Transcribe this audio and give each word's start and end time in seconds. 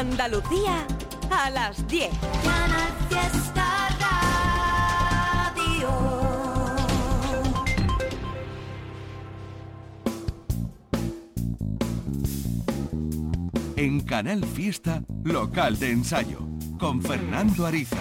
Andalucía 0.00 0.86
a 1.30 1.50
las 1.50 1.86
10. 1.86 2.08
En 13.76 14.00
Canal 14.00 14.42
Fiesta, 14.46 15.02
local 15.22 15.78
de 15.78 15.90
ensayo, 15.90 16.38
con 16.78 17.02
Fernando 17.02 17.66
Ariza. 17.66 17.98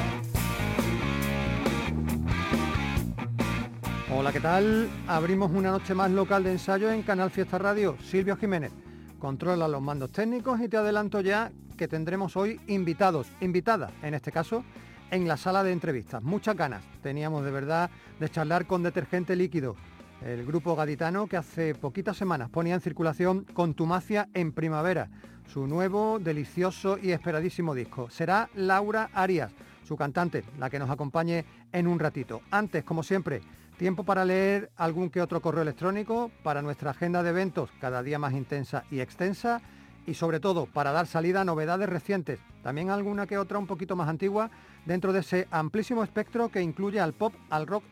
Hola, 4.16 4.32
¿qué 4.32 4.40
tal? 4.40 4.90
Abrimos 5.06 5.52
una 5.52 5.72
noche 5.72 5.94
más 5.94 6.10
local 6.12 6.46
de 6.46 6.54
ensayo 6.54 6.90
en 6.92 7.04
Canal 7.04 7.30
Fiesta 7.30 7.58
Radio. 7.58 7.98
Silvio 8.02 8.38
Jiménez 8.38 8.72
controla 9.20 9.68
los 9.68 9.82
mandos 9.82 10.14
técnicos 10.14 10.62
y 10.62 10.70
te 10.70 10.78
adelanto 10.78 11.20
ya 11.20 11.52
que 11.80 11.88
tendremos 11.88 12.36
hoy 12.36 12.60
invitados, 12.68 13.32
invitadas 13.40 13.94
en 14.04 14.14
este 14.14 14.34
caso, 14.34 14.66
en 15.12 15.30
la 15.30 15.38
sala 15.38 15.64
de 15.64 15.72
entrevistas. 15.72 16.22
Muchas 16.22 16.58
ganas 16.58 16.84
teníamos 17.02 17.46
de 17.46 17.52
verdad 17.52 17.90
de 18.20 18.28
charlar 18.28 18.68
con 18.68 18.84
Detergente 18.84 19.34
Líquido, 19.34 19.78
el 20.22 20.46
grupo 20.46 20.76
gaditano 20.76 21.28
que 21.28 21.38
hace 21.38 21.74
poquitas 21.76 22.18
semanas 22.18 22.50
ponía 22.50 22.74
en 22.74 22.82
circulación 22.82 23.46
Contumacia 23.54 24.28
en 24.34 24.52
Primavera, 24.52 25.10
su 25.48 25.68
nuevo, 25.68 26.20
delicioso 26.20 26.98
y 26.98 27.12
esperadísimo 27.12 27.74
disco. 27.74 28.10
Será 28.10 28.50
Laura 28.56 29.10
Arias, 29.14 29.54
su 29.86 29.96
cantante, 29.96 30.44
la 30.60 30.70
que 30.70 30.80
nos 30.80 30.90
acompañe 30.90 31.46
en 31.72 31.88
un 31.88 31.98
ratito. 31.98 32.42
Antes, 32.52 32.84
como 32.84 33.04
siempre, 33.04 33.42
Tiempo 33.80 34.04
para 34.04 34.26
leer 34.26 34.72
algún 34.76 35.10
que 35.10 35.22
otro 35.22 35.42
correo 35.42 35.62
electrónico, 35.62 36.32
para 36.44 36.62
nuestra 36.62 36.92
agenda 36.92 37.24
de 37.24 37.30
eventos 37.30 37.70
cada 37.80 38.04
día 38.04 38.20
más 38.20 38.34
intensa 38.34 38.84
y 38.92 39.00
extensa 39.00 39.62
y 40.10 40.16
sobre 40.16 40.40
todo 40.40 40.66
para 40.66 40.92
dar 40.92 41.06
salida 41.06 41.42
a 41.42 41.46
novedades 41.46 41.88
recientes, 41.88 42.40
también 42.64 42.90
alguna 42.90 43.28
que 43.28 43.38
otra 43.38 43.60
un 43.60 43.68
poquito 43.68 43.96
más 43.96 44.10
antigua, 44.10 44.50
dentro 44.86 45.14
de 45.14 45.20
ese 45.20 45.48
amplísimo 45.52 46.04
espectro 46.04 46.50
que 46.50 46.62
incluye 46.62 47.00
al 47.00 47.14
pop, 47.14 47.34
al 47.52 47.68
rock 47.68 47.84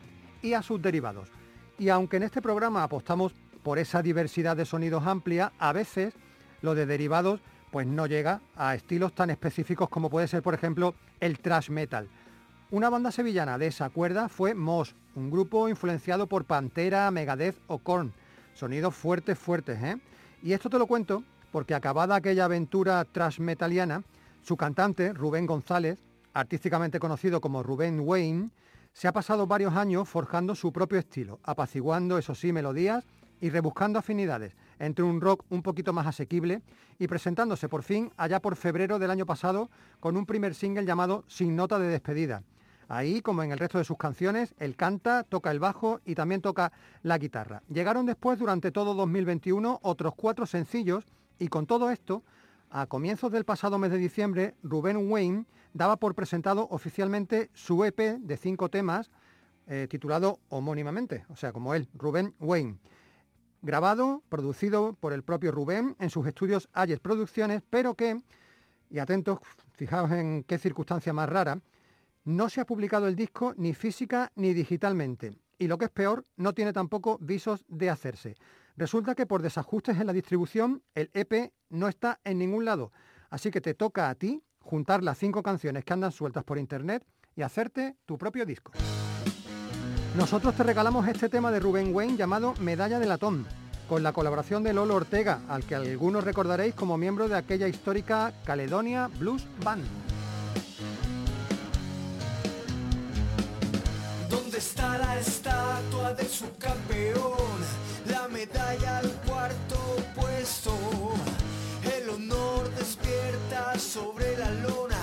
y 0.42 0.54
a 0.54 0.62
sus 0.62 0.82
derivados. 0.82 1.30
Y 1.78 1.90
aunque 1.90 2.16
en 2.16 2.24
este 2.24 2.42
programa 2.42 2.82
apostamos 2.82 3.34
por 3.62 3.78
esa 3.78 4.02
diversidad 4.02 4.56
de 4.56 4.64
sonidos 4.64 5.06
amplia, 5.06 5.52
a 5.58 5.72
veces 5.72 6.14
lo 6.60 6.74
de 6.74 6.86
derivados 6.86 7.40
pues 7.70 7.86
no 7.86 8.06
llega 8.06 8.40
a 8.56 8.74
estilos 8.74 9.12
tan 9.12 9.30
específicos 9.30 9.88
como 9.88 10.10
puede 10.10 10.26
ser 10.26 10.42
por 10.42 10.54
ejemplo 10.54 10.94
el 11.20 11.38
thrash 11.38 11.70
metal. 11.70 12.08
Una 12.70 12.90
banda 12.90 13.12
sevillana 13.12 13.58
de 13.58 13.68
esa 13.68 13.90
cuerda 13.90 14.28
fue 14.28 14.54
Moss, 14.54 14.94
un 15.14 15.30
grupo 15.30 15.68
influenciado 15.68 16.26
por 16.26 16.44
Pantera, 16.44 17.10
Megadeth 17.10 17.56
o 17.68 17.78
Korn. 17.78 18.12
Sonidos 18.54 18.94
fuertes, 18.94 19.38
fuertes, 19.38 19.80
¿eh? 19.82 19.96
Y 20.42 20.52
esto 20.52 20.68
te 20.68 20.78
lo 20.78 20.86
cuento 20.86 21.22
porque 21.50 21.74
acabada 21.74 22.16
aquella 22.16 22.44
aventura 22.44 23.04
transmetaliana, 23.04 24.02
su 24.42 24.56
cantante, 24.56 25.12
Rubén 25.12 25.46
González, 25.46 25.98
artísticamente 26.34 27.00
conocido 27.00 27.40
como 27.40 27.62
Rubén 27.62 28.00
Wayne, 28.00 28.50
se 28.92 29.08
ha 29.08 29.12
pasado 29.12 29.46
varios 29.46 29.74
años 29.74 30.08
forjando 30.08 30.54
su 30.54 30.72
propio 30.72 30.98
estilo, 30.98 31.38
apaciguando, 31.44 32.18
eso 32.18 32.34
sí, 32.34 32.52
melodías 32.52 33.04
y 33.40 33.50
rebuscando 33.50 33.98
afinidades 33.98 34.56
entre 34.78 35.04
un 35.04 35.20
rock 35.20 35.44
un 35.50 35.62
poquito 35.62 35.92
más 35.92 36.06
asequible 36.06 36.62
y 36.98 37.06
presentándose 37.06 37.68
por 37.68 37.82
fin 37.82 38.10
allá 38.16 38.40
por 38.40 38.56
febrero 38.56 38.98
del 38.98 39.10
año 39.10 39.26
pasado 39.26 39.70
con 40.00 40.16
un 40.16 40.26
primer 40.26 40.54
single 40.54 40.84
llamado 40.84 41.24
Sin 41.28 41.54
Nota 41.54 41.78
de 41.78 41.88
Despedida 41.88 42.42
Ahí, 42.88 43.20
como 43.20 43.42
en 43.42 43.52
el 43.52 43.58
resto 43.58 43.76
de 43.76 43.84
sus 43.84 43.98
canciones, 43.98 44.54
él 44.58 44.74
canta, 44.74 45.22
toca 45.22 45.50
el 45.50 45.60
bajo 45.60 46.00
y 46.06 46.14
también 46.14 46.40
toca 46.40 46.72
la 47.02 47.18
guitarra. 47.18 47.62
Llegaron 47.68 48.06
después, 48.06 48.38
durante 48.38 48.72
todo 48.72 48.94
2021, 48.94 49.80
otros 49.82 50.14
cuatro 50.16 50.46
sencillos 50.46 51.04
y 51.38 51.48
con 51.48 51.66
todo 51.66 51.90
esto, 51.90 52.24
a 52.70 52.86
comienzos 52.86 53.32
del 53.32 53.44
pasado 53.44 53.78
mes 53.78 53.90
de 53.90 53.98
diciembre, 53.98 54.54
Rubén 54.62 55.10
Wayne 55.10 55.46
daba 55.72 55.96
por 55.96 56.14
presentado 56.14 56.68
oficialmente 56.70 57.50
su 57.54 57.84
EP 57.84 58.18
de 58.18 58.36
cinco 58.36 58.68
temas, 58.68 59.10
eh, 59.66 59.86
titulado 59.88 60.40
homónimamente, 60.48 61.24
o 61.28 61.36
sea, 61.36 61.52
como 61.52 61.74
él, 61.74 61.88
Rubén 61.94 62.34
Wayne. 62.40 62.78
Grabado, 63.62 64.22
producido 64.28 64.94
por 64.94 65.12
el 65.12 65.22
propio 65.22 65.50
Rubén 65.50 65.96
en 65.98 66.10
sus 66.10 66.26
estudios 66.26 66.68
Ayes 66.72 67.00
Producciones, 67.00 67.62
pero 67.68 67.94
que, 67.94 68.22
y 68.90 68.98
atentos, 68.98 69.38
fijaos 69.72 70.10
en 70.12 70.44
qué 70.44 70.58
circunstancia 70.58 71.12
más 71.12 71.28
rara, 71.28 71.60
no 72.24 72.48
se 72.48 72.60
ha 72.60 72.66
publicado 72.66 73.08
el 73.08 73.16
disco 73.16 73.54
ni 73.56 73.74
física 73.74 74.30
ni 74.36 74.52
digitalmente. 74.52 75.32
Y 75.58 75.66
lo 75.66 75.78
que 75.78 75.86
es 75.86 75.90
peor, 75.90 76.24
no 76.36 76.52
tiene 76.52 76.72
tampoco 76.72 77.18
visos 77.20 77.64
de 77.68 77.90
hacerse. 77.90 78.36
Resulta 78.78 79.16
que 79.16 79.26
por 79.26 79.42
desajustes 79.42 79.98
en 79.98 80.06
la 80.06 80.12
distribución, 80.12 80.84
el 80.94 81.10
EP 81.12 81.52
no 81.68 81.88
está 81.88 82.20
en 82.22 82.38
ningún 82.38 82.64
lado. 82.64 82.92
Así 83.28 83.50
que 83.50 83.60
te 83.60 83.74
toca 83.74 84.08
a 84.08 84.14
ti 84.14 84.44
juntar 84.60 85.02
las 85.02 85.18
cinco 85.18 85.42
canciones 85.42 85.84
que 85.84 85.94
andan 85.94 86.12
sueltas 86.12 86.44
por 86.44 86.58
internet 86.58 87.04
y 87.34 87.42
hacerte 87.42 87.96
tu 88.06 88.16
propio 88.16 88.46
disco. 88.46 88.70
Nosotros 90.16 90.54
te 90.54 90.62
regalamos 90.62 91.08
este 91.08 91.28
tema 91.28 91.50
de 91.50 91.58
Rubén 91.58 91.92
Wayne 91.92 92.16
llamado 92.16 92.54
Medalla 92.60 93.00
de 93.00 93.06
Latón, 93.06 93.48
con 93.88 94.04
la 94.04 94.12
colaboración 94.12 94.62
de 94.62 94.72
Lolo 94.72 94.94
Ortega, 94.94 95.40
al 95.48 95.64
que 95.64 95.74
algunos 95.74 96.22
recordaréis 96.22 96.76
como 96.76 96.96
miembro 96.96 97.28
de 97.28 97.36
aquella 97.36 97.66
histórica 97.66 98.32
Caledonia 98.44 99.08
Blues 99.18 99.44
Band. 99.64 99.84
está 104.58 104.98
la 104.98 105.18
estatua 105.20 106.14
de 106.14 106.28
su 106.28 106.46
campeón? 106.56 107.58
La 108.28 108.34
medalla 108.34 108.98
al 108.98 109.10
cuarto 109.26 109.96
puesto. 110.14 110.74
El 111.96 112.10
honor 112.10 112.68
despierta 112.74 113.78
sobre 113.78 114.36
la 114.36 114.50
lona. 114.50 114.97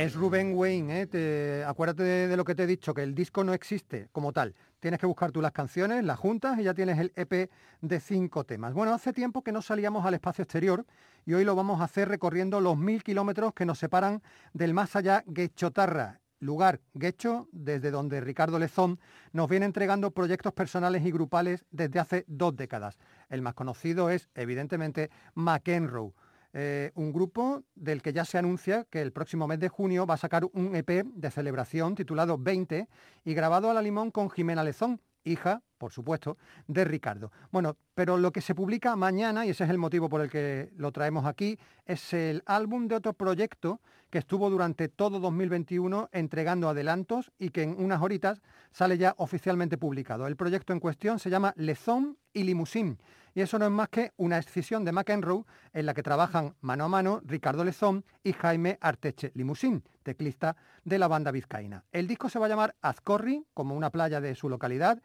Es 0.00 0.14
Rubén 0.14 0.54
Wayne, 0.54 1.06
¿eh? 1.12 1.62
acuérdate 1.62 2.02
de, 2.02 2.34
lo 2.34 2.42
que 2.42 2.54
te 2.54 2.62
he 2.62 2.66
dicho, 2.66 2.94
que 2.94 3.02
el 3.02 3.14
disco 3.14 3.44
no 3.44 3.52
existe 3.52 4.08
como 4.12 4.32
tal. 4.32 4.54
Tienes 4.80 4.98
que 4.98 5.04
buscar 5.04 5.30
tú 5.30 5.42
las 5.42 5.52
canciones, 5.52 6.02
las 6.04 6.18
juntas 6.18 6.58
y 6.58 6.62
ya 6.62 6.72
tienes 6.72 6.98
el 6.98 7.12
EP 7.16 7.50
de 7.82 8.00
cinco 8.00 8.44
temas. 8.44 8.72
Bueno, 8.72 8.94
hace 8.94 9.12
tiempo 9.12 9.42
que 9.42 9.52
no 9.52 9.60
salíamos 9.60 10.06
al 10.06 10.14
espacio 10.14 10.44
exterior 10.44 10.86
y 11.26 11.34
hoy 11.34 11.44
lo 11.44 11.54
vamos 11.54 11.82
a 11.82 11.84
hacer 11.84 12.08
recorriendo 12.08 12.62
los 12.62 12.78
mil 12.78 13.02
kilómetros 13.02 13.52
que 13.52 13.66
nos 13.66 13.78
separan 13.78 14.22
del 14.54 14.72
más 14.72 14.96
allá 14.96 15.22
Guechotarra, 15.26 16.22
lugar 16.38 16.80
Guecho, 16.94 17.50
desde 17.52 17.90
donde 17.90 18.22
Ricardo 18.22 18.58
Lezón 18.58 18.98
nos 19.32 19.50
viene 19.50 19.66
entregando 19.66 20.12
proyectos 20.12 20.54
personales 20.54 21.04
y 21.04 21.10
grupales 21.10 21.66
desde 21.72 22.00
hace 22.00 22.24
dos 22.26 22.56
décadas. 22.56 22.96
El 23.28 23.42
más 23.42 23.52
conocido 23.52 24.08
es, 24.08 24.30
evidentemente, 24.34 25.10
McEnroe 25.34 26.14
eh, 26.52 26.90
un 26.94 27.12
grupo 27.12 27.62
del 27.74 28.02
que 28.02 28.12
ya 28.12 28.24
se 28.24 28.38
anuncia 28.38 28.84
que 28.90 29.00
el 29.00 29.12
próximo 29.12 29.46
mes 29.46 29.60
de 29.60 29.68
junio 29.68 30.06
va 30.06 30.14
a 30.14 30.18
sacar 30.18 30.44
un 30.52 30.74
EP 30.74 31.04
de 31.04 31.30
celebración 31.30 31.94
titulado 31.94 32.38
20 32.38 32.88
y 33.24 33.34
grabado 33.34 33.70
a 33.70 33.74
la 33.74 33.82
limón 33.82 34.10
con 34.10 34.30
Jimena 34.30 34.64
Lezón, 34.64 35.00
hija, 35.24 35.62
por 35.78 35.92
supuesto, 35.92 36.36
de 36.66 36.84
Ricardo. 36.84 37.30
Bueno, 37.52 37.76
pero 37.94 38.18
lo 38.18 38.32
que 38.32 38.40
se 38.40 38.54
publica 38.54 38.96
mañana, 38.96 39.46
y 39.46 39.50
ese 39.50 39.64
es 39.64 39.70
el 39.70 39.78
motivo 39.78 40.08
por 40.08 40.20
el 40.20 40.30
que 40.30 40.70
lo 40.76 40.90
traemos 40.92 41.24
aquí, 41.24 41.58
es 41.86 42.12
el 42.12 42.42
álbum 42.46 42.88
de 42.88 42.96
otro 42.96 43.12
proyecto 43.12 43.80
que 44.10 44.18
estuvo 44.18 44.50
durante 44.50 44.88
todo 44.88 45.20
2021 45.20 46.08
entregando 46.12 46.68
adelantos 46.68 47.30
y 47.38 47.50
que 47.50 47.62
en 47.62 47.82
unas 47.82 48.02
horitas 48.02 48.42
sale 48.72 48.98
ya 48.98 49.14
oficialmente 49.18 49.78
publicado. 49.78 50.26
El 50.26 50.36
proyecto 50.36 50.72
en 50.72 50.80
cuestión 50.80 51.18
se 51.20 51.30
llama 51.30 51.54
Lezón 51.56 52.18
y 52.32 52.42
Limusín 52.42 52.98
y 53.34 53.40
eso 53.40 53.58
no 53.58 53.66
es 53.66 53.70
más 53.70 53.88
que 53.88 54.12
una 54.16 54.38
escisión 54.38 54.84
de 54.84 54.92
McEnroe 54.92 55.44
en 55.72 55.86
la 55.86 55.94
que 55.94 56.02
trabajan 56.02 56.54
mano 56.60 56.84
a 56.84 56.88
mano 56.88 57.20
Ricardo 57.24 57.64
Lezón 57.64 58.04
y 58.22 58.32
Jaime 58.32 58.78
Arteche 58.80 59.32
Limusín, 59.34 59.84
teclista 60.02 60.56
de 60.84 60.98
la 60.98 61.08
banda 61.08 61.30
vizcaína. 61.30 61.84
El 61.92 62.06
disco 62.06 62.28
se 62.28 62.38
va 62.38 62.46
a 62.46 62.48
llamar 62.48 62.74
Azcorri, 62.82 63.44
como 63.54 63.74
una 63.74 63.90
playa 63.90 64.20
de 64.20 64.34
su 64.34 64.48
localidad, 64.48 65.02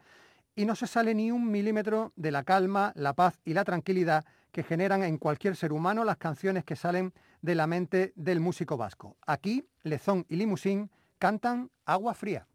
y 0.54 0.64
no 0.64 0.74
se 0.74 0.86
sale 0.86 1.14
ni 1.14 1.30
un 1.30 1.50
milímetro 1.50 2.12
de 2.16 2.30
la 2.30 2.42
calma, 2.42 2.92
la 2.96 3.12
paz 3.14 3.38
y 3.44 3.52
la 3.52 3.64
tranquilidad 3.64 4.24
que 4.52 4.62
generan 4.62 5.02
en 5.02 5.18
cualquier 5.18 5.54
ser 5.54 5.72
humano 5.72 6.04
las 6.04 6.16
canciones 6.16 6.64
que 6.64 6.76
salen 6.76 7.12
de 7.42 7.54
la 7.54 7.66
mente 7.66 8.12
del 8.16 8.40
músico 8.40 8.78
vasco. 8.78 9.16
Aquí, 9.26 9.68
Lezón 9.82 10.24
y 10.28 10.36
Limusín 10.36 10.90
cantan 11.18 11.70
Agua 11.84 12.14
Fría. 12.14 12.46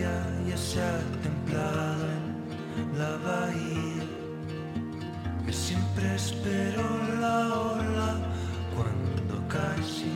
Ya 0.00 0.56
se 0.56 0.80
ha 0.80 0.98
templado 1.22 2.06
en 2.78 2.98
la 2.98 3.16
bahía, 3.28 4.04
que 5.44 5.52
siempre 5.52 6.14
espero 6.14 6.82
la 7.20 7.36
ola 7.72 8.10
cuando 8.74 9.34
casi 9.48 10.12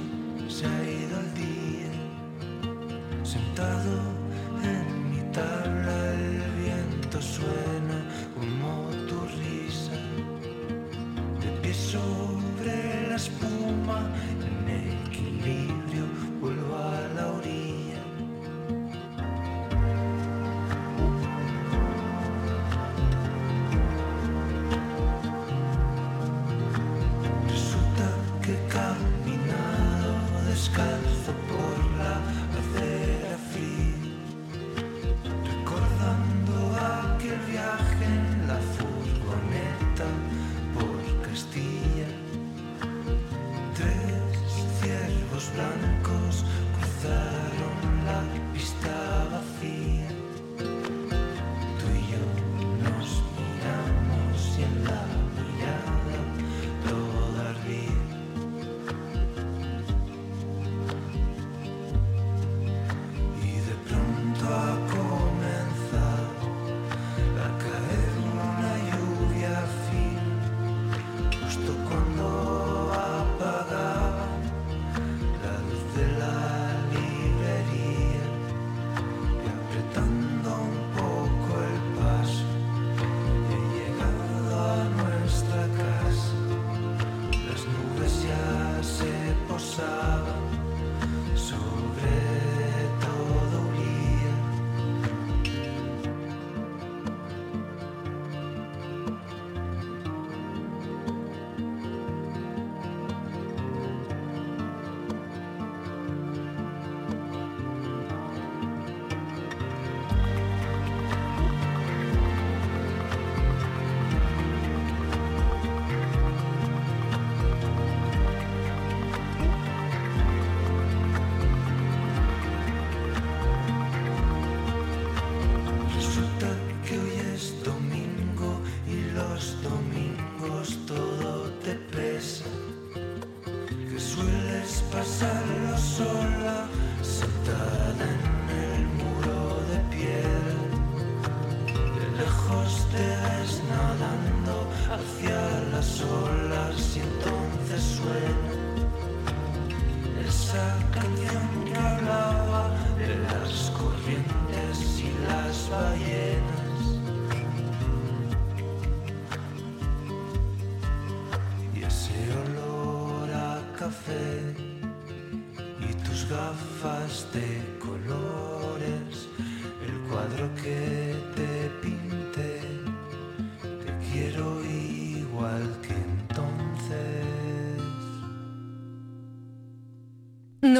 se 0.48 0.64
ha 0.64 0.82
ido 1.00 1.20
el 1.24 1.30
día, 1.34 1.92
sentado 3.22 3.94
en 4.62 5.10
mi 5.10 5.20
tabla 5.32 5.96
el 6.14 6.50
viento 6.62 7.20
suena 7.20 7.98
como 8.34 8.88
tu 9.08 9.18
risa, 9.38 9.98
de 11.42 11.48
pie 11.60 11.74
sobre 11.74 13.08
la 13.08 13.16
espuma 13.16 13.98
en 14.46 14.54
equilibrio 15.04 15.93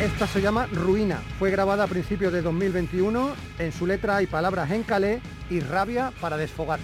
Esta 0.00 0.26
se 0.26 0.40
llama 0.40 0.66
Ruina, 0.66 1.16
fue 1.38 1.50
grabada 1.50 1.84
a 1.84 1.86
principios 1.86 2.32
de 2.32 2.42
2021, 2.42 3.34
en 3.58 3.72
su 3.72 3.86
letra 3.86 4.16
hay 4.16 4.26
palabras 4.26 4.70
en 4.70 4.82
calé 4.82 5.20
y 5.48 5.60
rabia 5.60 6.12
para 6.20 6.36
desfogar. 6.36 6.80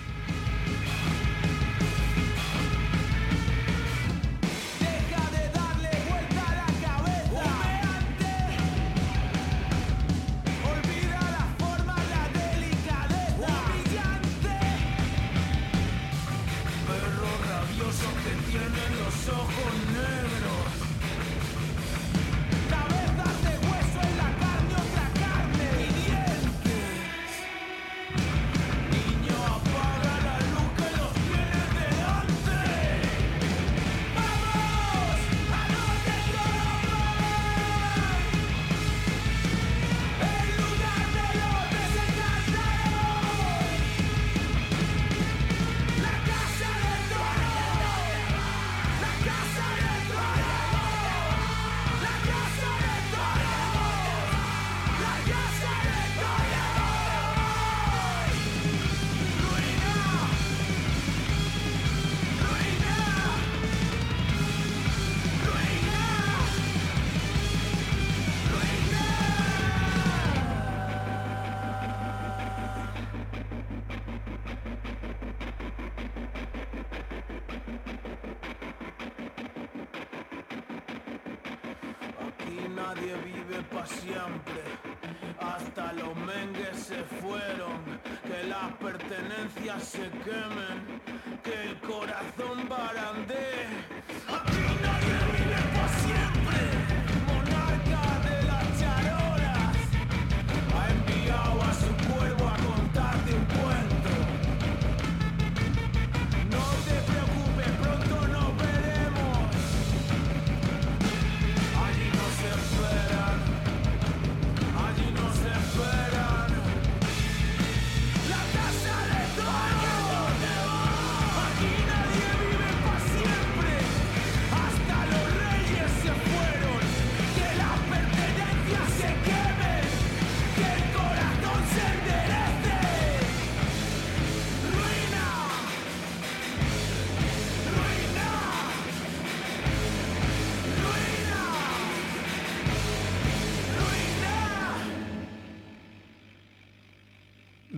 Fueron, 87.21 88.01
que 88.27 88.49
las 88.49 88.73
pertenencias 88.75 89.85
se 89.85 90.11
quemen, 90.25 91.01
que 91.43 91.63
el 91.63 91.79
corazón 91.81 92.69
barandee. 92.69 93.67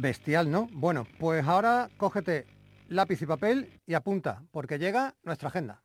Bestial, 0.00 0.50
¿no? 0.50 0.66
Bueno, 0.72 1.06
pues 1.18 1.46
ahora 1.46 1.90
cógete 1.98 2.46
lápiz 2.88 3.20
y 3.20 3.26
papel 3.26 3.80
y 3.86 3.94
apunta, 3.94 4.42
porque 4.50 4.78
llega 4.78 5.14
nuestra 5.24 5.48
agenda. 5.48 5.82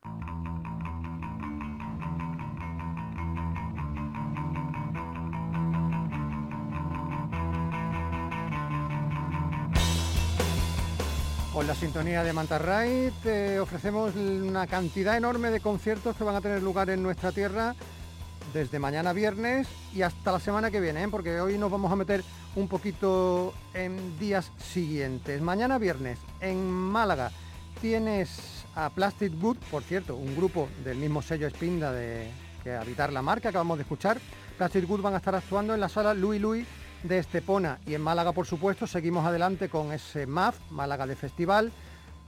Con 11.54 11.68
la 11.68 11.76
sintonía 11.76 12.24
de 12.24 12.34
Mantarray 12.34 13.12
te 13.24 13.60
ofrecemos 13.60 14.16
una 14.16 14.68
cantidad 14.68 15.16
enorme 15.16 15.52
de 15.52 15.60
conciertos 15.60 16.16
que 16.16 16.24
van 16.24 16.36
a 16.36 16.42
tener 16.42 16.62
lugar 16.62 16.90
en 16.90 17.04
nuestra 17.04 17.32
tierra 17.32 17.76
desde 18.56 18.80
mañana 18.80 19.12
viernes 19.12 19.68
y 19.94 20.02
hasta 20.02 20.32
la 20.32 20.40
semana 20.40 20.72
que 20.72 20.80
viene, 20.80 21.04
¿eh? 21.04 21.08
porque 21.12 21.42
hoy 21.42 21.58
nos 21.58 21.70
vamos 21.70 21.92
a 21.92 21.98
meter 21.98 22.24
un 22.56 22.70
poquito 22.70 23.54
en 23.74 24.18
días 24.18 24.50
siguientes. 24.58 25.42
Mañana 25.42 25.78
viernes 25.78 26.20
en 26.40 26.72
Málaga 26.72 27.32
tienes 27.82 28.64
a 28.74 28.90
Plastic 28.92 29.38
Good, 29.42 29.58
por 29.70 29.84
cierto, 29.84 30.16
un 30.16 30.38
grupo 30.38 30.70
del 30.86 30.98
mismo 30.98 31.22
sello 31.22 31.50
Spinda 31.50 31.92
de 31.92 32.32
que 32.64 32.74
Habitar 32.74 33.12
la 33.12 33.22
Marca, 33.22 33.50
acabamos 33.50 33.78
de 33.78 33.82
escuchar. 33.82 34.20
Plastic 34.58 34.88
Good 34.88 35.02
van 35.02 35.16
a 35.16 35.18
estar 35.18 35.36
actuando 35.36 35.74
en 35.74 35.82
la 35.82 35.90
sala 35.90 36.14
Louis 36.14 36.42
Louis 36.42 36.66
de 37.04 37.20
Estepona 37.20 37.80
y 37.86 37.94
en 37.94 38.02
Málaga, 38.02 38.32
por 38.32 38.48
supuesto, 38.48 38.88
seguimos 38.88 39.26
adelante 39.26 39.68
con 39.68 39.92
ese 39.92 40.28
MAF, 40.28 40.58
Málaga 40.72 41.06
de 41.06 41.18
Festival, 41.18 41.74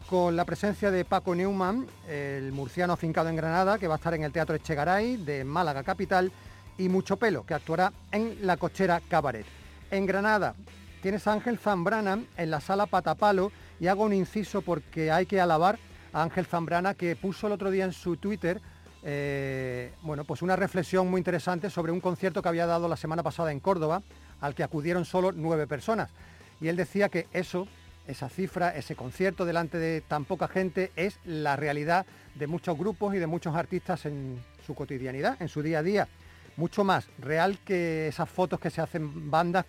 con 0.10 0.36
la 0.36 0.46
presencia 0.46 0.90
de 0.92 1.06
Paco 1.06 1.36
Neumann, 1.36 1.86
el 2.08 2.52
murciano 2.52 2.94
afincado 2.94 3.30
en 3.30 3.36
Granada, 3.36 3.78
que 3.78 3.88
va 3.88 3.96
a 3.96 3.98
estar 3.98 4.14
en 4.14 4.24
el 4.24 4.32
Teatro 4.32 4.56
Echegaray 4.56 5.18
de 5.18 5.44
Málaga 5.44 5.84
Capital, 5.84 6.32
y 6.78 6.90
Mucho 6.90 7.18
Pelo, 7.18 7.46
que 7.46 7.54
actuará 7.54 7.92
en 8.12 8.38
La 8.46 8.58
Cochera 8.58 9.02
Cabaret. 9.08 9.46
En 9.92 10.06
Granada 10.06 10.56
tienes 11.02 11.28
a 11.28 11.34
Ángel 11.34 11.58
Zambrana 11.58 12.20
en 12.38 12.52
la 12.52 12.62
sala 12.62 12.86
Patapalo 12.86 13.52
y 13.80 13.88
hago 13.88 14.04
un 14.04 14.14
inciso 14.14 14.62
porque 14.62 15.12
hay 15.12 15.26
que 15.26 15.42
alabar 15.42 15.80
a 16.14 16.24
Ángel 16.24 16.46
Zambrana 16.46 16.94
que 16.94 17.16
puso 17.16 17.48
el 17.48 17.54
otro 17.54 17.72
día 17.72 17.86
en 17.86 17.94
su 17.94 18.18
Twitter 18.18 18.62
eh, 19.04 19.94
bueno, 20.02 20.26
pues 20.26 20.42
una 20.42 20.56
reflexión 20.56 21.08
muy 21.10 21.20
interesante 21.20 21.70
sobre 21.70 21.92
un 21.92 22.02
concierto 22.02 22.42
que 22.42 22.50
había 22.50 22.66
dado 22.66 22.88
la 22.88 22.98
semana 22.98 23.24
pasada 23.24 23.52
en 23.52 23.60
Córdoba, 23.60 24.02
al 24.42 24.54
que 24.54 24.64
acudieron 24.64 25.06
solo 25.06 25.32
nueve 25.32 25.66
personas. 25.66 26.10
Y 26.60 26.68
él 26.68 26.76
decía 26.76 27.08
que 27.08 27.28
eso, 27.32 27.68
esa 28.08 28.30
cifra, 28.30 28.76
ese 28.76 28.96
concierto 28.96 29.46
delante 29.46 29.78
de 29.78 30.02
tan 30.02 30.26
poca 30.26 30.48
gente, 30.48 30.92
es 30.96 31.20
la 31.26 31.56
realidad 31.56 32.06
de 32.36 32.48
muchos 32.48 32.78
grupos 32.78 33.16
y 33.16 33.20
de 33.20 33.28
muchos 33.28 33.56
artistas 33.56 34.06
en 34.06 34.42
su 34.66 34.76
cotidianidad, 34.76 35.42
en 35.42 35.50
su 35.50 35.62
día 35.62 35.80
a 35.80 35.84
día. 35.84 36.08
Mucho 36.56 36.84
más 36.84 37.08
real 37.20 37.60
que 37.64 38.08
esas 38.08 38.30
fotos 38.30 38.60
que 38.60 38.70
se 38.70 38.82
hacen 38.82 39.30
bandas 39.30 39.66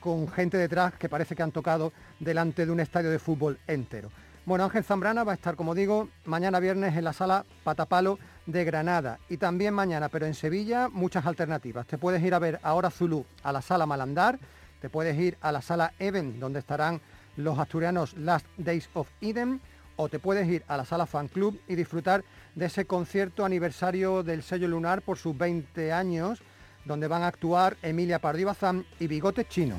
con 0.00 0.28
gente 0.28 0.56
detrás 0.56 0.94
que 0.94 1.08
parece 1.08 1.34
que 1.34 1.42
han 1.42 1.52
tocado 1.52 1.92
delante 2.20 2.66
de 2.66 2.72
un 2.72 2.80
estadio 2.80 3.10
de 3.10 3.18
fútbol 3.18 3.58
entero. 3.66 4.10
Bueno, 4.44 4.62
Ángel 4.62 4.84
Zambrana 4.84 5.24
va 5.24 5.32
a 5.32 5.34
estar, 5.34 5.56
como 5.56 5.74
digo, 5.74 6.08
mañana 6.24 6.60
viernes 6.60 6.96
en 6.96 7.02
la 7.02 7.12
sala 7.12 7.44
Patapalo 7.64 8.20
de 8.46 8.64
Granada 8.64 9.18
y 9.28 9.38
también 9.38 9.74
mañana, 9.74 10.08
pero 10.08 10.26
en 10.26 10.34
Sevilla, 10.34 10.88
muchas 10.88 11.26
alternativas. 11.26 11.84
Te 11.88 11.98
puedes 11.98 12.22
ir 12.22 12.32
a 12.32 12.38
ver 12.38 12.60
ahora 12.62 12.90
Zulu 12.90 13.26
a 13.42 13.50
la 13.50 13.60
sala 13.60 13.86
Malandar, 13.86 14.38
te 14.80 14.88
puedes 14.88 15.18
ir 15.18 15.36
a 15.40 15.50
la 15.50 15.62
sala 15.62 15.94
Even, 15.98 16.38
donde 16.38 16.60
estarán 16.60 17.00
los 17.36 17.58
asturianos 17.58 18.16
Last 18.16 18.46
Days 18.56 18.88
of 18.94 19.08
Eden, 19.20 19.60
o 19.96 20.08
te 20.08 20.18
puedes 20.18 20.46
ir 20.48 20.62
a 20.68 20.76
la 20.76 20.84
sala 20.84 21.06
Fan 21.06 21.28
Club 21.28 21.60
y 21.68 21.74
disfrutar 21.74 22.24
de 22.54 22.66
ese 22.66 22.84
concierto 22.84 23.44
aniversario 23.44 24.22
del 24.22 24.42
sello 24.42 24.68
lunar 24.68 25.02
por 25.02 25.18
sus 25.18 25.36
20 25.36 25.92
años, 25.92 26.42
donde 26.84 27.08
van 27.08 27.22
a 27.22 27.28
actuar 27.28 27.76
Emilia 27.82 28.20
Pardieu 28.20 28.52
y 29.00 29.06
Bigote 29.06 29.46
Chino. 29.46 29.76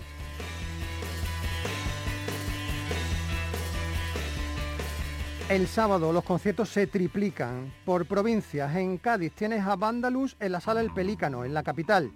El 5.49 5.67
sábado 5.67 6.11
los 6.11 6.25
conciertos 6.25 6.67
se 6.67 6.87
triplican 6.87 7.73
por 7.85 8.05
provincias. 8.05 8.75
En 8.75 8.97
Cádiz 8.97 9.31
tienes 9.31 9.65
a 9.65 9.77
Vandalus 9.77 10.35
en 10.41 10.51
la 10.51 10.59
sala 10.59 10.81
El 10.81 10.93
Pelícano, 10.93 11.45
en 11.45 11.53
la 11.53 11.63
capital. 11.63 12.11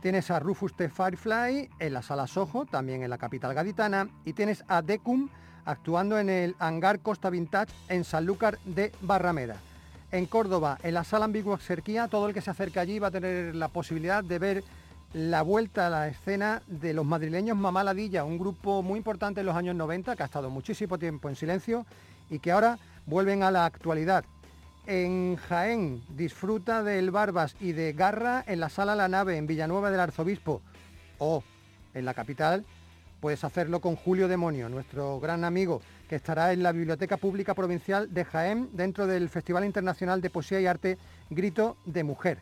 Tienes 0.00 0.30
a 0.30 0.38
Rufus 0.38 0.72
the 0.74 0.88
Firefly 0.88 1.68
en 1.78 1.92
la 1.92 2.00
sala 2.00 2.26
Soho, 2.26 2.64
también 2.64 3.02
en 3.02 3.10
la 3.10 3.18
capital 3.18 3.52
gaditana. 3.52 4.08
Y 4.24 4.32
tienes 4.32 4.64
a 4.66 4.80
Decum 4.80 5.28
actuando 5.66 6.18
en 6.18 6.30
el 6.30 6.56
Hangar 6.58 7.00
Costa 7.00 7.28
Vintage 7.28 7.72
en 7.90 8.04
Sanlúcar 8.04 8.58
de 8.64 8.92
Barrameda. 9.02 9.56
En 10.10 10.24
Córdoba, 10.24 10.78
en 10.82 10.94
la 10.94 11.04
sala 11.04 11.26
Ambigua 11.26 11.58
Cerquía, 11.58 12.08
todo 12.08 12.26
el 12.26 12.34
que 12.34 12.40
se 12.40 12.50
acerque 12.50 12.80
allí 12.80 12.98
va 12.98 13.08
a 13.08 13.10
tener 13.10 13.54
la 13.54 13.68
posibilidad 13.68 14.24
de 14.24 14.38
ver 14.38 14.64
la 15.12 15.42
vuelta 15.42 15.88
a 15.88 15.90
la 15.90 16.08
escena 16.08 16.62
de 16.66 16.94
los 16.94 17.04
madrileños 17.04 17.58
Mamá 17.58 17.84
Ladilla, 17.84 18.24
un 18.24 18.38
grupo 18.38 18.82
muy 18.82 18.96
importante 18.96 19.40
en 19.40 19.46
los 19.46 19.56
años 19.56 19.76
90 19.76 20.16
que 20.16 20.22
ha 20.22 20.26
estado 20.26 20.48
muchísimo 20.48 20.98
tiempo 20.98 21.28
en 21.28 21.36
silencio 21.36 21.84
y 22.30 22.38
que 22.38 22.52
ahora 22.52 22.78
vuelven 23.06 23.42
a 23.42 23.50
la 23.50 23.66
actualidad. 23.66 24.24
En 24.92 25.36
Jaén 25.36 26.02
disfruta 26.16 26.82
del 26.82 27.12
Barbas 27.12 27.54
y 27.60 27.70
de 27.70 27.92
Garra 27.92 28.42
en 28.48 28.58
la 28.58 28.68
Sala 28.68 28.96
La 28.96 29.06
Nave 29.06 29.36
en 29.36 29.46
Villanueva 29.46 29.88
del 29.88 30.00
Arzobispo 30.00 30.62
o 31.20 31.44
en 31.94 32.04
la 32.04 32.12
capital 32.12 32.64
puedes 33.20 33.44
hacerlo 33.44 33.80
con 33.80 33.94
Julio 33.94 34.26
Demonio, 34.26 34.68
nuestro 34.68 35.20
gran 35.20 35.44
amigo, 35.44 35.80
que 36.08 36.16
estará 36.16 36.52
en 36.52 36.64
la 36.64 36.72
Biblioteca 36.72 37.18
Pública 37.18 37.54
Provincial 37.54 38.12
de 38.12 38.24
Jaén 38.24 38.68
dentro 38.72 39.06
del 39.06 39.28
Festival 39.28 39.64
Internacional 39.64 40.20
de 40.20 40.30
Poesía 40.30 40.60
y 40.60 40.66
Arte 40.66 40.98
Grito 41.30 41.76
de 41.84 42.02
Mujer. 42.02 42.38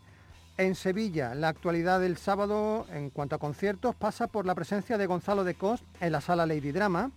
En 0.56 0.74
Sevilla, 0.74 1.34
la 1.34 1.48
actualidad 1.48 2.00
del 2.00 2.16
sábado 2.16 2.86
en 2.94 3.10
cuanto 3.10 3.36
a 3.36 3.40
conciertos 3.40 3.94
pasa 3.94 4.26
por 4.26 4.46
la 4.46 4.54
presencia 4.54 4.96
de 4.96 5.04
Gonzalo 5.04 5.44
de 5.44 5.54
Cos 5.54 5.84
en 6.00 6.12
la 6.12 6.22
Sala 6.22 6.46
Lady 6.46 6.72
Drama, 6.72 7.10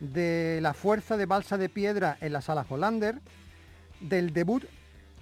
de 0.00 0.58
la 0.60 0.74
fuerza 0.74 1.16
de 1.16 1.24
balsa 1.24 1.56
de 1.56 1.70
piedra 1.70 2.18
en 2.20 2.34
la 2.34 2.42
sala 2.42 2.66
Hollander, 2.68 3.22
del 4.00 4.32
debut 4.32 4.64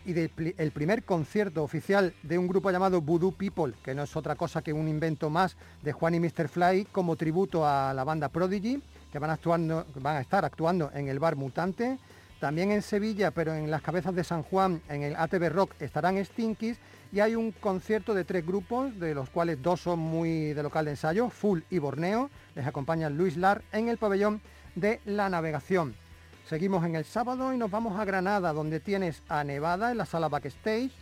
y 0.07 0.13
del 0.13 0.71
primer 0.73 1.05
concierto 1.05 1.63
oficial 1.63 2.13
de 2.23 2.37
un 2.37 2.47
grupo 2.47 2.71
llamado 2.71 3.01
Voodoo 3.01 3.33
People, 3.33 3.73
que 3.83 3.95
no 3.95 4.03
es 4.03 4.15
otra 4.17 4.37
cosa 4.37 4.63
que 4.63 4.73
un 4.73 4.87
invento 4.87 5.31
más 5.31 5.57
de 5.83 5.93
Juan 5.93 6.15
y 6.15 6.21
Mr. 6.21 6.49
Fly 6.49 6.87
como 6.93 7.17
tributo 7.17 7.67
a 7.67 7.95
la 7.95 8.05
banda 8.05 8.29
Prodigy, 8.29 8.83
que 9.11 9.19
van, 9.19 9.31
actuando, 9.31 9.87
van 9.95 10.17
a 10.17 10.21
estar 10.21 10.45
actuando 10.45 10.91
en 10.95 11.09
el 11.09 11.19
bar 11.19 11.37
Mutante. 11.37 11.99
También 12.39 12.73
en 12.73 12.83
Sevilla, 12.83 13.31
pero 13.31 13.55
en 13.55 13.71
las 13.71 13.81
cabezas 13.81 14.15
de 14.15 14.25
San 14.25 14.43
Juan, 14.43 14.83
en 14.91 15.03
el 15.03 15.17
ATV 15.17 15.49
Rock, 15.49 15.75
estarán 15.81 16.23
Stinkies 16.23 16.79
y 17.11 17.21
hay 17.21 17.37
un 17.37 17.53
concierto 17.53 18.13
de 18.13 18.25
tres 18.25 18.45
grupos, 18.45 18.99
de 18.99 19.15
los 19.15 19.31
cuales 19.31 19.63
dos 19.63 19.81
son 19.81 20.01
muy 20.01 20.53
de 20.53 20.63
local 20.63 20.85
de 20.85 20.91
ensayo, 20.91 21.31
Full 21.31 21.61
y 21.71 21.79
Borneo. 21.79 22.29
Les 22.55 22.67
acompaña 22.67 23.09
Luis 23.09 23.39
Lar 23.39 23.63
en 23.73 23.89
el 23.89 23.97
pabellón 23.97 24.43
de 24.75 25.01
la 25.07 25.31
navegación. 25.31 25.95
Seguimos 26.55 26.85
en 26.85 26.95
el 26.95 27.05
sábado 27.05 27.53
y 27.53 27.59
nos 27.59 27.69
vamos 27.69 27.99
a 27.99 28.05
Granada, 28.05 28.53
donde 28.53 28.79
tienes 28.79 29.25
a 29.29 29.43
Nevada 29.43 29.90
en 29.90 29.99
la 29.99 30.07
sala 30.07 30.29
backstage, 30.29 30.93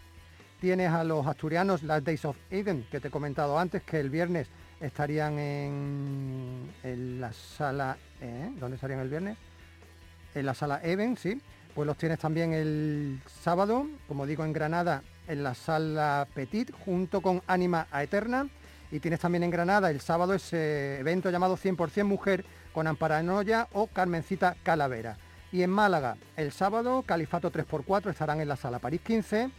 tienes 0.62 0.90
a 0.90 1.04
los 1.04 1.26
asturianos 1.26 1.82
Last 1.82 2.06
Days 2.06 2.24
of 2.24 2.38
Eden, 2.50 2.86
que 2.90 3.00
te 3.00 3.08
he 3.08 3.10
comentado 3.10 3.58
antes, 3.58 3.82
que 3.82 4.00
el 4.00 4.08
viernes 4.08 4.48
estarían 4.80 5.38
en, 5.38 6.72
en 6.82 7.20
la 7.20 7.34
sala... 7.34 7.98
¿eh? 8.22 8.50
¿Dónde 8.58 8.76
estarían 8.76 9.00
el 9.00 9.10
viernes? 9.10 9.36
En 10.34 10.46
la 10.46 10.54
sala 10.54 10.80
Even, 10.82 11.18
sí. 11.18 11.38
Pues 11.74 11.86
los 11.86 11.98
tienes 11.98 12.18
también 12.18 12.54
el 12.54 13.20
sábado, 13.26 13.86
como 14.08 14.24
digo, 14.24 14.46
en 14.46 14.54
Granada, 14.54 15.02
en 15.28 15.44
la 15.44 15.54
sala 15.54 16.28
Petit, 16.32 16.72
junto 16.82 17.20
con 17.20 17.42
Anima 17.46 17.88
a 17.90 18.02
Eterna. 18.02 18.48
Y 18.90 19.00
tienes 19.00 19.20
también 19.20 19.42
en 19.42 19.50
Granada 19.50 19.90
el 19.90 20.00
sábado 20.00 20.32
ese 20.32 20.98
evento 21.00 21.28
llamado 21.28 21.58
100% 21.58 22.04
Mujer, 22.04 22.42
con 22.72 22.86
Amparanoia 22.86 23.68
o 23.72 23.86
Carmencita 23.88 24.56
Calavera. 24.62 25.18
Y 25.52 25.62
en 25.62 25.70
Málaga, 25.70 26.16
el 26.36 26.50
sábado, 26.50 27.02
Califato 27.02 27.52
3x4 27.52 28.10
estarán 28.10 28.40
en 28.40 28.48
la 28.48 28.56
sala 28.56 28.78
París 28.78 29.02
15, 29.02 29.50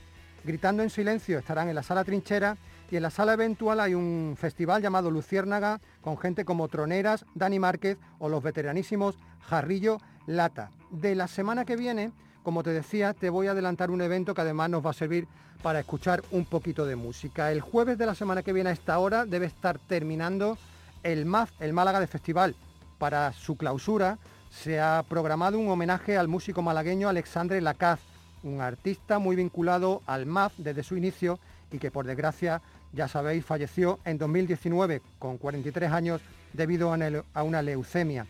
Gritando 0.43 0.83
en 0.83 0.89
Silencio 0.89 1.39
estarán 1.39 1.69
en 1.69 1.75
la 1.75 1.83
sala 1.83 2.03
Trinchera 2.03 2.57
y 2.91 2.97
en 2.97 3.03
la 3.03 3.09
sala 3.09 3.33
eventual 3.33 3.79
hay 3.79 3.93
un 3.93 4.35
festival 4.37 4.81
llamado 4.81 5.09
Luciérnaga 5.09 5.79
con 6.01 6.17
gente 6.17 6.43
como 6.43 6.67
Troneras, 6.67 7.25
Dani 7.33 7.59
Márquez 7.59 7.97
o 8.19 8.27
los 8.27 8.43
veteranísimos 8.43 9.17
Jarrillo 9.39 9.99
Lata. 10.27 10.71
De 10.91 11.15
la 11.15 11.29
semana 11.29 11.63
que 11.63 11.77
viene, 11.77 12.11
como 12.43 12.61
te 12.61 12.71
decía, 12.71 13.13
te 13.13 13.29
voy 13.29 13.47
a 13.47 13.51
adelantar 13.51 13.89
un 13.89 14.01
evento 14.01 14.33
que 14.33 14.41
además 14.41 14.69
nos 14.69 14.85
va 14.85 14.89
a 14.89 14.93
servir 14.93 15.27
para 15.61 15.79
escuchar 15.79 16.21
un 16.31 16.43
poquito 16.43 16.85
de 16.85 16.97
música. 16.97 17.49
El 17.49 17.61
jueves 17.61 17.97
de 17.97 18.05
la 18.05 18.15
semana 18.15 18.43
que 18.43 18.51
viene 18.51 18.69
a 18.69 18.73
esta 18.73 18.99
hora 18.99 19.25
debe 19.25 19.45
estar 19.45 19.79
terminando 19.79 20.57
el 21.03 21.25
MAF, 21.25 21.51
el 21.61 21.71
Málaga 21.71 22.01
de 22.01 22.07
Festival, 22.07 22.53
para 22.97 23.31
su 23.31 23.55
clausura 23.55 24.17
se 24.61 24.79
ha 24.79 25.03
programado 25.09 25.57
un 25.57 25.69
homenaje 25.69 26.15
al 26.15 26.27
músico 26.27 26.61
malagueño 26.61 27.09
Alexandre 27.09 27.59
Lacaz, 27.59 27.99
un 28.43 28.61
artista 28.61 29.17
muy 29.17 29.35
vinculado 29.35 30.01
al 30.05 30.25
MAF 30.25 30.53
desde 30.57 30.83
su 30.83 30.95
inicio 30.95 31.39
y 31.71 31.79
que 31.79 31.91
por 31.91 32.05
desgracia, 32.05 32.61
ya 32.93 33.07
sabéis, 33.07 33.43
falleció 33.43 33.99
en 34.05 34.19
2019 34.19 35.01
con 35.17 35.37
43 35.37 35.91
años 35.91 36.21
debido 36.53 36.93
a 36.93 37.43
una 37.43 37.61
leucemia. 37.61 38.27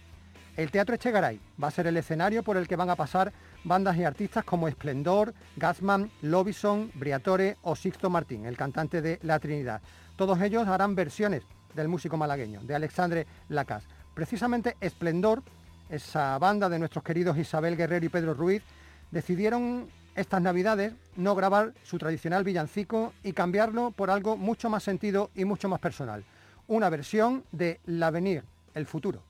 El 0.55 0.71
Teatro 0.71 0.95
Echegaray 0.95 1.39
va 1.61 1.67
a 1.67 1.71
ser 1.71 1.87
el 1.87 1.97
escenario 1.97 2.41
por 2.41 2.57
el 2.57 2.67
que 2.67 2.77
van 2.77 2.89
a 2.89 2.95
pasar 2.95 3.33
bandas 3.63 3.97
y 3.97 4.03
artistas 4.03 4.45
como 4.45 4.67
Esplendor, 4.67 5.33
Gatsman, 5.57 6.09
Lobison, 6.21 6.89
Briatore 6.93 7.57
o 7.63 7.75
Sixto 7.75 8.09
Martín, 8.09 8.45
el 8.45 8.55
cantante 8.55 9.01
de 9.01 9.19
La 9.23 9.39
Trinidad. 9.39 9.81
Todos 10.15 10.41
ellos 10.41 10.67
harán 10.67 10.95
versiones 10.95 11.43
del 11.75 11.89
músico 11.89 12.17
malagueño, 12.17 12.61
de 12.61 12.75
Alexandre 12.75 13.27
Lacaz. 13.49 13.83
Precisamente 14.13 14.77
Esplendor, 14.79 15.43
esa 15.89 16.37
banda 16.39 16.69
de 16.69 16.79
nuestros 16.79 17.03
queridos 17.03 17.37
Isabel 17.37 17.77
Guerrero 17.77 18.05
y 18.05 18.09
Pedro 18.09 18.33
Ruiz, 18.33 18.63
decidieron 19.11 19.87
estas 20.15 20.41
navidades 20.41 20.93
no 21.15 21.35
grabar 21.35 21.73
su 21.83 21.97
tradicional 21.97 22.43
villancico 22.43 23.13
y 23.23 23.33
cambiarlo 23.33 23.91
por 23.91 24.09
algo 24.09 24.37
mucho 24.37 24.69
más 24.69 24.83
sentido 24.83 25.31
y 25.35 25.45
mucho 25.45 25.69
más 25.69 25.79
personal. 25.79 26.23
Una 26.67 26.89
versión 26.89 27.43
de 27.51 27.79
L'Avenir, 27.85 28.43
el 28.73 28.85
futuro. 28.85 29.23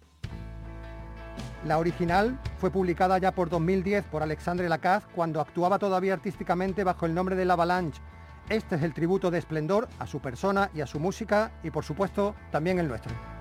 La 1.65 1.79
original 1.79 2.37
fue 2.57 2.71
publicada 2.71 3.17
ya 3.17 3.31
por 3.31 3.49
2010 3.49 4.05
por 4.05 4.21
Alexandre 4.21 4.67
Lacaz 4.67 5.05
cuando 5.15 5.39
actuaba 5.39 5.79
todavía 5.79 6.13
artísticamente 6.13 6.83
bajo 6.83 7.05
el 7.05 7.13
nombre 7.13 7.35
de 7.35 7.45
La 7.45 7.53
Avalanche. 7.53 8.01
Este 8.49 8.75
es 8.75 8.83
el 8.83 8.93
tributo 8.93 9.31
de 9.31 9.37
esplendor 9.37 9.87
a 9.99 10.05
su 10.05 10.19
persona 10.19 10.69
y 10.75 10.81
a 10.81 10.87
su 10.87 10.99
música 10.99 11.51
y 11.63 11.71
por 11.71 11.85
supuesto 11.85 12.35
también 12.51 12.79
el 12.79 12.89
nuestro. 12.89 13.32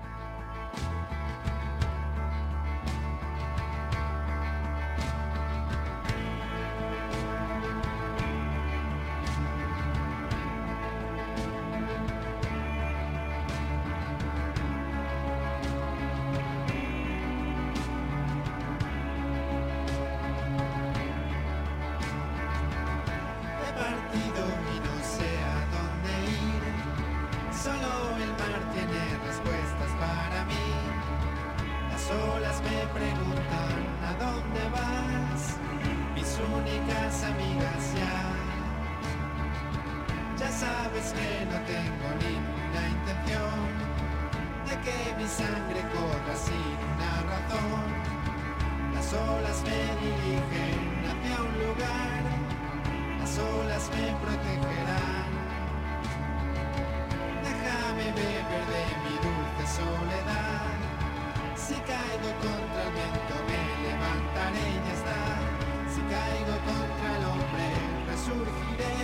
Resurgiré. 68.23 68.95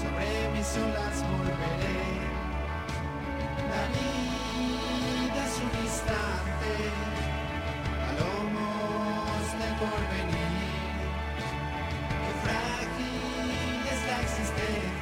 Sobre 0.00 0.28
mis 0.54 0.70
olas 0.76 1.16
volveré. 1.30 2.02
La 3.70 3.82
vida 3.94 5.40
es 5.46 5.54
un 5.64 5.72
instante. 5.84 6.72
A 8.06 8.10
lomos 8.18 9.44
del 9.58 9.74
porvenir. 9.80 10.56
Qué 12.22 12.32
frágil 12.44 13.86
es 13.92 14.00
la 14.06 14.16
existencia 14.22 14.95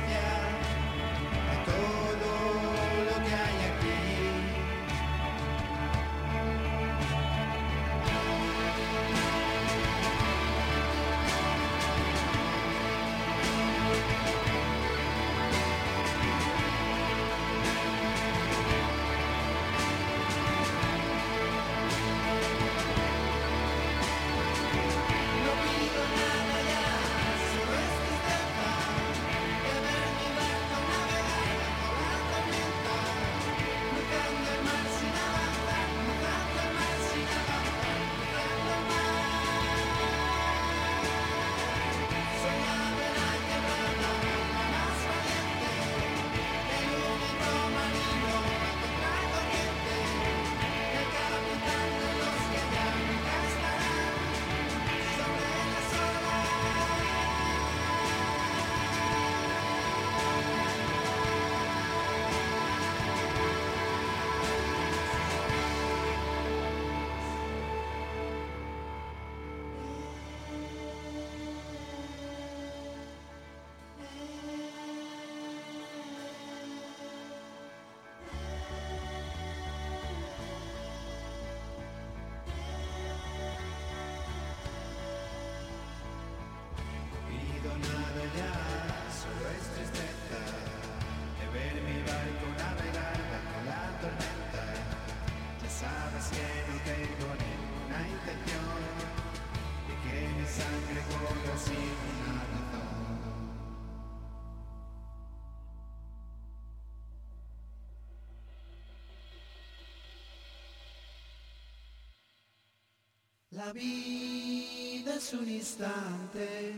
vida 113.75 115.17
es 115.17 115.33
un 115.35 115.49
instante 115.49 116.75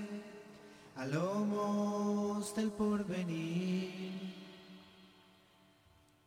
a 0.96 1.04
lomos 1.04 2.54
del. 2.56 2.72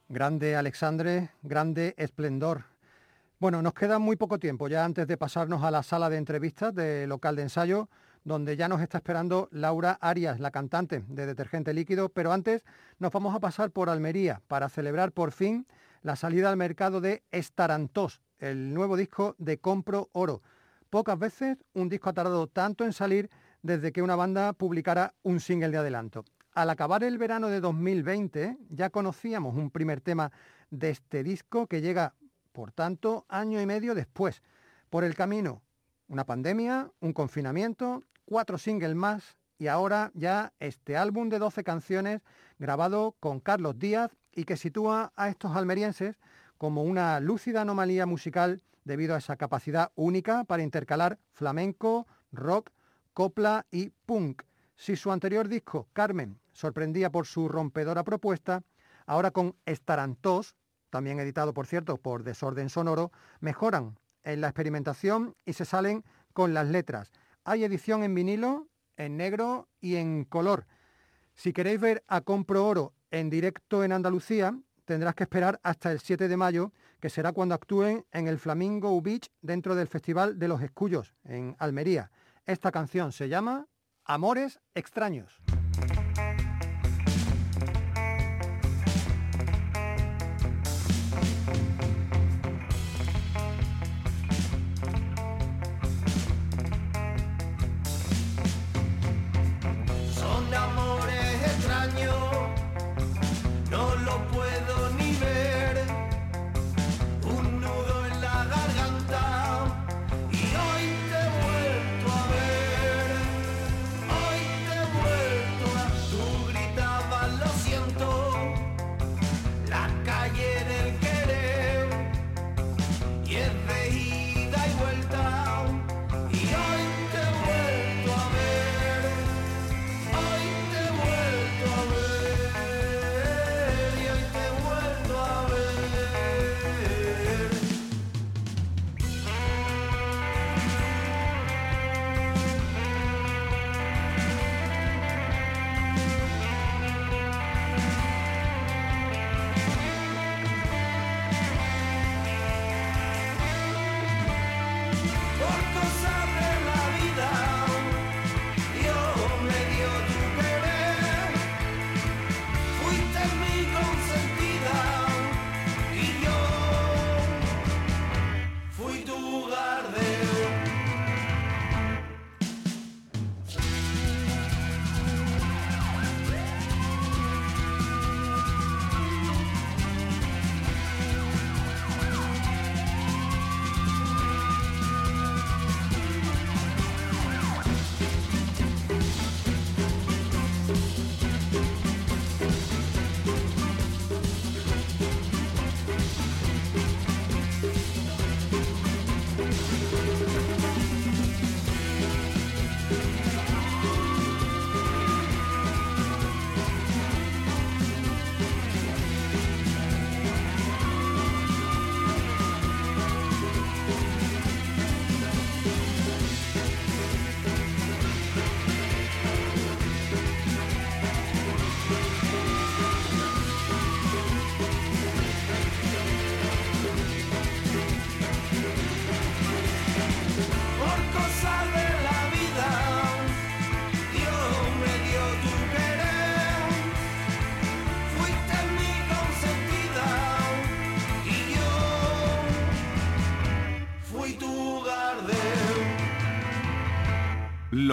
Grande 0.08 0.55
Alexandre, 0.55 1.32
grande 1.41 1.95
esplendor. 1.97 2.65
Bueno, 3.39 3.63
nos 3.63 3.73
queda 3.73 3.97
muy 3.97 4.15
poco 4.15 4.38
tiempo 4.38 4.67
ya 4.67 4.86
antes 4.86 5.08
de 5.08 5.17
pasarnos 5.17 5.63
a 5.63 5.71
la 5.71 5.82
sala 5.82 6.10
de 6.10 6.17
entrevistas 6.17 6.75
de 6.75 7.08
local 7.08 7.36
de 7.36 7.43
ensayo, 7.43 7.89
donde 8.23 8.55
ya 8.55 8.67
nos 8.67 8.82
está 8.82 8.99
esperando 8.99 9.49
Laura 9.51 9.97
Arias, 10.01 10.39
la 10.39 10.51
cantante 10.51 11.03
de 11.08 11.25
Detergente 11.25 11.73
Líquido, 11.73 12.10
pero 12.10 12.32
antes 12.32 12.63
nos 12.99 13.12
vamos 13.12 13.34
a 13.34 13.39
pasar 13.39 13.71
por 13.71 13.89
Almería 13.89 14.41
para 14.47 14.69
celebrar 14.69 15.13
por 15.13 15.32
fin 15.32 15.65
la 16.03 16.15
salida 16.15 16.49
al 16.49 16.58
mercado 16.58 17.01
de 17.01 17.23
Estarantós, 17.32 18.21
el 18.39 18.73
nuevo 18.73 18.97
disco 18.97 19.36
de 19.39 19.58
Compro 19.58 20.10
Oro. 20.12 20.41
Pocas 20.89 21.19
veces 21.19 21.58
un 21.73 21.88
disco 21.88 22.10
ha 22.10 22.13
tardado 22.13 22.47
tanto 22.47 22.84
en 22.84 22.93
salir 22.93 23.30
desde 23.62 23.91
que 23.91 24.02
una 24.02 24.15
banda 24.15 24.54
publicara 24.54 25.13
un 25.21 25.39
single 25.39 25.69
de 25.69 25.78
adelanto. 25.78 26.25
Al 26.54 26.71
acabar 26.71 27.04
el 27.04 27.19
verano 27.19 27.49
de 27.49 27.60
2020 27.60 28.58
ya 28.69 28.89
conocíamos 28.89 29.56
un 29.56 29.69
primer 29.69 30.02
tema 30.02 30.32
de 30.71 30.89
este 30.89 31.23
disco 31.23 31.67
que 31.67 31.82
llega, 31.82 32.15
por 32.52 32.71
tanto, 32.71 33.25
año 33.30 33.62
y 33.62 33.67
medio 33.67 33.93
después. 33.93 34.41
Por 34.89 35.04
el 35.04 35.13
camino, 35.13 35.62
una 36.08 36.25
pandemia, 36.25 36.91
un 37.02 37.13
confinamiento, 37.13 38.04
cuatro 38.25 38.58
singles 38.58 38.95
más 38.95 39.38
y 39.60 39.67
ahora 39.67 40.10
ya 40.15 40.54
este 40.60 40.97
álbum 40.97 41.30
de 41.30 41.38
12 41.38 41.63
canciones 41.63 42.21
grabado 42.58 43.15
con 43.19 43.41
Carlos 43.41 43.78
Díaz 43.78 44.12
y 44.34 44.45
que 44.45 44.58
sitúa 44.58 45.13
a 45.15 45.30
estos 45.30 45.56
almerienses 45.56 46.17
como 46.58 46.82
una 46.82 47.19
lúcida 47.19 47.62
anomalía 47.62 48.08
musical 48.08 48.63
debido 48.83 49.15
a 49.15 49.19
esa 49.19 49.35
capacidad 49.35 49.91
única 49.95 50.43
para 50.43 50.63
intercalar 50.63 51.19
flamenco, 51.33 52.07
rock, 52.31 52.71
copla 53.13 53.65
y 53.71 53.89
punk. 54.05 54.43
Si 54.75 54.95
su 54.95 55.11
anterior 55.11 55.47
disco, 55.47 55.87
Carmen, 55.93 56.39
sorprendía 56.53 57.11
por 57.11 57.25
su 57.25 57.49
rompedora 57.49 58.03
propuesta, 58.03 58.63
ahora 59.05 59.31
con 59.31 59.55
Estarantós, 59.65 60.55
también 60.89 61.19
editado 61.19 61.53
por 61.53 61.67
cierto 61.67 61.97
por 61.97 62.23
Desorden 62.23 62.69
Sonoro, 62.69 63.11
mejoran 63.39 63.97
en 64.23 64.41
la 64.41 64.47
experimentación 64.47 65.35
y 65.45 65.53
se 65.53 65.65
salen 65.65 66.03
con 66.33 66.53
las 66.53 66.67
letras. 66.67 67.11
Hay 67.43 67.63
edición 67.63 68.03
en 68.03 68.15
vinilo, 68.15 68.67
en 68.97 69.17
negro 69.17 69.67
y 69.81 69.95
en 69.95 70.25
color. 70.25 70.65
Si 71.33 71.53
queréis 71.53 71.79
ver 71.79 72.03
a 72.07 72.21
Compro 72.21 72.65
Oro 72.65 72.93
en 73.11 73.29
directo 73.29 73.83
en 73.83 73.91
Andalucía, 73.91 74.57
tendrás 74.89 75.13
que 75.13 75.21
esperar 75.21 75.60
hasta 75.62 75.91
el 75.91 75.99
7 75.99 76.28
de 76.28 76.36
mayo, 76.36 76.71
que 76.99 77.12
será 77.12 77.32
cuando 77.32 77.54
actúen 77.54 78.08
en 78.12 78.28
el 78.28 78.39
Flamingo 78.39 78.99
Beach 79.04 79.30
dentro 79.39 79.75
del 79.75 79.88
Festival 79.88 80.39
de 80.39 80.47
los 80.47 80.63
Escullos, 80.63 81.13
en 81.25 81.56
Almería. 81.60 82.10
Esta 82.47 82.71
canción 82.71 83.12
se 83.12 83.30
llama 83.30 83.67
Amores 84.04 84.60
extraños. 84.73 85.43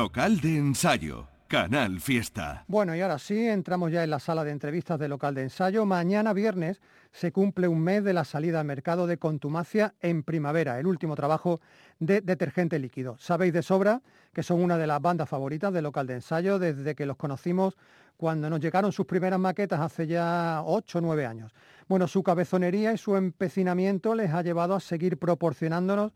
Local 0.07 0.41
de 0.41 0.57
ensayo. 0.57 1.27
Canal 1.49 1.99
Fiesta. 2.01 2.65
Bueno, 2.69 2.95
y 2.95 3.01
ahora 3.01 3.19
sí, 3.19 3.49
entramos 3.49 3.91
ya 3.91 4.05
en 4.05 4.11
la 4.11 4.21
sala 4.21 4.45
de 4.45 4.53
entrevistas 4.53 5.01
de 5.01 5.09
local 5.09 5.35
de 5.35 5.43
ensayo. 5.43 5.85
Mañana 5.85 6.33
viernes 6.33 6.81
se 7.11 7.33
cumple 7.33 7.67
un 7.67 7.81
mes 7.81 8.05
de 8.05 8.13
la 8.13 8.25
salida 8.25 8.61
al 8.61 8.67
mercado 8.67 9.09
de 9.09 9.19
Contumacia 9.19 9.95
en 10.01 10.23
primavera, 10.23 10.79
el 10.79 10.87
último 10.87 11.17
trabajo 11.17 11.61
de 11.99 12.21
detergente 12.21 12.79
líquido. 12.79 13.17
Sabéis 13.19 13.53
de 13.53 13.63
sobra 13.65 14.01
que 14.33 14.45
son 14.45 14.63
una 14.63 14.79
de 14.79 14.87
las 14.87 15.03
bandas 15.03 15.29
favoritas 15.29 15.73
de 15.73 15.83
local 15.83 16.07
de 16.07 16.15
ensayo 16.15 16.61
desde 16.61 16.95
que 16.95 17.05
los 17.05 17.17
conocimos 17.17 17.77
cuando 18.17 18.49
nos 18.49 18.61
llegaron 18.61 18.93
sus 18.93 19.07
primeras 19.07 19.41
maquetas 19.41 19.81
hace 19.81 20.07
ya 20.07 20.63
8 20.65 20.99
o 20.99 21.01
9 21.01 21.27
años. 21.27 21.53
Bueno, 21.89 22.07
su 22.07 22.23
cabezonería 22.23 22.93
y 22.93 22.99
su 22.99 23.17
empecinamiento 23.17 24.15
les 24.15 24.31
ha 24.33 24.43
llevado 24.43 24.77
a 24.77 24.81
seguir 24.81 25.19
proporcionándonos 25.19 26.13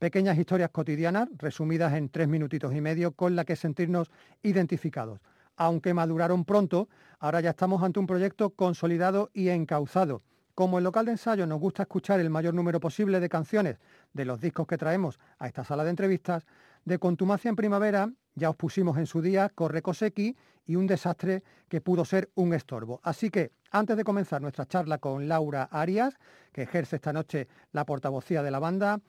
pequeñas 0.00 0.38
historias 0.38 0.70
cotidianas 0.70 1.28
resumidas 1.36 1.92
en 1.92 2.08
tres 2.08 2.26
minutitos 2.26 2.74
y 2.74 2.80
medio 2.80 3.12
con 3.12 3.36
la 3.36 3.44
que 3.44 3.54
sentirnos 3.54 4.10
identificados. 4.42 5.20
Aunque 5.56 5.92
maduraron 5.92 6.46
pronto, 6.46 6.88
ahora 7.18 7.42
ya 7.42 7.50
estamos 7.50 7.82
ante 7.82 8.00
un 8.00 8.06
proyecto 8.06 8.50
consolidado 8.50 9.30
y 9.34 9.50
encauzado. 9.50 10.22
Como 10.54 10.78
en 10.78 10.84
local 10.84 11.04
de 11.04 11.12
ensayo 11.12 11.46
nos 11.46 11.60
gusta 11.60 11.82
escuchar 11.82 12.18
el 12.18 12.30
mayor 12.30 12.54
número 12.54 12.80
posible 12.80 13.20
de 13.20 13.28
canciones 13.28 13.78
de 14.14 14.24
los 14.24 14.40
discos 14.40 14.66
que 14.66 14.78
traemos 14.78 15.20
a 15.38 15.46
esta 15.46 15.64
sala 15.64 15.84
de 15.84 15.90
entrevistas, 15.90 16.46
de 16.86 16.98
Contumacia 16.98 17.50
en 17.50 17.56
Primavera 17.56 18.10
ya 18.34 18.48
os 18.48 18.56
pusimos 18.56 18.96
en 18.96 19.06
su 19.06 19.20
día 19.20 19.50
Corre 19.50 19.82
Cosequi 19.82 20.34
y 20.64 20.76
un 20.76 20.86
desastre 20.86 21.42
que 21.68 21.82
pudo 21.82 22.06
ser 22.06 22.30
un 22.36 22.54
estorbo. 22.54 23.00
Así 23.02 23.28
que 23.28 23.52
antes 23.70 23.98
de 23.98 24.04
comenzar 24.04 24.40
nuestra 24.40 24.66
charla 24.66 24.96
con 24.96 25.28
Laura 25.28 25.64
Arias, 25.64 26.14
que 26.52 26.62
ejerce 26.62 26.96
esta 26.96 27.12
noche 27.12 27.48
la 27.72 27.84
portavocía 27.84 28.42
de 28.42 28.50
la 28.50 28.60
banda, 28.60 29.00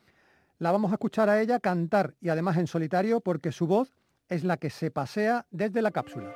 la 0.62 0.72
vamos 0.72 0.92
a 0.92 0.94
escuchar 0.94 1.28
a 1.28 1.42
ella 1.42 1.60
cantar 1.60 2.14
y 2.22 2.30
además 2.30 2.56
en 2.58 2.68
solitario 2.68 3.20
porque 3.20 3.52
su 3.52 3.66
voz 3.66 3.96
es 4.30 4.44
la 4.44 4.58
que 4.58 4.70
se 4.70 4.92
pasea 4.92 5.48
desde 5.50 5.82
la 5.82 5.90
cápsula. 5.90 6.36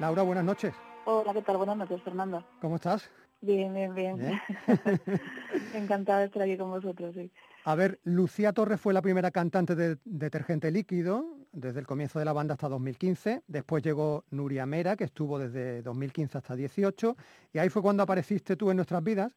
Laura, 0.00 0.22
buenas 0.22 0.44
noches. 0.44 0.72
Hola, 1.04 1.34
¿qué 1.34 1.42
tal? 1.42 1.58
Buenas 1.58 1.76
noches, 1.76 2.02
Fernando. 2.02 2.42
¿Cómo 2.62 2.76
estás? 2.76 3.10
Bien, 3.42 3.74
bien, 3.74 3.94
bien. 3.94 4.16
Bien. 4.16 4.40
Encantada 5.74 6.20
de 6.20 6.24
estar 6.24 6.40
aquí 6.40 6.56
con 6.56 6.70
vosotros, 6.70 7.14
sí. 7.14 7.30
A 7.66 7.74
ver, 7.74 8.00
Lucía 8.04 8.54
Torres 8.54 8.80
fue 8.80 8.94
la 8.94 9.02
primera 9.02 9.30
cantante 9.30 9.74
de 9.74 9.98
Detergente 10.06 10.70
Líquido 10.70 11.36
desde 11.52 11.80
el 11.80 11.86
comienzo 11.86 12.18
de 12.18 12.24
la 12.24 12.32
banda 12.32 12.54
hasta 12.54 12.70
2015. 12.70 13.42
Después 13.46 13.82
llegó 13.82 14.24
Nuria 14.30 14.64
Mera, 14.64 14.96
que 14.96 15.04
estuvo 15.04 15.38
desde 15.38 15.82
2015 15.82 16.38
hasta 16.38 16.56
18. 16.56 17.14
Y 17.52 17.58
ahí 17.58 17.68
fue 17.68 17.82
cuando 17.82 18.02
apareciste 18.02 18.56
tú 18.56 18.70
en 18.70 18.76
nuestras 18.76 19.04
vidas. 19.04 19.36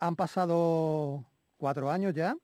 Han 0.00 0.16
pasado 0.16 1.24
cuatro 1.56 1.90
años 1.90 2.12
ya. 2.12 2.36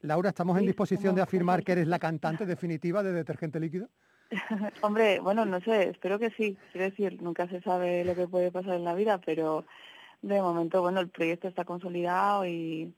Laura, 0.00 0.30
¿estamos 0.30 0.58
en 0.58 0.64
disposición 0.64 1.14
de 1.14 1.20
afirmar 1.20 1.62
que 1.62 1.72
eres 1.72 1.88
la 1.88 1.98
cantante 1.98 2.46
definitiva 2.46 3.02
de 3.02 3.12
Detergente 3.12 3.60
Líquido? 3.60 3.90
Hombre, 4.82 5.20
bueno, 5.20 5.44
no 5.44 5.60
sé, 5.60 5.90
espero 5.90 6.18
que 6.18 6.30
sí. 6.30 6.56
Quiero 6.72 6.90
decir, 6.90 7.22
nunca 7.22 7.48
se 7.48 7.60
sabe 7.62 8.04
lo 8.04 8.14
que 8.14 8.26
puede 8.28 8.50
pasar 8.50 8.74
en 8.74 8.84
la 8.84 8.94
vida, 8.94 9.18
pero 9.24 9.64
de 10.22 10.40
momento, 10.42 10.82
bueno, 10.82 11.00
el 11.00 11.08
proyecto 11.08 11.48
está 11.48 11.64
consolidado 11.64 12.46
y, 12.46 12.92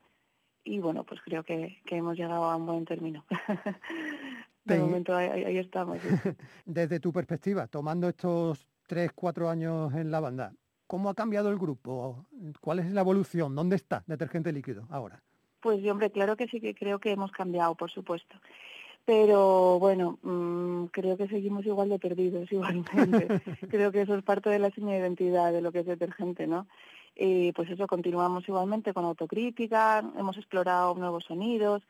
y 0.65 0.79
bueno, 0.79 1.05
pues 1.05 1.21
creo 1.23 1.45
que, 1.45 1.81
que 1.85 1.97
hemos 1.97 2.17
llegado 2.17 2.45
a 2.45 2.57
un 2.57 2.67
buen 2.67 2.85
término. 2.85 3.25
De 4.65 4.79
momento 4.79 5.17
ahí, 5.17 5.29
ahí- 5.29 5.45
ahí 5.45 5.59
estamos. 5.59 5.99
sí. 6.03 6.09
Desde 6.67 7.01
tu 7.01 7.11
perspectiva, 7.13 7.67
tomando 7.69 8.09
estos 8.09 8.67
tres, 8.87 9.13
cuatro 9.15 9.49
años 9.49 9.95
en 9.95 10.11
la 10.11 10.21
banda, 10.21 10.53
¿cómo 10.87 11.09
ha 11.09 11.15
cambiado 11.15 11.49
el 11.49 11.57
grupo? 11.59 12.27
¿Cuál 12.61 12.81
es 12.81 12.91
la 12.91 13.01
evolución? 13.01 13.55
¿Dónde 13.55 13.77
está 13.77 14.05
Detergente 14.07 14.53
Líquido 14.53 14.87
ahora? 14.91 15.23
Pues 15.61 15.81
yo, 15.83 15.93
hombre, 15.93 16.11
claro 16.11 16.37
que 16.37 16.47
sí 16.49 16.61
que 16.61 16.75
creo 16.75 16.99
que 16.99 17.13
hemos 17.13 17.33
cambiado, 17.33 17.75
por 17.75 17.91
supuesto. 17.91 18.37
Pero 19.09 19.79
bueno, 19.79 20.19
mm, 20.21 20.89
creo 20.93 21.17
que 21.17 21.29
seguimos 21.29 21.65
igual 21.65 21.89
de 21.89 21.99
perdidos, 21.99 22.53
igualmente. 22.53 23.41
creo 23.71 23.91
que 23.91 24.03
eso 24.03 24.15
es 24.15 24.23
parte 24.23 24.51
de 24.51 24.59
la 24.59 24.71
seña 24.71 24.93
de 24.93 24.99
identidad 24.99 25.51
de 25.51 25.63
lo 25.63 25.73
que 25.73 25.79
es 25.79 25.87
detergente, 25.87 26.47
¿no? 26.47 26.67
Y 27.17 27.53
pues 27.53 27.71
eso, 27.71 27.87
continuamos 27.87 28.47
igualmente 28.47 28.93
con 28.93 29.07
autocrítica, 29.07 30.05
hemos 30.19 30.37
explorado 30.37 30.95
nuevos 30.95 31.25
sonidos, 31.25 31.83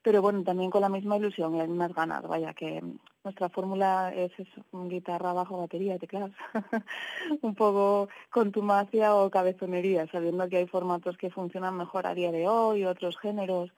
pero 0.00 0.22
bueno, 0.22 0.44
también 0.44 0.70
con 0.70 0.82
la 0.82 0.88
misma 0.88 1.16
ilusión 1.16 1.56
y 1.56 1.58
las 1.58 1.68
mismas 1.68 1.92
ganas, 1.92 2.22
vaya, 2.22 2.54
que 2.54 2.80
nuestra 3.24 3.48
fórmula 3.48 4.12
es 4.14 4.30
guitarra, 4.72 5.32
bajo, 5.32 5.58
batería, 5.58 5.98
teclados, 5.98 6.30
un 7.42 7.56
poco 7.56 8.08
contumacia 8.30 9.16
o 9.16 9.28
cabezonería, 9.28 10.06
sabiendo 10.06 10.48
que 10.48 10.58
hay 10.58 10.68
formatos 10.68 11.16
que 11.16 11.30
funcionan 11.30 11.76
mejor 11.76 12.06
a 12.06 12.14
día 12.14 12.30
de 12.30 12.46
hoy, 12.46 12.84
otros 12.84 13.18
géneros, 13.18 13.72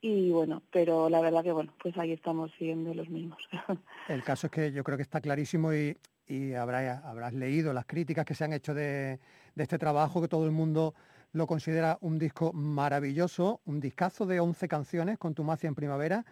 y 0.00 0.30
bueno, 0.30 0.62
pero 0.72 1.08
la 1.08 1.20
verdad 1.20 1.42
que 1.42 1.52
bueno, 1.52 1.72
pues 1.82 1.96
ahí 1.98 2.12
estamos 2.12 2.50
siguiendo 2.58 2.94
los 2.94 3.08
mismos. 3.08 3.38
El 4.08 4.22
caso 4.22 4.46
es 4.46 4.50
que 4.52 4.72
yo 4.72 4.84
creo 4.84 4.96
que 4.96 5.02
está 5.02 5.20
clarísimo 5.20 5.72
y, 5.72 5.96
y 6.26 6.52
habrá- 6.52 7.00
habrás 7.08 7.32
leído 7.34 7.72
las 7.72 7.86
críticas 7.86 8.24
que 8.24 8.34
se 8.34 8.44
han 8.44 8.52
hecho 8.52 8.74
de, 8.74 9.18
de 9.54 9.62
este 9.62 9.78
trabajo, 9.78 10.20
que 10.20 10.28
todo 10.28 10.44
el 10.46 10.52
mundo 10.52 10.94
lo 11.32 11.46
considera 11.46 11.98
un 12.00 12.18
disco 12.18 12.52
maravilloso, 12.52 13.60
un 13.66 13.80
discazo 13.80 14.24
de 14.26 14.40
11 14.40 14.68
canciones 14.68 15.18
con 15.18 15.34
Tumacia 15.34 15.68
en 15.68 15.74
primavera. 15.74 16.24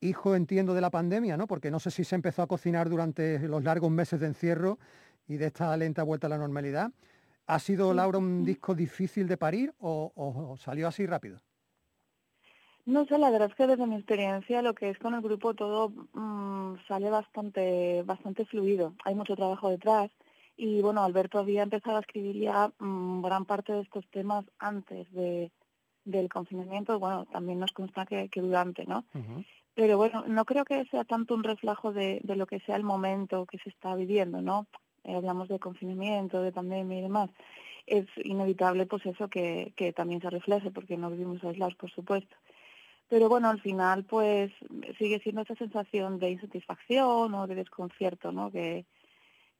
Hijo, 0.00 0.34
entiendo, 0.36 0.74
de 0.74 0.82
la 0.82 0.90
pandemia, 0.90 1.36
¿no? 1.38 1.46
Porque 1.46 1.70
no 1.70 1.80
sé 1.80 1.90
si 1.90 2.04
se 2.04 2.14
empezó 2.14 2.42
a 2.42 2.46
cocinar 2.46 2.88
durante 2.90 3.38
los 3.48 3.64
largos 3.64 3.90
meses 3.90 4.20
de 4.20 4.26
encierro 4.26 4.78
y 5.26 5.36
de 5.38 5.46
esta 5.46 5.74
lenta 5.76 6.02
vuelta 6.02 6.26
a 6.26 6.30
la 6.30 6.38
normalidad. 6.38 6.90
¿Ha 7.46 7.58
sido, 7.58 7.94
Laura, 7.94 8.18
un 8.18 8.44
disco 8.44 8.74
difícil 8.74 9.26
de 9.26 9.36
parir 9.38 9.72
o- 9.78 10.12
o- 10.14 10.52
o 10.52 10.56
salió 10.58 10.86
así 10.86 11.06
rápido? 11.06 11.40
No 12.86 13.04
sé, 13.06 13.18
la 13.18 13.30
verdad 13.30 13.48
es 13.50 13.56
que 13.56 13.66
desde 13.66 13.86
mi 13.86 13.96
experiencia 13.96 14.62
lo 14.62 14.72
que 14.72 14.90
es 14.90 14.98
con 14.98 15.14
el 15.14 15.20
grupo 15.20 15.54
todo 15.54 15.90
mm, 16.12 16.76
sale 16.86 17.10
bastante 17.10 18.02
bastante 18.04 18.44
fluido. 18.46 18.94
Hay 19.04 19.16
mucho 19.16 19.34
trabajo 19.34 19.68
detrás 19.68 20.10
y 20.56 20.80
bueno, 20.82 21.02
Alberto 21.02 21.40
había 21.40 21.64
empezado 21.64 21.96
a 21.96 22.00
escribir 22.00 22.36
ya 22.36 22.70
mm, 22.78 23.22
gran 23.22 23.44
parte 23.44 23.72
de 23.72 23.80
estos 23.80 24.08
temas 24.10 24.44
antes 24.60 25.10
de, 25.12 25.50
del 26.04 26.28
confinamiento. 26.28 27.00
Bueno, 27.00 27.26
también 27.26 27.58
nos 27.58 27.72
consta 27.72 28.06
que, 28.06 28.28
que 28.28 28.40
durante, 28.40 28.86
¿no? 28.86 29.04
Pero 29.74 29.96
bueno, 29.96 30.24
no 30.28 30.44
creo 30.44 30.64
que 30.64 30.84
sea 30.86 31.02
tanto 31.04 31.34
un 31.34 31.42
reflejo 31.42 31.92
de, 31.92 32.20
de 32.22 32.36
lo 32.36 32.46
que 32.46 32.60
sea 32.60 32.76
el 32.76 32.84
momento 32.84 33.46
que 33.46 33.58
se 33.58 33.68
está 33.68 33.96
viviendo, 33.96 34.40
¿no? 34.40 34.68
Eh, 35.02 35.16
hablamos 35.16 35.48
de 35.48 35.58
confinamiento, 35.58 36.40
de 36.40 36.52
pandemia 36.52 36.98
y 36.98 37.02
demás. 37.02 37.30
Es 37.84 38.06
inevitable 38.24 38.86
pues 38.86 39.04
eso 39.06 39.28
que, 39.28 39.72
que 39.76 39.92
también 39.92 40.20
se 40.20 40.30
refleje 40.30 40.70
porque 40.70 40.96
no 40.96 41.10
vivimos 41.10 41.42
aislados, 41.42 41.74
por 41.74 41.90
supuesto. 41.90 42.36
Pero 43.08 43.28
bueno, 43.28 43.48
al 43.48 43.60
final 43.60 44.04
pues 44.04 44.52
sigue 44.98 45.20
siendo 45.20 45.42
esa 45.42 45.54
sensación 45.54 46.18
de 46.18 46.30
insatisfacción 46.30 47.34
o 47.34 47.46
de 47.46 47.54
desconcierto, 47.54 48.32
¿no? 48.32 48.50
Que, 48.50 48.84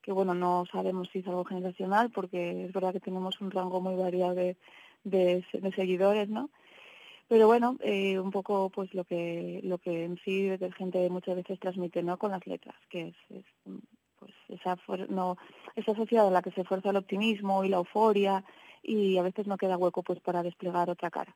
que 0.03 0.13
bueno, 0.13 0.35
no 0.35 0.65
sabemos 0.71 1.09
si 1.13 1.21
es 1.21 1.27
algo 1.29 1.45
generacional 1.45 2.11
porque 2.11 2.65
es 2.65 2.73
verdad 2.73 2.93
que 2.93 3.01
tenemos 3.01 3.41
un 3.41 3.51
rango 3.53 3.81
muy 3.81 3.95
variado 3.95 4.35
de, 4.35 4.57
de, 5.05 5.45
seguidores, 5.77 6.29
¿no? 6.29 6.51
Pero 7.29 7.47
bueno, 7.47 7.77
eh, 7.81 8.19
un 8.19 8.31
poco 8.31 8.71
pues 8.71 8.93
lo 8.95 9.05
que 9.05 9.61
lo 9.65 9.79
que 9.79 10.05
en 10.05 10.19
sí 10.25 10.49
la 10.59 10.73
gente 10.73 11.09
muchas 11.11 11.37
veces 11.37 11.61
transmite, 11.61 12.03
¿no? 12.03 12.19
Con 12.19 12.33
las 12.33 12.47
letras, 12.47 12.77
que 12.89 13.09
es, 13.09 13.17
es, 13.31 13.45
pues 14.19 14.33
esa 14.49 14.77
no 15.09 15.37
esa 15.77 15.95
sociedad 15.95 16.27
en 16.27 16.35
la 16.35 16.43
que 16.43 16.53
se 16.53 16.65
fuerza 16.65 16.91
el 16.91 16.97
optimismo 16.97 17.65
y 17.65 17.69
la 17.69 17.79
euforia 17.79 18.45
y 18.83 19.19
a 19.19 19.23
veces 19.23 19.47
no 19.47 19.57
queda 19.57 19.77
hueco 19.77 20.03
pues 20.03 20.21
para 20.21 20.43
desplegar 20.43 20.91
otra 20.91 21.11
cara 21.11 21.35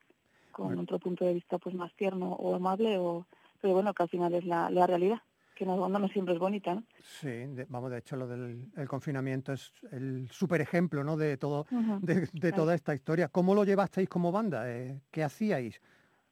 con 0.51 0.67
Bueno. 0.67 0.81
otro 0.83 0.99
punto 0.99 1.25
de 1.25 1.33
vista 1.33 1.57
pues 1.57 1.75
más 1.75 1.93
tierno 1.95 2.33
o 2.33 2.55
amable 2.55 2.97
o 2.97 3.25
pero 3.61 3.73
bueno 3.73 3.93
que 3.93 4.03
al 4.03 4.09
final 4.09 4.33
es 4.33 4.45
la, 4.45 4.69
la 4.69 4.87
realidad 4.87 5.19
que 5.55 5.65
no, 5.65 5.87
no 5.87 6.07
siempre 6.09 6.33
es 6.33 6.39
bonita 6.39 6.75
¿no? 6.75 6.83
Sí, 7.03 7.27
de- 7.29 7.65
vamos, 7.69 7.91
de 7.91 7.97
hecho 7.99 8.15
lo 8.15 8.27
del 8.27 8.71
el 8.75 8.87
confinamiento 8.87 9.53
es 9.53 9.71
el 9.91 10.27
súper 10.31 10.61
ejemplo 10.61 11.03
¿no? 11.03 11.17
de, 11.17 11.37
todo, 11.37 11.65
de, 12.01 12.21
de 12.21 12.27
Claro. 12.39 12.55
toda 12.55 12.75
esta 12.75 12.93
historia. 12.95 13.27
¿Cómo 13.27 13.53
lo 13.55 13.63
llevasteis 13.63 14.07
como 14.09 14.31
banda? 14.31 14.69
Eh, 14.71 15.01
¿Qué 15.11 15.23
hacíais? 15.23 15.81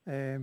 Eh, 0.06 0.38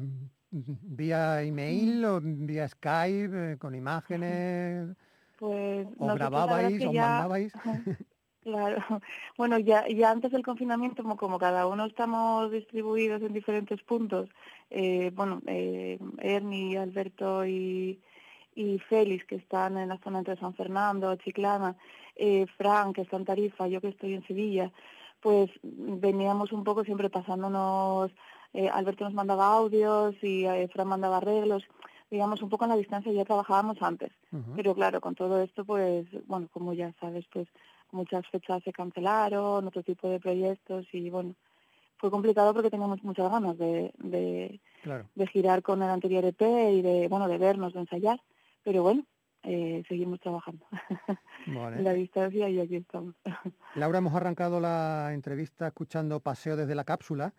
¿Vía 0.52 1.42
email 1.44 2.06
o 2.06 2.20
vía 2.22 2.68
Skype, 2.68 3.54
eh, 3.54 3.58
con 3.58 3.76
imágenes? 3.76 4.96
pues 5.38 5.88
¿Os 5.88 5.94
nosotros 6.00 6.20
la 6.20 6.30
verdad 6.30 6.72
grababais, 6.72 6.80
ya- 6.94 7.02
mandabais? 7.08 7.54
Claro. 8.48 8.78
Bueno, 9.38 9.60
ya, 9.60 9.86
ya 9.90 10.10
antes 10.10 10.32
del 10.32 10.42
confinamiento, 10.42 11.04
como, 11.04 11.18
como 11.18 11.38
cada 11.38 11.68
uno 11.68 11.86
estamos 11.86 12.50
distribuidos 12.50 13.22
en 13.22 13.34
diferentes 13.34 13.84
puntos, 13.84 14.30
eh, 14.70 15.12
bueno, 15.14 15.42
eh, 15.48 16.00
Ernie, 16.20 16.78
Alberto 16.78 17.46
y, 17.46 18.00
y 18.56 18.80
Félix, 18.80 19.26
que 19.26 19.36
están 19.36 19.78
en 19.78 19.90
la 19.90 19.98
zona 19.98 20.20
entre 20.20 20.38
San 20.38 20.54
Fernando, 20.54 21.14
Chiclana, 21.18 21.76
eh, 22.16 22.46
Fran, 22.58 22.94
que 22.94 23.02
está 23.02 23.18
en 23.18 23.26
Tarifa, 23.26 23.68
yo 23.68 23.82
que 23.82 23.90
estoy 23.90 24.14
en 24.14 24.26
Sevilla, 24.26 24.72
pues 25.20 25.50
veníamos 25.62 26.54
un 26.54 26.64
poco 26.64 26.86
siempre 26.86 27.10
pasándonos, 27.10 28.12
eh, 28.54 28.70
Alberto 28.70 29.04
nos 29.04 29.14
mandaba 29.14 29.48
audios 29.48 30.16
y 30.24 30.46
eh, 30.46 30.70
Fran 30.72 30.88
mandaba 30.88 31.18
arreglos, 31.18 31.64
digamos, 32.10 32.42
un 32.42 32.50
poco 32.50 32.64
en 32.64 32.70
la 32.70 32.78
distancia 32.78 33.12
ya 33.12 33.26
trabajábamos 33.26 33.82
antes. 33.82 34.12
Pero 34.56 34.74
claro, 34.74 35.02
con 35.02 35.16
todo 35.16 35.42
esto, 35.42 35.66
pues, 35.66 36.06
bueno, 36.26 36.48
como 36.54 36.74
ya 36.74 36.94
sabes, 37.02 37.26
pues 37.34 37.48
muchas 37.92 38.28
fechas 38.28 38.64
se 38.64 38.74
cancelaron, 38.74 39.68
otro 39.68 39.84
tipo 39.84 40.10
de 40.10 40.20
proyectos 40.20 40.86
y 40.94 41.10
bueno, 41.10 41.36
fue 41.98 42.12
complicado 42.12 42.54
porque 42.54 42.70
teníamos 42.70 43.04
muchas 43.04 43.32
ganas 43.32 43.58
de, 43.58 43.92
de, 43.98 44.60
Claro. 44.84 45.10
de 45.16 45.28
girar 45.28 45.64
con 45.64 45.82
el 45.82 45.90
anterior 45.90 46.24
EP 46.26 46.42
y 46.42 46.82
de, 46.82 47.08
bueno, 47.10 47.28
de 47.28 47.38
vernos, 47.38 47.74
de 47.74 47.80
ensayar, 47.82 48.22
pero 48.64 48.84
bueno, 48.84 49.04
eh, 49.44 49.84
seguimos 49.88 50.20
trabajando 50.20 50.66
Vale. 51.48 51.82
la 51.82 51.94
distancia 51.94 52.50
y 52.50 52.60
aquí 52.60 52.76
estamos. 52.76 53.16
Laura, 53.76 53.98
hemos 54.00 54.14
arrancado 54.14 54.60
la 54.60 55.12
entrevista 55.14 55.68
escuchando 55.68 56.20
Paseo 56.20 56.56
desde 56.56 56.76
la 56.76 56.84
cápsula. 56.84 57.34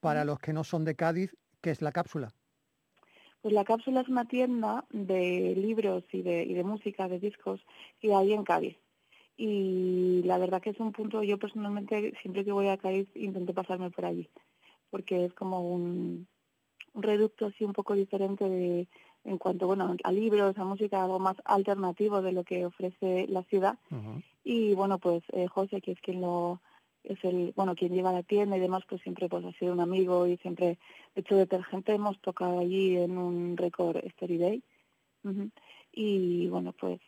Para 0.00 0.24
los 0.26 0.38
que 0.38 0.52
no 0.52 0.64
son 0.64 0.84
de 0.84 0.96
Cádiz, 0.96 1.34
¿qué 1.62 1.70
es 1.70 1.80
la 1.80 1.90
cápsula? 1.90 2.28
Pues 3.40 3.54
la 3.54 3.64
cápsula 3.64 4.02
es 4.02 4.08
una 4.08 4.26
tienda 4.26 4.84
de 4.90 5.54
libros 5.56 6.04
y 6.12 6.20
de, 6.22 6.42
y 6.44 6.52
de 6.54 6.62
música, 6.64 7.08
de 7.08 7.18
discos, 7.18 7.60
que 8.00 8.14
hay 8.14 8.32
en 8.34 8.44
Cádiz. 8.44 8.76
Y 9.36 10.22
la 10.24 10.38
verdad 10.38 10.62
que 10.62 10.70
es 10.70 10.80
un 10.80 10.92
punto, 10.92 11.22
yo 11.22 11.38
personalmente 11.38 12.14
siempre 12.22 12.44
que 12.44 12.52
voy 12.52 12.68
a 12.68 12.76
Cádiz 12.76 13.08
intento 13.14 13.52
pasarme 13.52 13.90
por 13.90 14.04
allí, 14.04 14.28
porque 14.90 15.24
es 15.24 15.34
como 15.34 15.60
un, 15.60 16.28
un 16.92 17.02
reducto 17.02 17.46
así 17.46 17.64
un 17.64 17.72
poco 17.72 17.94
diferente 17.94 18.48
de, 18.48 18.88
en 19.24 19.38
cuanto 19.38 19.66
bueno 19.66 19.96
a 20.02 20.12
libros, 20.12 20.56
a 20.58 20.64
música, 20.64 21.02
algo 21.02 21.18
más 21.18 21.36
alternativo 21.44 22.22
de 22.22 22.32
lo 22.32 22.44
que 22.44 22.66
ofrece 22.66 23.26
la 23.28 23.42
ciudad. 23.44 23.78
Y 24.44 24.74
bueno, 24.74 24.98
pues 24.98 25.22
eh, 25.32 25.46
José, 25.48 25.80
que 25.80 25.92
es 25.92 26.00
quien 26.00 26.20
lo 26.20 26.60
es 27.02 27.22
el 27.22 27.52
bueno 27.54 27.74
quien 27.74 27.92
lleva 27.92 28.12
la 28.12 28.22
tienda 28.22 28.56
y 28.56 28.60
demás, 28.60 28.82
pues 28.88 29.02
siempre 29.02 29.28
pues 29.28 29.44
ha 29.44 29.52
sido 29.52 29.72
un 29.72 29.80
amigo 29.80 30.26
y 30.26 30.36
siempre, 30.38 30.78
de 31.14 31.20
hecho, 31.20 31.36
detergente 31.36 31.92
hemos 31.92 32.18
tocado 32.20 32.58
allí 32.60 32.96
en 32.96 33.18
un 33.18 33.56
récord 33.56 33.96
Story 34.04 34.38
Day. 34.38 34.62
Y 35.92 36.48
bueno, 36.48 36.72
pues 36.72 37.00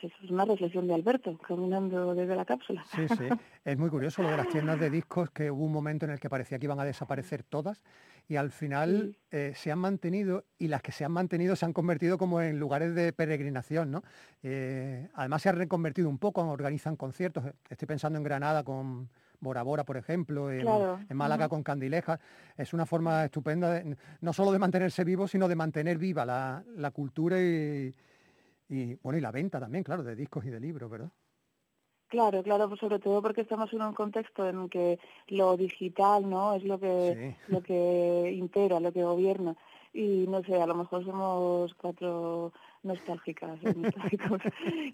pues 0.00 0.12
eso 0.12 0.24
es 0.24 0.30
una 0.30 0.44
reflexión 0.44 0.86
de 0.86 0.94
Alberto, 0.94 1.36
caminando 1.38 2.14
desde 2.14 2.36
la 2.36 2.44
cápsula. 2.44 2.84
Sí, 2.94 3.08
sí. 3.08 3.28
Es 3.64 3.78
muy 3.78 3.90
curioso 3.90 4.22
lo 4.22 4.28
de 4.30 4.36
las 4.36 4.48
tiendas 4.48 4.78
de 4.78 4.90
discos, 4.90 5.30
que 5.30 5.50
hubo 5.50 5.64
un 5.64 5.72
momento 5.72 6.04
en 6.06 6.12
el 6.12 6.20
que 6.20 6.30
parecía 6.30 6.58
que 6.58 6.66
iban 6.66 6.80
a 6.80 6.84
desaparecer 6.84 7.42
todas 7.42 7.82
y 8.28 8.36
al 8.36 8.50
final 8.50 9.16
eh, 9.30 9.52
se 9.54 9.72
han 9.72 9.78
mantenido 9.78 10.44
y 10.58 10.68
las 10.68 10.82
que 10.82 10.92
se 10.92 11.04
han 11.04 11.12
mantenido 11.12 11.56
se 11.56 11.64
han 11.64 11.72
convertido 11.72 12.18
como 12.18 12.40
en 12.40 12.58
lugares 12.58 12.94
de 12.94 13.12
peregrinación, 13.12 13.90
¿no? 13.90 14.02
Eh, 14.42 15.08
además 15.14 15.42
se 15.42 15.48
han 15.48 15.56
reconvertido 15.56 16.08
un 16.08 16.18
poco, 16.18 16.42
organizan 16.42 16.96
conciertos. 16.96 17.44
Estoy 17.68 17.86
pensando 17.86 18.18
en 18.18 18.22
Granada 18.22 18.62
con 18.64 19.08
Bora 19.40 19.62
Bora, 19.62 19.84
por 19.84 19.96
ejemplo, 19.96 20.50
en, 20.50 20.60
Claro, 20.60 21.00
en 21.08 21.16
Málaga 21.16 21.48
con 21.48 21.62
Candilejas. 21.62 22.20
Es 22.56 22.72
una 22.72 22.86
forma 22.86 23.24
estupenda 23.24 23.72
de- 23.72 23.96
no 24.20 24.32
solo 24.32 24.52
de 24.52 24.58
mantenerse 24.58 25.02
vivo, 25.04 25.26
sino 25.26 25.48
de 25.48 25.56
mantener 25.56 25.98
viva 25.98 26.24
la, 26.24 26.62
la 26.76 26.90
cultura 26.90 27.40
y, 27.40 27.94
y, 28.70 28.94
bueno, 28.96 29.18
y 29.18 29.22
la 29.22 29.32
venta 29.32 29.60
también, 29.60 29.84
claro, 29.84 30.02
de 30.04 30.16
discos 30.16 30.44
y 30.46 30.50
de 30.50 30.60
libros, 30.60 30.90
¿verdad? 30.90 31.12
Claro, 32.08 32.42
claro, 32.42 32.68
pues 32.68 32.80
sobre 32.80 32.98
todo 32.98 33.22
porque 33.22 33.42
estamos 33.42 33.72
en 33.72 33.82
un 33.82 33.94
contexto 33.94 34.48
en 34.48 34.68
que 34.68 34.98
lo 35.28 35.56
digital, 35.56 36.28
¿no? 36.28 36.54
Es 36.54 36.64
lo 36.64 36.78
que 36.80 37.18
Sí. 37.18 37.36
lo 37.46 37.62
que 37.62 38.32
impera, 38.32 38.80
lo 38.80 38.92
que 38.92 39.04
gobierna. 39.04 39.56
Y 39.92 40.26
no 40.26 40.42
sé, 40.42 40.60
a 40.60 40.66
lo 40.66 40.74
mejor 40.74 41.04
somos 41.04 41.72
cuatro 41.74 42.52
nostálgicas, 42.82 43.60
nostálgicos, 43.76 44.40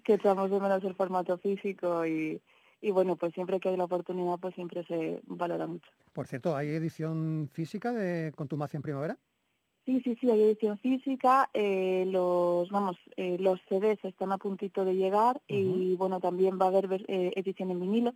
que 0.03 0.13
echamos 0.13 0.51
de 0.51 0.59
menos 0.59 0.83
el 0.83 0.95
formato 0.95 1.37
físico 1.39 2.05
y, 2.05 2.41
y 2.81 2.91
bueno, 2.91 3.15
pues 3.15 3.33
siempre 3.33 3.59
que 3.59 3.69
hay 3.69 3.77
la 3.77 3.85
oportunidad, 3.85 4.37
pues 4.39 4.53
siempre 4.53 4.83
se 4.85 5.19
valora 5.25 5.65
mucho. 5.67 5.89
Por 6.13 6.27
cierto, 6.27 6.55
¿hay 6.55 6.69
edición 6.69 7.47
física 7.51 7.93
de 7.93 8.31
Contumacia 8.35 8.77
en 8.77 8.81
Primavera? 8.83 9.19
Sí, 9.87 10.01
sí, 10.03 10.17
sí, 10.19 10.29
hay 10.29 10.41
edición 10.43 10.77
física, 10.79 11.49
eh, 11.53 12.03
los, 12.11 12.69
vamos, 12.69 12.97
eh, 13.15 13.37
los 13.39 13.57
CDs 13.69 14.03
están 14.03 14.33
a 14.33 14.37
puntito 14.37 14.83
de 14.83 14.95
llegar 14.95 15.41
y 15.47 15.95
bueno, 15.95 16.19
también 16.19 16.59
va 16.59 16.65
a 16.65 16.67
haber 16.67 17.05
eh, 17.07 17.31
edición 17.37 17.71
en 17.71 17.79
vinilo. 17.79 18.13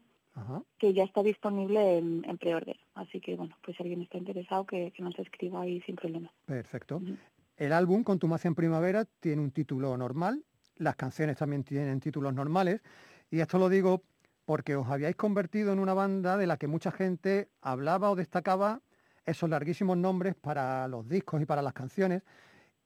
Que 0.78 0.94
ya 0.94 1.06
está 1.06 1.24
disponible 1.24 1.98
en, 1.98 2.26
en 2.28 2.38
pre-order. 2.38 2.78
Así 2.96 3.22
que, 3.22 3.38
bueno, 3.38 3.56
pues 3.64 3.78
si 3.78 3.84
alguien 3.84 4.02
está 4.02 4.18
interesado, 4.18 4.66
que, 4.66 4.92
que 4.92 5.02
nos 5.02 5.18
escriba 5.18 5.62
ahí 5.62 5.80
sin 5.82 5.96
problema. 5.96 6.30
Perfecto. 6.46 6.98
Ujú. 6.98 7.16
El 7.56 7.72
álbum 7.72 8.04
Contumacia 8.04 8.50
en 8.50 8.56
Primavera 8.56 9.06
tiene 9.22 9.42
un 9.42 9.52
título 9.52 9.96
normal, 9.96 10.44
las 10.76 10.98
canciones 10.98 11.38
también 11.38 11.64
tienen 11.64 12.02
títulos 12.02 12.34
normales, 12.34 12.82
y 13.30 13.40
esto 13.40 13.58
lo 13.58 13.70
digo 13.70 14.02
porque 14.44 14.76
os 14.76 14.90
habíais 14.90 15.16
convertido 15.16 15.72
en 15.72 15.80
una 15.80 15.94
banda 15.94 16.36
de 16.36 16.48
la 16.48 16.58
que 16.58 16.68
mucha 16.68 16.92
gente 16.92 17.48
hablaba 17.62 18.12
o 18.12 18.18
destacaba 18.18 18.82
esos 19.26 19.50
larguísimos 19.50 19.98
nombres 19.98 20.36
para 20.36 20.88
los 20.88 21.08
discos 21.08 21.42
y 21.42 21.46
para 21.46 21.62
las 21.62 21.74
canciones. 21.74 22.24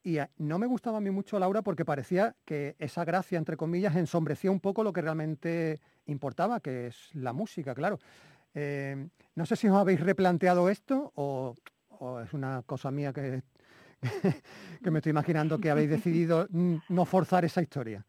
Y 0.04 0.18
eh, 0.20 0.28
no 0.38 0.60
me 0.60 0.68
gustaba 0.68 0.98
a 0.98 1.02
mí 1.02 1.10
mucho, 1.10 1.40
Laura, 1.40 1.62
porque 1.62 1.86
parecía 1.86 2.36
que 2.46 2.76
esa 2.80 3.06
gracia, 3.06 3.38
entre 3.38 3.58
comillas, 3.58 3.96
ensombrecía 3.96 4.52
un 4.52 4.60
poco 4.60 4.84
lo 4.84 4.94
que 4.94 5.02
realmente 5.02 5.80
importaba, 6.06 6.60
que 6.60 6.88
es 6.88 7.10
la 7.16 7.34
música, 7.34 7.74
claro. 7.74 8.00
Eh, 8.54 9.08
no 9.36 9.46
sé 9.46 9.56
si 9.56 9.68
os 9.68 9.76
habéis 9.76 10.00
replanteado 10.00 10.70
esto 10.70 11.12
o, 11.16 11.56
o 11.90 12.20
es 12.22 12.34
una 12.34 12.62
cosa 12.64 12.92
mía 12.92 13.12
que, 13.12 13.42
que 14.84 14.92
me 14.92 15.00
estoy 15.00 15.10
imaginando 15.10 15.60
que 15.60 15.72
habéis 15.72 15.90
decidido 15.90 16.48
no 16.90 17.06
forzar 17.06 17.44
esa 17.46 17.62
historia. 17.62 18.06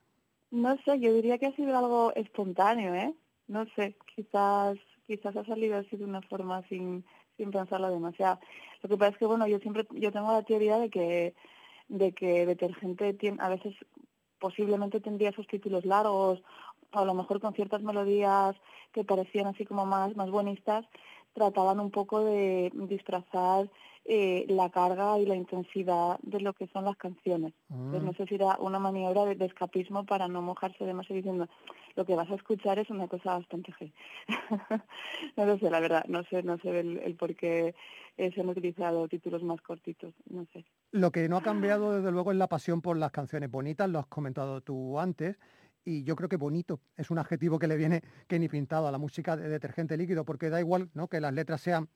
No 0.51 0.77
sé, 0.85 1.01
yo 1.01 1.13
diría 1.13 1.39
que 1.39 1.47
ha 1.47 1.57
sido 1.57 1.77
algo 1.77 2.15
espontáneo, 2.15 2.95
¿eh? 2.95 3.15
No 3.49 3.67
sé, 3.75 3.97
quizás 4.15 4.79
quizás 5.07 5.37
ha 5.37 5.45
salido 5.45 5.77
así 5.77 5.97
de 5.97 6.05
una 6.05 6.21
forma 6.23 6.63
sin, 6.69 7.05
sin 7.37 7.51
pensarlo 7.51 7.91
demasiado. 7.91 8.41
Lo 8.83 8.89
que 8.89 8.97
pasa 8.97 9.13
es 9.13 9.19
que, 9.19 9.27
bueno, 9.27 9.47
yo 9.47 9.59
siempre 9.59 9.87
yo 9.93 10.13
tengo 10.13 10.33
la 10.33 10.43
teoría 10.43 10.79
de 10.79 10.91
que 10.91 11.35
de 11.89 12.13
que 12.13 12.47
Detergente 12.47 13.15
tiene, 13.15 13.39
a 13.41 13.49
veces 13.49 13.75
posiblemente 14.39 15.01
tendría 15.01 15.31
esos 15.31 15.47
títulos 15.47 15.85
largos, 15.85 16.43
a 16.93 17.05
lo 17.05 17.15
mejor 17.15 17.41
con 17.41 17.55
ciertas 17.55 17.83
melodías 17.83 18.57
que 18.93 19.05
parecían 19.05 19.47
así 19.47 19.65
como 19.65 19.87
más, 19.87 20.17
más 20.17 20.31
buenistas, 20.31 20.85
trataban 21.37 21.81
un 21.81 21.91
poco 21.91 22.25
de 22.25 22.73
disfrazar 22.75 23.69
eh, 24.07 24.47
la 24.49 24.71
carga 24.71 25.19
y 25.19 25.27
la 25.27 25.37
intensidad 25.37 26.19
de 26.23 26.41
lo 26.41 26.55
que 26.55 26.67
son 26.69 26.85
las 26.85 26.97
canciones. 26.97 27.53
Entonces, 27.69 28.03
no 28.03 28.13
sé 28.15 28.27
si 28.27 28.37
era 28.37 28.57
una 28.59 28.79
maniobra 28.79 29.27
de, 29.27 29.35
de 29.35 29.45
escapismo 29.45 30.07
para 30.07 30.29
no 30.29 30.41
mojarse 30.41 30.85
demasiado 30.85 31.17
diciendo 31.17 31.49
lo 31.95 32.05
que 32.07 32.15
vas 32.15 32.31
a 32.31 32.37
escuchar 32.37 32.79
es 32.79 32.89
una 32.89 33.07
cosa 33.07 33.35
bastante 33.35 33.73
G. 33.73 33.93
no 35.37 35.45
lo 35.45 35.59
sé, 35.59 35.71
la 35.71 35.81
verdad, 35.81 36.05
no 36.09 36.23
sé, 36.25 36.43
no 36.43 36.57
sé 36.59 36.81
el, 36.81 36.99
el 36.99 37.17
por 37.17 37.35
qué 37.35 37.75
eh, 38.17 38.33
se 38.33 38.41
han 38.41 38.49
utilizado 38.49 39.09
títulos 39.09 39.43
más 39.43 39.61
cortitos, 39.61 40.15
no 40.31 40.47
sé. 40.53 40.65
Lo 40.93 41.11
que 41.11 41.29
no 41.29 41.37
ha 41.37 41.43
cambiado, 41.43 41.97
desde 41.97 42.13
luego, 42.13 42.33
es 42.33 42.39
la 42.39 42.49
pasión 42.49 42.81
por 42.81 42.97
las 42.97 43.11
canciones 43.11 43.51
bonitas, 43.51 43.91
lo 43.91 43.99
has 43.99 44.07
comentado 44.07 44.63
tú 44.63 44.99
antes, 44.99 45.37
y 45.87 46.03
yo 46.03 46.17
creo 46.17 46.29
que 46.29 46.37
bonito 46.37 46.81
es 46.97 47.11
un 47.11 47.19
adjetivo 47.19 47.59
que 47.59 47.69
le 47.69 47.77
viene 47.77 48.03
que 48.27 48.39
ni 48.39 48.49
pintado 48.49 48.89
a 48.89 48.93
la 48.93 48.99
música 48.99 49.37
de 49.37 49.49
detergente 49.49 49.97
líquido, 49.97 50.25
porque 50.25 50.51
da 50.51 50.61
igual 50.61 50.91
¿no? 50.93 51.09
que 51.09 51.21
las 51.21 51.33
letras 51.33 51.61
sean 51.63 51.89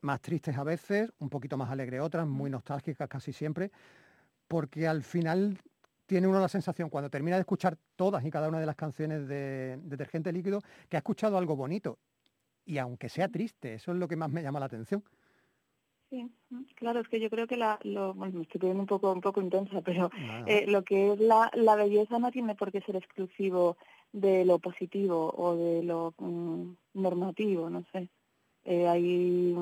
más 0.00 0.20
tristes 0.22 0.56
a 0.56 0.62
veces, 0.62 1.12
un 1.18 1.28
poquito 1.28 1.58
más 1.58 1.70
alegres 1.70 2.00
otras, 2.00 2.26
muy 2.26 2.48
nostálgicas 2.48 3.08
casi 3.08 3.32
siempre, 3.32 3.72
porque 4.46 4.86
al 4.86 5.02
final 5.02 5.58
tiene 6.06 6.28
uno 6.28 6.40
la 6.40 6.48
sensación, 6.48 6.88
cuando 6.88 7.10
termina 7.10 7.36
de 7.36 7.40
escuchar 7.40 7.76
todas 7.96 8.24
y 8.24 8.30
cada 8.30 8.48
una 8.48 8.60
de 8.60 8.66
las 8.66 8.76
canciones 8.76 9.26
de 9.26 9.78
detergente 9.82 10.32
líquido, 10.32 10.60
que 10.88 10.96
ha 10.96 10.98
escuchado 10.98 11.36
algo 11.36 11.56
bonito. 11.56 11.98
Y 12.64 12.78
aunque 12.78 13.08
sea 13.08 13.28
triste, 13.28 13.74
eso 13.74 13.92
es 13.92 13.98
lo 13.98 14.06
que 14.06 14.16
más 14.16 14.30
me 14.30 14.42
llama 14.42 14.60
la 14.60 14.66
atención. 14.66 15.02
Sí, 16.10 16.28
mm, 16.50 16.62
claro, 16.74 17.00
es 17.00 17.08
que 17.08 17.20
yo 17.20 17.30
creo 17.30 17.46
que 17.46 17.56
la, 17.56 17.78
lo, 17.84 18.14
bueno, 18.14 18.38
me 18.38 18.42
estoy 18.42 18.58
poniendo 18.60 18.82
un 18.82 18.86
poco, 18.88 19.12
un 19.12 19.20
poco 19.20 19.40
intensa, 19.40 19.80
pero 19.84 20.10
eh, 20.46 20.66
lo 20.66 20.82
que 20.82 21.12
es 21.12 21.20
la, 21.20 21.50
la 21.54 21.76
belleza 21.76 22.18
no 22.18 22.30
tiene 22.32 22.54
por 22.56 22.72
qué 22.72 22.80
ser 22.80 22.96
exclusivo 22.96 23.76
de 24.12 24.44
lo 24.44 24.58
positivo 24.58 25.32
o 25.36 25.54
de 25.54 25.82
lo 25.84 26.12
mm, 26.18 26.72
normativo, 26.94 27.70
no 27.70 27.84
sé. 27.92 28.08
Eh, 28.64 28.88
hay, 28.88 29.54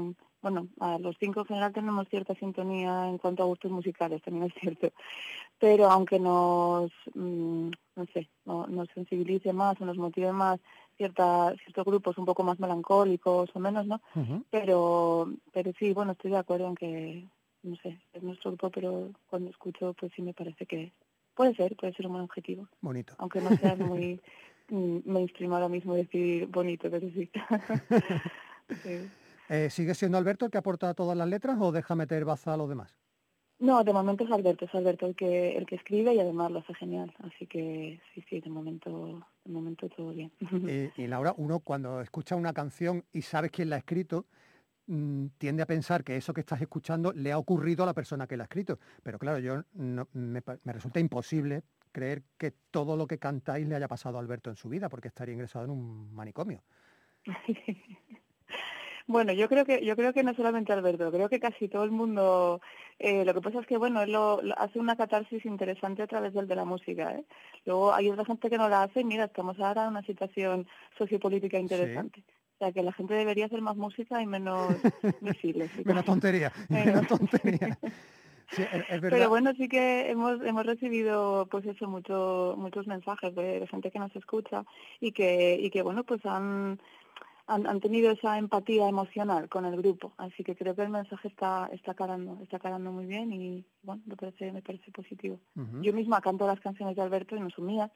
bueno, 0.42 0.68
a 0.80 0.98
los 0.98 1.16
cinco 1.20 1.40
en 1.40 1.46
general 1.46 1.72
tenemos 1.72 2.08
cierta 2.08 2.34
sintonía 2.34 3.08
en 3.08 3.18
cuanto 3.18 3.42
a 3.42 3.46
gustos 3.46 3.70
musicales, 3.70 4.22
también 4.22 4.46
es 4.46 4.54
cierto. 4.60 4.90
Pero 5.58 5.90
aunque 5.90 6.18
nos, 6.18 6.90
mm, 7.14 7.70
no 7.96 8.06
sé, 8.14 8.28
no- 8.46 8.66
nos 8.68 8.88
sensibilice 8.94 9.52
más 9.52 9.78
o 9.80 9.84
nos 9.84 9.98
motive 9.98 10.32
más 10.32 10.60
cierta, 10.98 11.54
ciertos 11.64 11.84
grupos 11.86 12.18
un 12.18 12.26
poco 12.26 12.42
más 12.42 12.60
melancólicos 12.60 13.48
o 13.54 13.58
menos, 13.58 13.86
¿no? 13.86 14.02
Pero 14.50 15.32
pero 15.52 15.72
sí 15.78 15.94
bueno 15.94 16.12
estoy 16.12 16.32
de 16.32 16.36
acuerdo 16.36 16.68
en 16.68 16.74
que 16.74 17.24
no 17.62 17.76
sé 17.76 17.98
es 18.12 18.22
nuestro 18.22 18.50
grupo 18.50 18.70
pero 18.70 19.10
cuando 19.30 19.50
escucho 19.50 19.94
pues 19.98 20.12
sí 20.14 20.20
me 20.22 20.34
parece 20.34 20.66
que 20.66 20.92
puede 21.34 21.54
ser 21.54 21.74
puede 21.76 21.94
ser 21.94 22.06
un 22.06 22.12
buen 22.12 22.24
objetivo 22.24 22.68
Bonito. 22.80 23.14
aunque 23.18 23.40
no 23.40 23.56
sea 23.56 23.74
muy 23.76 24.20
mm, 24.68 24.98
mainstream 25.04 25.52
ahora 25.52 25.68
mismo 25.68 25.94
decir 25.94 26.46
bonito 26.46 26.90
pero 26.90 27.08
sí, 27.10 27.30
Sí. 28.82 29.08
Eh, 29.50 29.70
¿Sigue 29.70 29.94
siendo 29.94 30.18
Alberto 30.18 30.44
el 30.44 30.50
que 30.50 30.58
aporta 30.58 30.92
todas 30.92 31.16
las 31.16 31.26
letras 31.26 31.56
o 31.58 31.72
deja 31.72 31.94
meter 31.94 32.24
baza 32.26 32.52
a 32.52 32.56
los 32.58 32.68
demás? 32.68 32.94
No 33.60 33.82
de 33.84 33.92
momento 33.92 34.24
es 34.24 34.30
Alberto 34.30 34.64
es 34.66 34.74
Alberto 34.74 35.06
el 35.06 35.14
que 35.16 35.56
el 35.56 35.66
que 35.66 35.76
escribe 35.76 36.14
y 36.14 36.20
además 36.20 36.50
lo 36.50 36.60
hace 36.60 36.74
genial 36.74 37.12
así 37.24 37.46
que 37.46 38.00
sí 38.14 38.24
sí 38.28 38.40
de 38.40 38.50
momento 38.50 39.20
de 39.44 39.52
momento 39.52 39.88
todo 39.88 40.10
bien 40.12 40.30
Y, 40.40 40.90
y 41.02 41.06
Laura, 41.06 41.34
uno 41.36 41.60
cuando 41.60 42.00
escucha 42.00 42.36
una 42.36 42.52
canción 42.52 43.04
y 43.12 43.22
sabes 43.22 43.50
quién 43.50 43.70
la 43.70 43.76
ha 43.76 43.78
escrito, 43.80 44.26
mm, 44.86 45.26
tiende 45.38 45.62
a 45.62 45.66
pensar 45.66 46.04
que 46.04 46.16
eso 46.16 46.32
que 46.32 46.40
estás 46.40 46.60
escuchando 46.60 47.12
le 47.12 47.32
ha 47.32 47.38
ocurrido 47.38 47.82
a 47.82 47.86
la 47.86 47.94
persona 47.94 48.26
que 48.26 48.36
la 48.36 48.44
ha 48.44 48.46
escrito. 48.46 48.78
Pero 49.02 49.18
claro, 49.18 49.38
yo 49.38 49.62
no- 49.74 50.08
me, 50.12 50.42
me 50.64 50.72
resulta 50.72 51.00
imposible 51.00 51.62
creer 51.92 52.22
que 52.36 52.52
todo 52.70 52.96
lo 52.96 53.06
que 53.06 53.18
cantáis 53.18 53.66
le 53.66 53.74
haya 53.74 53.88
pasado 53.88 54.18
a 54.18 54.20
Alberto 54.20 54.50
en 54.50 54.56
su 54.56 54.68
vida, 54.68 54.88
porque 54.88 55.08
estaría 55.08 55.34
ingresado 55.34 55.64
en 55.64 55.70
un 55.72 56.14
manicomio. 56.14 56.62
Bueno, 59.06 59.32
yo 59.32 59.48
creo 59.48 59.64
que 59.64 59.84
yo 59.86 59.96
creo 59.96 60.12
que 60.12 60.22
no 60.22 60.34
solamente 60.34 60.70
Alberto, 60.72 61.10
creo 61.10 61.30
que 61.30 61.40
casi 61.40 61.66
todo 61.68 61.82
el 61.84 61.90
mundo. 61.90 62.60
Eh, 62.98 63.24
lo 63.24 63.34
que 63.34 63.40
pasa 63.40 63.60
es 63.60 63.66
que 63.66 63.76
bueno, 63.76 64.02
él 64.02 64.12
lo, 64.12 64.40
lo- 64.42 64.58
hace 64.58 64.78
una 64.78 64.96
catarsis 64.96 65.44
interesante 65.44 66.02
a 66.02 66.06
través 66.06 66.32
del 66.34 66.48
de 66.48 66.56
la 66.56 66.64
música. 66.64 67.12
¿eh? 67.14 67.24
Luego 67.64 67.92
hay 67.94 68.10
otra 68.10 68.24
gente 68.24 68.50
que 68.50 68.58
no 68.58 68.68
la 68.68 68.82
hace. 68.84 69.00
y 69.00 69.04
Mira, 69.04 69.24
estamos 69.24 69.58
ahora 69.60 69.84
en 69.84 69.90
una 69.90 70.02
situación 70.02 70.66
sociopolítica 70.96 71.58
interesante. 71.58 72.24
O 72.54 72.58
sea, 72.64 72.72
que 72.72 72.82
la 72.82 72.92
gente 72.92 73.14
debería 73.14 73.46
hacer 73.46 73.60
más 73.62 73.76
música 73.76 74.20
y 74.20 74.26
menos 74.26 74.74
misiles. 75.20 75.70
y 75.78 75.84
Menos 75.84 76.04
tontería, 76.04 76.52
Menos. 76.68 77.06
tontería. 77.06 77.78
Sí, 78.50 78.62
es, 78.62 78.80
es 78.80 78.86
verdad. 78.88 79.10
Pero 79.10 79.28
bueno, 79.28 79.52
sí 79.58 79.68
que 79.68 80.08
hemos 80.10 80.40
hemos 80.42 80.64
recibido 80.64 81.46
pues 81.50 81.66
eso 81.66 81.86
mucho, 81.86 82.54
muchos 82.56 82.86
mensajes 82.86 83.34
de, 83.34 83.60
de 83.60 83.66
gente 83.66 83.90
que 83.90 83.98
nos 83.98 84.16
escucha 84.16 84.64
y 85.00 85.12
que 85.12 85.54
y 85.60 85.68
que 85.68 85.82
bueno 85.82 86.02
pues 86.02 86.24
han, 86.24 86.80
han 87.48 87.66
han 87.66 87.80
tenido 87.80 88.10
esa 88.10 88.38
empatía 88.38 88.88
emocional 88.88 89.48
con 89.48 89.64
el 89.64 89.76
grupo, 89.76 90.12
así 90.18 90.44
que 90.44 90.54
creo 90.54 90.74
que 90.76 90.82
el 90.82 90.90
mensaje 90.90 91.28
está 91.28 91.68
está 91.72 91.94
calando 91.94 92.38
está 92.42 92.58
calando 92.58 92.92
muy 92.92 93.06
bien 93.06 93.32
y 93.32 93.64
bueno 93.82 94.02
me 94.06 94.16
parece 94.16 94.52
me 94.52 94.62
parece 94.62 94.92
positivo. 94.92 95.40
Yo 95.82 95.92
misma 95.92 96.20
canto 96.20 96.46
las 96.46 96.60
canciones 96.60 96.94
de 96.94 97.02
Alberto 97.02 97.34
y 97.36 97.40
no 97.40 97.50
son 97.50 97.66
mías, 97.66 97.90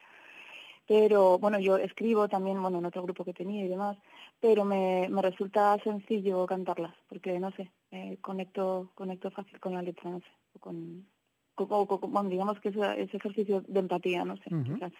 pero 0.87 1.37
bueno 1.37 1.59
yo 1.59 1.77
escribo 1.77 2.27
también 2.27 2.61
bueno 2.61 2.79
en 2.79 2.85
otro 2.85 3.03
grupo 3.03 3.23
que 3.23 3.33
tenía 3.33 3.63
y 3.63 3.69
demás, 3.69 3.95
pero 4.41 4.65
me, 4.65 5.07
me 5.09 5.21
resulta 5.21 5.77
sencillo 5.83 6.45
cantarlas 6.47 6.95
porque 7.07 7.39
no 7.39 7.51
sé 7.51 7.71
eh, 7.91 8.17
conecto 8.21 8.91
conecto 8.95 9.29
fácil 9.29 9.59
con 9.59 9.73
la 9.73 9.83
letra 9.83 10.09
no 10.09 10.19
sé 10.19 10.31
o 10.55 10.59
con, 10.59 11.05
o 11.55 11.99
bueno, 12.07 12.29
digamos 12.29 12.59
que 12.59 12.69
ese, 12.69 13.01
ese 13.01 13.17
ejercicio 13.17 13.61
de 13.67 13.79
empatía 13.79 14.25
no 14.25 14.35
sé 14.37 14.49
quizás. 14.65 14.93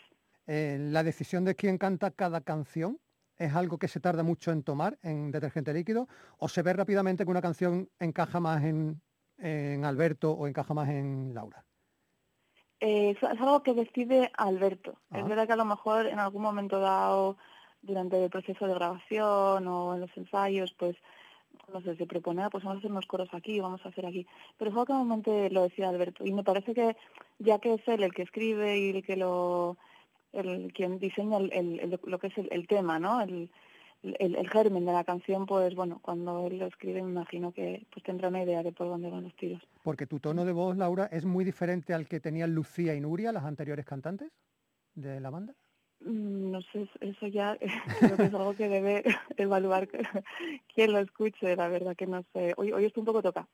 Eh, 0.46 0.78
la 0.80 1.04
decisión 1.04 1.46
de 1.46 1.56
quién 1.56 1.78
canta 1.78 2.12
cada 2.12 2.42
canción 2.42 3.00
es 3.38 3.54
algo 3.56 3.78
que 3.80 3.88
se 3.88 4.00
tarda 4.00 4.24
mucho 4.24 4.52
en 4.52 4.64
tomar 4.64 5.00
en 5.02 5.32
detergente 5.32 5.74
líquido 5.74 6.08
o 6.38 6.48
se 6.50 6.62
ve 6.64 6.74
rápidamente 6.74 7.26
que 7.26 7.32
una 7.32 7.42
canción 7.42 7.90
encaja 8.00 8.40
más 8.40 8.64
en, 8.64 9.02
en 9.38 9.86
Alberto 9.86 10.32
o 10.34 10.48
encaja 10.48 10.74
más 10.74 10.90
en 10.90 11.34
Laura. 11.34 11.66
Eh, 12.80 13.12
es 13.12 13.24
algo 13.24 13.64
que 13.64 13.74
decide 13.74 14.32
Alberto. 14.38 15.00
Ah. 15.12 15.20
Es 15.20 15.26
verdad 15.26 15.48
que 15.48 15.54
a 15.54 15.56
lo 15.58 15.66
mejor 15.66 16.08
en 16.08 16.20
algún 16.20 16.42
momento 16.42 16.80
dado, 16.80 17.38
durante 17.82 18.22
el 18.24 18.30
proceso 18.30 18.68
de 18.68 18.74
grabación 18.74 19.68
o 19.68 19.94
en 19.96 20.02
los 20.02 20.16
ensayos, 20.18 20.74
pues, 20.78 20.96
no 21.74 21.82
sé, 21.82 21.96
se 21.98 22.08
propone, 22.08 22.44
"Ah, 22.44 22.50
pues 22.52 22.64
vamos 22.64 22.78
a 22.78 22.80
hacer 22.80 22.92
unos 22.92 23.08
coros 23.08 23.30
aquí, 23.34 23.60
vamos 23.60 23.86
a 23.86 23.90
hacer 23.90 24.06
aquí. 24.06 24.28
Pero 24.58 24.70
es 24.72 24.76
algo 24.76 24.86
que 24.88 24.94
normalmente 24.94 25.50
lo 25.52 25.64
decía 25.64 25.90
Alberto. 25.90 26.26
Y 26.26 26.34
me 26.34 26.44
parece 26.44 26.74
que 26.74 26.98
ya 27.40 27.60
que 27.60 27.76
es 27.76 27.88
él 27.88 28.04
el 28.04 28.14
que 28.14 28.24
escribe 28.24 28.78
y 28.80 28.90
el 28.92 29.04
que 29.04 29.18
lo, 29.18 29.78
el 30.34 30.74
quien 30.74 31.00
diseña 31.00 31.38
el, 31.38 31.52
el- 31.54 32.00
lo 32.06 32.20
que 32.20 32.28
es 32.28 32.34
el, 32.38 32.68
tema, 32.68 33.00
¿no? 33.00 33.22
El 33.22 33.50
germen 34.52 34.86
de 34.86 34.92
la 34.92 35.06
canción, 35.06 35.46
pues 35.46 35.76
bueno, 35.76 36.00
cuando 36.02 36.46
él 36.48 36.60
lo 36.60 36.66
escribe 36.66 37.02
me 37.02 37.12
imagino 37.12 37.54
que 37.54 37.86
pues 37.92 38.04
tendrá 38.04 38.28
una 38.28 38.44
idea 38.44 38.62
de 38.62 38.74
por 38.74 38.88
dónde 38.88 39.10
van 39.10 39.24
los 39.24 39.36
tiros. 39.36 39.62
Porque 39.84 40.06
tu 40.08 40.20
tono 40.20 40.44
de 40.44 40.52
voz, 40.52 40.76
Laura, 40.76 41.06
es 41.06 41.24
muy 41.24 41.46
diferente 41.46 41.94
al 41.94 42.08
que 42.08 42.20
tenían 42.20 42.54
Lucía 42.54 42.96
y 42.96 43.00
Nuria, 43.00 43.32
las 43.32 43.46
anteriores 43.46 43.86
cantantes 43.86 44.32
de 44.96 45.20
la 45.22 45.30
banda. 45.30 45.54
Mm, 46.06 46.52
No 46.52 46.62
sé, 46.62 46.88
eso 47.02 47.28
ya 47.28 47.58
creo 48.00 48.18
que 48.18 48.26
es 48.26 48.34
algo 48.34 48.56
que 48.56 48.68
debe 48.70 49.04
evaluar 49.38 49.88
quien 50.74 50.92
lo 50.92 51.00
escuche, 51.00 51.56
la 51.56 51.68
verdad 51.70 51.96
que 51.96 52.08
no 52.08 52.24
sé. 52.34 52.54
Hoy, 52.58 52.72
hoy 52.72 52.86
estoy 52.86 53.02
un 53.02 53.06
poco 53.06 53.22
toca, 53.22 53.48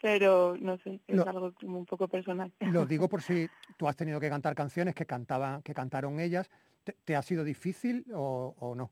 pero 0.00 0.56
no 0.58 0.78
sé, 0.78 1.00
es 1.06 1.20
algo 1.20 1.52
como 1.60 1.78
un 1.78 1.86
poco 1.86 2.08
personal. 2.08 2.52
Lo 2.72 2.86
digo 2.86 3.08
por 3.08 3.22
si 3.22 3.48
tú 3.76 3.88
has 3.88 3.96
tenido 3.96 4.20
que 4.20 4.28
cantar 4.28 4.54
canciones 4.54 4.94
que 4.94 5.06
cantaban, 5.06 5.62
que 5.62 5.74
cantaron 5.74 6.18
ellas. 6.20 6.50
¿Te, 6.84 6.92
te 7.04 7.16
ha 7.16 7.22
sido 7.22 7.44
difícil 7.44 8.06
o, 8.14 8.54
o 8.58 8.74
no? 8.74 8.90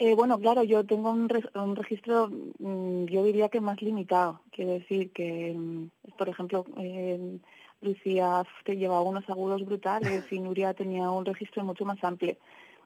Eh, 0.00 0.14
bueno, 0.14 0.38
claro, 0.38 0.62
yo 0.62 0.84
tengo 0.86 1.10
un, 1.10 1.28
res- 1.28 1.48
un 1.54 1.74
registro, 1.74 2.28
mm, 2.30 3.06
yo 3.06 3.24
diría 3.24 3.48
que 3.48 3.60
más 3.60 3.82
limitado. 3.82 4.42
Quiero 4.52 4.72
decir 4.72 5.12
que, 5.12 5.52
mm, 5.56 5.88
por 6.16 6.28
ejemplo, 6.28 6.64
eh, 6.78 7.38
Lucía 7.80 8.44
te 8.64 8.76
llevaba 8.76 9.02
unos 9.02 9.28
agudos 9.28 9.64
brutales 9.64 10.24
y 10.30 10.40
Nuria 10.40 10.74
tenía 10.74 11.10
un 11.10 11.24
registro 11.24 11.64
mucho 11.64 11.84
más 11.84 12.02
amplio. 12.02 12.36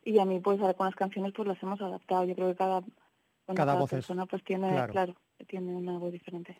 Y 0.04 0.18
a 0.18 0.24
mí, 0.24 0.40
pues, 0.40 0.60
ahora 0.60 0.74
con 0.74 0.86
las 0.86 0.96
canciones, 0.96 1.32
pues 1.34 1.48
las 1.48 1.62
hemos 1.62 1.80
adaptado. 1.80 2.24
Yo 2.24 2.34
creo 2.34 2.48
que 2.48 2.56
cada, 2.56 2.80
bueno, 2.80 3.54
Cada 3.54 3.86
persona, 3.86 4.26
pues, 4.26 4.42
tiene, 4.44 4.68
claro. 4.68 4.92
claro, 4.92 5.16
tiene 5.46 5.74
una 5.74 5.98
voz 5.98 6.12
diferente. 6.12 6.58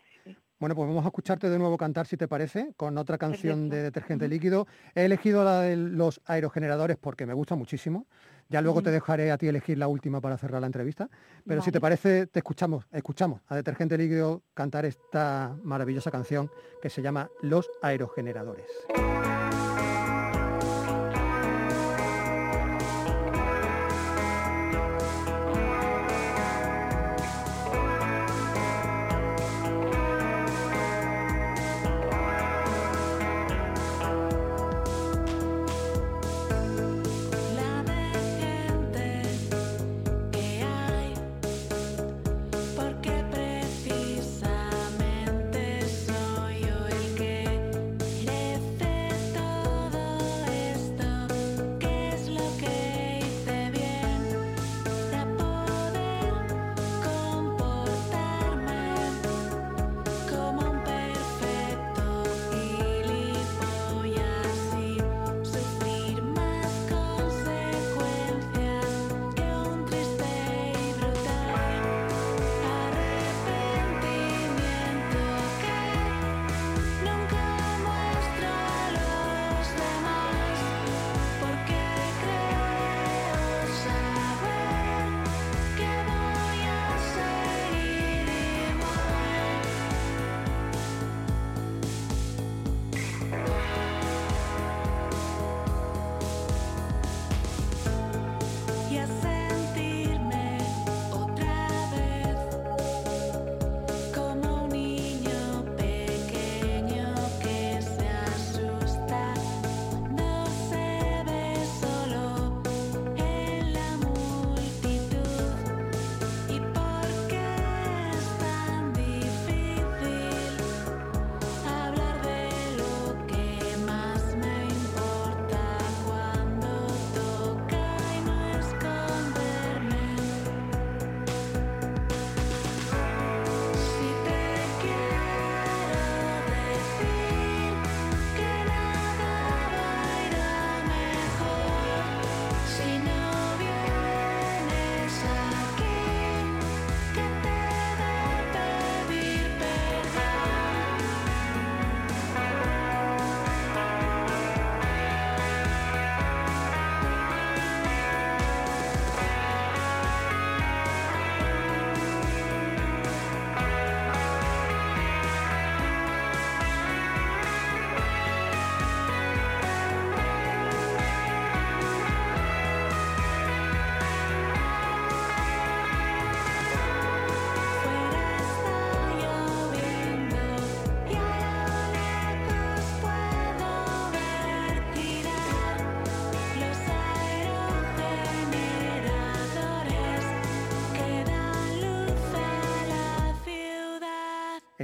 Bueno, 0.59 0.75
pues 0.75 0.87
vamos 0.87 1.03
a 1.03 1.07
escucharte 1.07 1.49
de 1.49 1.59
nuevo 1.59 1.77
cantar, 1.77 2.07
si 2.07 2.15
te 2.15 2.27
parece, 2.27 2.73
con 2.77 2.97
otra 2.97 3.17
canción 3.17 3.61
Perfecto. 3.61 3.75
de 3.75 3.83
detergente 3.83 4.27
líquido. 4.27 4.67
He 4.95 5.05
elegido 5.05 5.43
la 5.43 5.61
de 5.61 5.75
los 5.75 6.21
aerogeneradores 6.25 6.97
porque 6.97 7.25
me 7.25 7.33
gusta 7.33 7.55
muchísimo. 7.55 8.07
Ya 8.49 8.61
luego 8.61 8.81
te 8.83 8.91
dejaré 8.91 9.31
a 9.31 9.37
ti 9.37 9.47
elegir 9.47 9.77
la 9.77 9.87
última 9.87 10.21
para 10.21 10.37
cerrar 10.37 10.61
la 10.61 10.67
entrevista. 10.67 11.09
Pero 11.45 11.61
si 11.61 11.71
te 11.71 11.81
parece, 11.81 12.27
te 12.27 12.39
escuchamos, 12.39 12.85
escuchamos 12.91 13.41
a 13.47 13.55
detergente 13.55 13.97
líquido 13.97 14.43
cantar 14.53 14.85
esta 14.85 15.55
maravillosa 15.63 16.11
canción 16.11 16.51
que 16.81 16.89
se 16.89 17.01
llama 17.01 17.29
Los 17.41 17.69
aerogeneradores. 17.81 18.67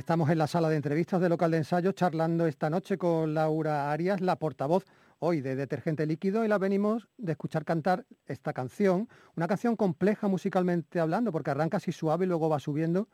Estamos 0.09 0.31
en 0.31 0.39
la 0.39 0.47
sala 0.47 0.69
de 0.69 0.75
entrevistas 0.75 1.21
de 1.21 1.29
local 1.29 1.51
de 1.51 1.57
ensayo 1.57 1.91
charlando 1.91 2.47
esta 2.47 2.67
noche 2.71 2.97
con 2.97 3.35
Laura 3.35 3.91
Arias, 3.91 4.21
la 4.21 4.37
portavoz 4.37 4.83
hoy 5.19 5.39
de 5.39 5.55
Detergente 5.55 6.07
Líquido, 6.07 6.43
y 6.43 6.47
la 6.47 6.57
venimos 6.57 7.07
de 7.19 7.33
escuchar 7.33 7.63
cantar 7.63 8.07
esta 8.25 8.51
canción, 8.51 9.07
una 9.35 9.47
canción 9.47 9.75
compleja 9.75 10.27
musicalmente 10.27 10.99
hablando, 10.99 11.31
porque 11.31 11.51
arranca 11.51 11.77
así 11.77 11.91
suave 11.91 12.25
y 12.25 12.27
luego 12.27 12.49
va 12.49 12.59
subiendo, 12.59 13.07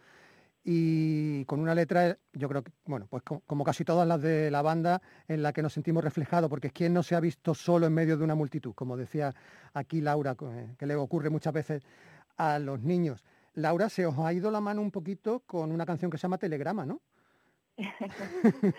y 0.63 1.43
con 1.43 1.59
una 1.59 1.75
letra, 1.75 2.17
yo 2.31 2.47
creo 2.47 2.63
que, 2.63 2.71
bueno, 2.85 3.07
pues 3.09 3.23
co- 3.23 3.43
como 3.45 3.65
casi 3.65 3.83
todas 3.83 4.07
las 4.07 4.21
de 4.21 4.49
la 4.49 4.61
banda, 4.61 5.01
en 5.27 5.43
la 5.43 5.51
que 5.51 5.61
nos 5.61 5.73
sentimos 5.73 6.01
reflejados, 6.01 6.49
porque 6.49 6.67
es 6.67 6.73
quien 6.73 6.93
no 6.93 7.03
se 7.03 7.15
ha 7.15 7.19
visto 7.19 7.53
solo 7.53 7.87
en 7.87 7.93
medio 7.93 8.15
de 8.17 8.23
una 8.23 8.35
multitud, 8.35 8.73
como 8.73 8.95
decía 8.95 9.35
aquí 9.73 9.99
Laura, 9.99 10.37
eh, 10.39 10.75
que 10.79 10.85
le 10.85 10.95
ocurre 10.95 11.29
muchas 11.29 11.51
veces 11.51 11.83
a 12.37 12.57
los 12.57 12.79
niños. 12.79 13.21
Laura, 13.55 13.89
se 13.89 14.05
os 14.05 14.17
ha 14.19 14.33
ido 14.33 14.51
la 14.51 14.61
mano 14.61 14.81
un 14.81 14.91
poquito 14.91 15.41
con 15.45 15.71
una 15.71 15.85
canción 15.85 16.11
que 16.11 16.17
se 16.17 16.23
llama 16.23 16.37
Telegrama, 16.37 16.85
¿no? 16.85 17.01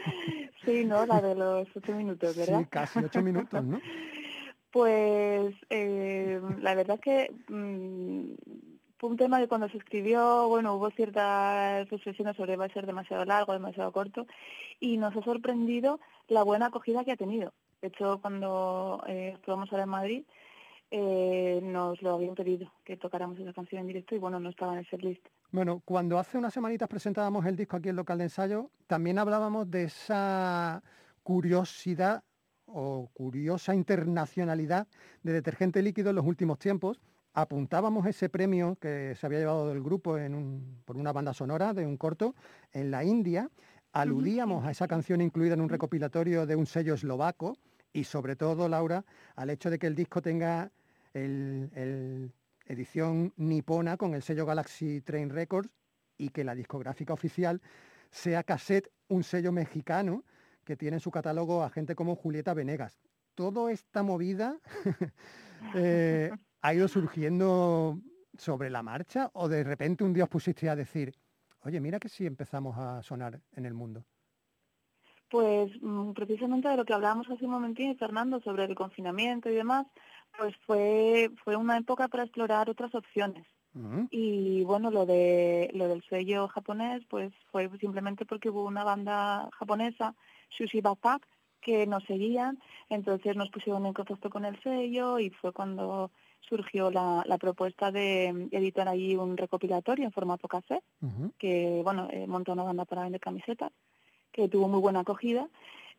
Sí, 0.64 0.85
¿no? 0.85 1.07
La 1.07 1.20
de 1.20 1.35
los 1.35 1.68
ocho 1.77 1.95
minutos, 1.95 2.37
¿verdad? 2.37 2.61
Sí, 2.61 2.66
casi 2.66 2.99
ocho 2.99 3.22
minutos, 3.22 3.64
¿no? 3.64 3.81
Pues 4.72 5.55
eh, 5.70 6.39
la 6.61 6.74
verdad 6.74 6.97
es 6.97 7.01
que 7.01 7.35
mm, 7.49 8.35
fue 8.99 9.09
un 9.09 9.16
tema 9.16 9.39
que 9.39 9.49
cuando 9.49 9.70
se 9.70 9.79
escribió, 9.79 10.49
bueno, 10.49 10.74
hubo 10.74 10.91
ciertas 10.91 11.89
reflexiones 11.89 12.37
sobre 12.37 12.57
va 12.57 12.66
a 12.66 12.72
ser 12.74 12.85
demasiado 12.85 13.24
largo, 13.24 13.55
demasiado 13.55 13.91
corto, 13.93 14.27
y 14.79 14.99
nos 14.99 15.16
ha 15.16 15.22
sorprendido 15.22 15.99
la 16.29 16.43
buena 16.43 16.66
acogida 16.66 17.05
que 17.05 17.12
ha 17.12 17.16
tenido. 17.16 17.55
De 17.81 17.89
hecho, 17.89 18.18
cuando 18.20 19.03
eh, 19.07 19.33
actuamos 19.37 19.72
ahora 19.72 19.85
en 19.85 19.91
Madrid, 19.91 20.24
eh, 20.91 21.61
nos 21.62 22.01
lo 22.03 22.14
habían 22.14 22.34
pedido, 22.34 22.70
que 22.84 22.97
tocáramos 22.97 23.39
esa 23.39 23.53
canción 23.53 23.80
en 23.80 23.87
directo, 23.89 24.14
y 24.14 24.18
bueno, 24.18 24.39
no 24.41 24.51
estaba 24.51 24.72
en 24.72 24.78
el 24.80 24.87
setlist. 24.87 25.26
Bueno, 25.51 25.82
cuando 25.84 26.18
hace 26.18 26.39
unas 26.39 26.55
semanitas 26.55 26.89
presentábamos 26.89 27.45
el 27.47 27.57
disco 27.57 27.76
aquí 27.76 27.89
en 27.89 27.97
local 27.97 28.18
de 28.18 28.24
ensayo, 28.24 28.70
también 28.87 29.18
hablábamos 29.18 29.70
de 29.70 29.84
esa 29.84 30.82
curiosidad 31.22 32.22
o 32.66 33.09
curiosa 33.14 33.74
internacionalidad 33.74 34.87
de 35.22 35.32
detergente 35.32 35.82
líquido 35.82 36.11
en 36.11 36.16
los 36.16 36.26
últimos 36.26 36.59
tiempos. 36.59 37.01
Apuntábamos 37.32 38.07
ese 38.07 38.28
premio 38.28 38.76
que 38.80 39.14
se 39.14 39.26
había 39.26 39.39
llevado 39.39 39.68
del 39.68 39.82
grupo 39.82 40.18
en 40.18 40.34
un- 40.34 40.82
por 40.84 40.97
una 40.97 41.12
banda 41.12 41.32
sonora 41.32 41.74
de 41.74 41.87
un 41.87 41.97
corto 41.97 42.34
en 42.72 42.91
la 42.91 43.05
India. 43.05 43.51
Aludíamos 43.93 44.64
a 44.64 44.70
esa 44.70 44.89
canción 44.89 45.20
incluida 45.20 45.55
en 45.55 45.61
un 45.61 45.68
recopilatorio 45.68 46.47
de 46.47 46.57
un 46.57 46.66
sello 46.66 46.95
eslovaco 46.95 47.57
y 47.97 48.05
sobre 48.05 48.36
todo, 48.36 48.68
Laura, 48.68 49.07
al 49.36 49.49
hecho 49.49 49.70
de 49.70 49.78
que 49.78 49.86
el 49.86 49.94
disco 49.94 50.20
tenga 50.20 50.70
el, 51.14 52.30
edición 52.66 53.32
nipona 53.36 53.97
con 53.97 54.14
el 54.14 54.22
sello 54.22 54.44
Galaxy 54.44 55.01
Train 55.01 55.30
Records 55.30 55.70
y 56.18 56.28
que 56.28 56.44
la 56.44 56.55
discográfica 56.55 57.14
oficial 57.14 57.62
sea 58.11 58.42
Cassette, 58.42 58.92
un 59.09 59.24
sello 59.24 59.51
mexicano 59.51 60.24
que 60.62 60.76
tiene 60.76 60.97
en 60.99 61.01
su 61.01 61.11
catálogo 61.11 61.62
a 61.62 61.70
gente 61.70 61.94
como 61.94 62.16
Julieta 62.16 62.53
Venegas. 62.53 63.01
Toda 63.34 63.72
esta 63.72 64.03
movida 64.03 64.59
eh, 65.74 66.30
ha 66.61 66.74
ido 66.74 66.88
surgiendo 66.88 67.99
sobre 68.36 68.68
la 68.68 68.82
marcha 68.82 69.30
o 69.32 69.49
de 69.49 69.64
repente 69.64 70.05
un 70.05 70.12
día 70.12 70.28
os 70.30 70.49
a 70.49 70.76
decir, 70.76 71.14
oye, 71.61 71.80
mira 71.80 71.99
que 71.99 72.11
sí 72.11 72.26
empezamos 72.26 72.76
a 72.76 73.03
sonar 73.03 73.40
en 73.53 73.64
el 73.64 73.72
mundo. 73.72 74.05
Pues 75.29 75.70
mm, 75.81 76.12
precisamente 76.12 76.68
de 76.68 76.77
lo 76.77 76.85
que 76.85 76.95
hablábamos 76.95 77.29
hace 77.31 77.45
un 77.45 77.51
momentín, 77.53 77.97
Fernando, 77.97 78.41
sobre 78.41 78.64
el 78.64 78.74
confinamiento 78.74 79.51
y 79.51 79.55
demás, 79.55 79.87
pues 80.39 80.55
fue, 80.66 81.31
fue 81.45 81.57
una 81.57 81.79
época 81.79 82.09
para 82.09 82.24
explorar 82.24 82.70
otras 82.70 82.95
opciones. 82.95 83.47
Y 84.11 84.64
bueno, 84.64 84.91
lo 84.91 85.05
de 85.05 85.70
lo 85.74 85.87
del 85.87 86.03
sello 86.09 86.49
japonés, 86.49 87.03
pues 87.11 87.31
fue 87.53 87.68
simplemente 87.79 88.24
porque 88.24 88.49
hubo 88.49 88.64
una 88.64 88.85
banda 88.85 89.51
japonesa, 89.53 90.14
Sushi 90.49 90.81
Backpack, 90.81 91.29
que 91.61 91.87
nos 91.87 92.03
seguían, 92.05 92.59
entonces 92.89 93.37
nos 93.37 93.51
pusieron 93.51 93.85
en 93.85 93.93
contacto 93.93 94.31
con 94.31 94.47
el 94.47 94.59
sello 94.62 95.18
y 95.18 95.29
fue 95.29 95.53
cuando 95.53 96.11
surgió 96.41 96.91
la, 96.91 97.22
la 97.27 97.39
propuesta 97.39 97.91
de 97.91 98.33
mm, 98.33 98.55
editar 98.55 98.89
ahí 98.89 99.16
un 99.16 99.37
recopilatorio 99.37 100.07
en 100.07 100.12
formato 100.12 100.49
cassette, 100.49 100.85
que 101.39 101.81
bueno, 101.85 102.09
eh, 102.11 102.27
montó 102.27 102.53
una 102.53 102.62
banda 102.62 102.85
para 102.85 103.03
vender 103.03 103.20
camisetas, 103.20 103.72
que 104.37 104.49
tuvo 104.49 104.68
muy 104.68 104.80
buena 104.80 105.01
acogida. 105.01 105.49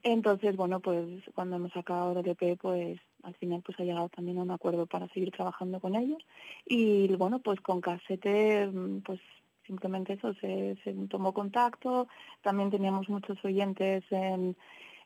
Entonces, 0.04 0.56
bueno, 0.56 0.80
pues 0.80 1.24
cuando 1.34 1.56
hemos 1.56 1.72
sacado 1.74 2.20
el 2.20 2.28
EP, 2.28 2.56
pues 2.58 3.00
al 3.24 3.34
final 3.36 3.62
pues 3.66 3.80
ha 3.80 3.84
llegado 3.84 4.10
también 4.10 4.38
a 4.38 4.44
un 4.44 4.52
acuerdo 4.52 4.86
para 4.86 5.08
seguir 5.10 5.32
trabajando 5.32 5.80
con 5.80 5.96
ellos. 5.96 6.24
Y 6.66 7.08
bueno, 7.16 7.40
pues 7.40 7.60
con 7.62 7.82
Casete, 7.82 8.68
mm, 8.68 9.02
pues 9.02 9.20
simplemente 9.66 10.14
eso, 10.14 10.34
se, 10.36 10.78
tomó 11.10 11.34
contacto. 11.34 12.08
También 12.42 12.70
teníamos 12.70 13.10
muchos 13.10 13.44
oyentes 13.44 14.04
en, 14.12 14.56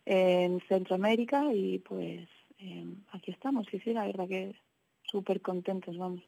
en 0.06 0.60
Centroamérica 0.68 1.54
y 1.54 1.80
pues 1.80 2.28
eh, 2.60 2.86
aquí 3.14 3.32
estamos. 3.32 3.66
Sí, 3.72 3.80
sí, 3.80 3.94
la 3.94 4.06
verdad 4.06 4.28
que 4.28 4.56
súper 5.04 5.42
contentos, 5.42 5.98
vamos. 5.98 6.22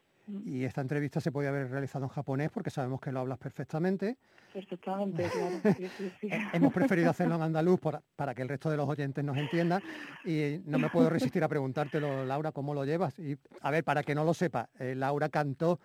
Y 0.46 0.64
esta 0.64 0.82
entrevista 0.82 1.20
se 1.20 1.32
podía 1.32 1.50
haber 1.50 1.70
realizado 1.70 2.06
en 2.06 2.10
japonés 2.10 2.50
porque 2.52 2.70
sabemos 2.70 3.02
que 3.02 3.12
lo 3.12 3.20
hablas 3.20 3.38
perfectamente. 3.38 4.18
Perfectamente, 4.54 5.24
claro. 5.34 5.76
Sí, 5.78 5.88
sí, 5.98 6.12
sí. 6.22 6.28
Eh, 6.32 6.40
Hemos 6.54 6.74
preferido 6.74 7.10
hacerlo 7.10 7.36
en 7.36 7.42
andaluz 7.42 7.80
para, 7.80 8.02
para 8.16 8.34
que 8.34 8.42
el 8.42 8.50
resto 8.50 8.70
de 8.70 8.78
los 8.78 8.88
oyentes 8.88 9.24
nos 9.24 9.36
entiendan 9.38 9.82
y 10.24 10.62
no 10.66 10.80
me 10.80 10.90
puedo 10.90 11.10
resistir 11.10 11.44
a 11.44 11.48
preguntártelo, 11.50 12.26
Laura, 12.26 12.52
¿cómo 12.52 12.74
lo 12.74 12.86
llevas? 12.86 13.18
Y 13.20 13.38
a 13.62 13.72
ver, 13.72 13.84
para 13.84 14.04
que 14.04 14.16
no 14.16 14.24
lo 14.24 14.34
sepa, 14.34 14.70
eh, 14.80 14.96
Laura 14.96 15.30
cantó 15.30 15.80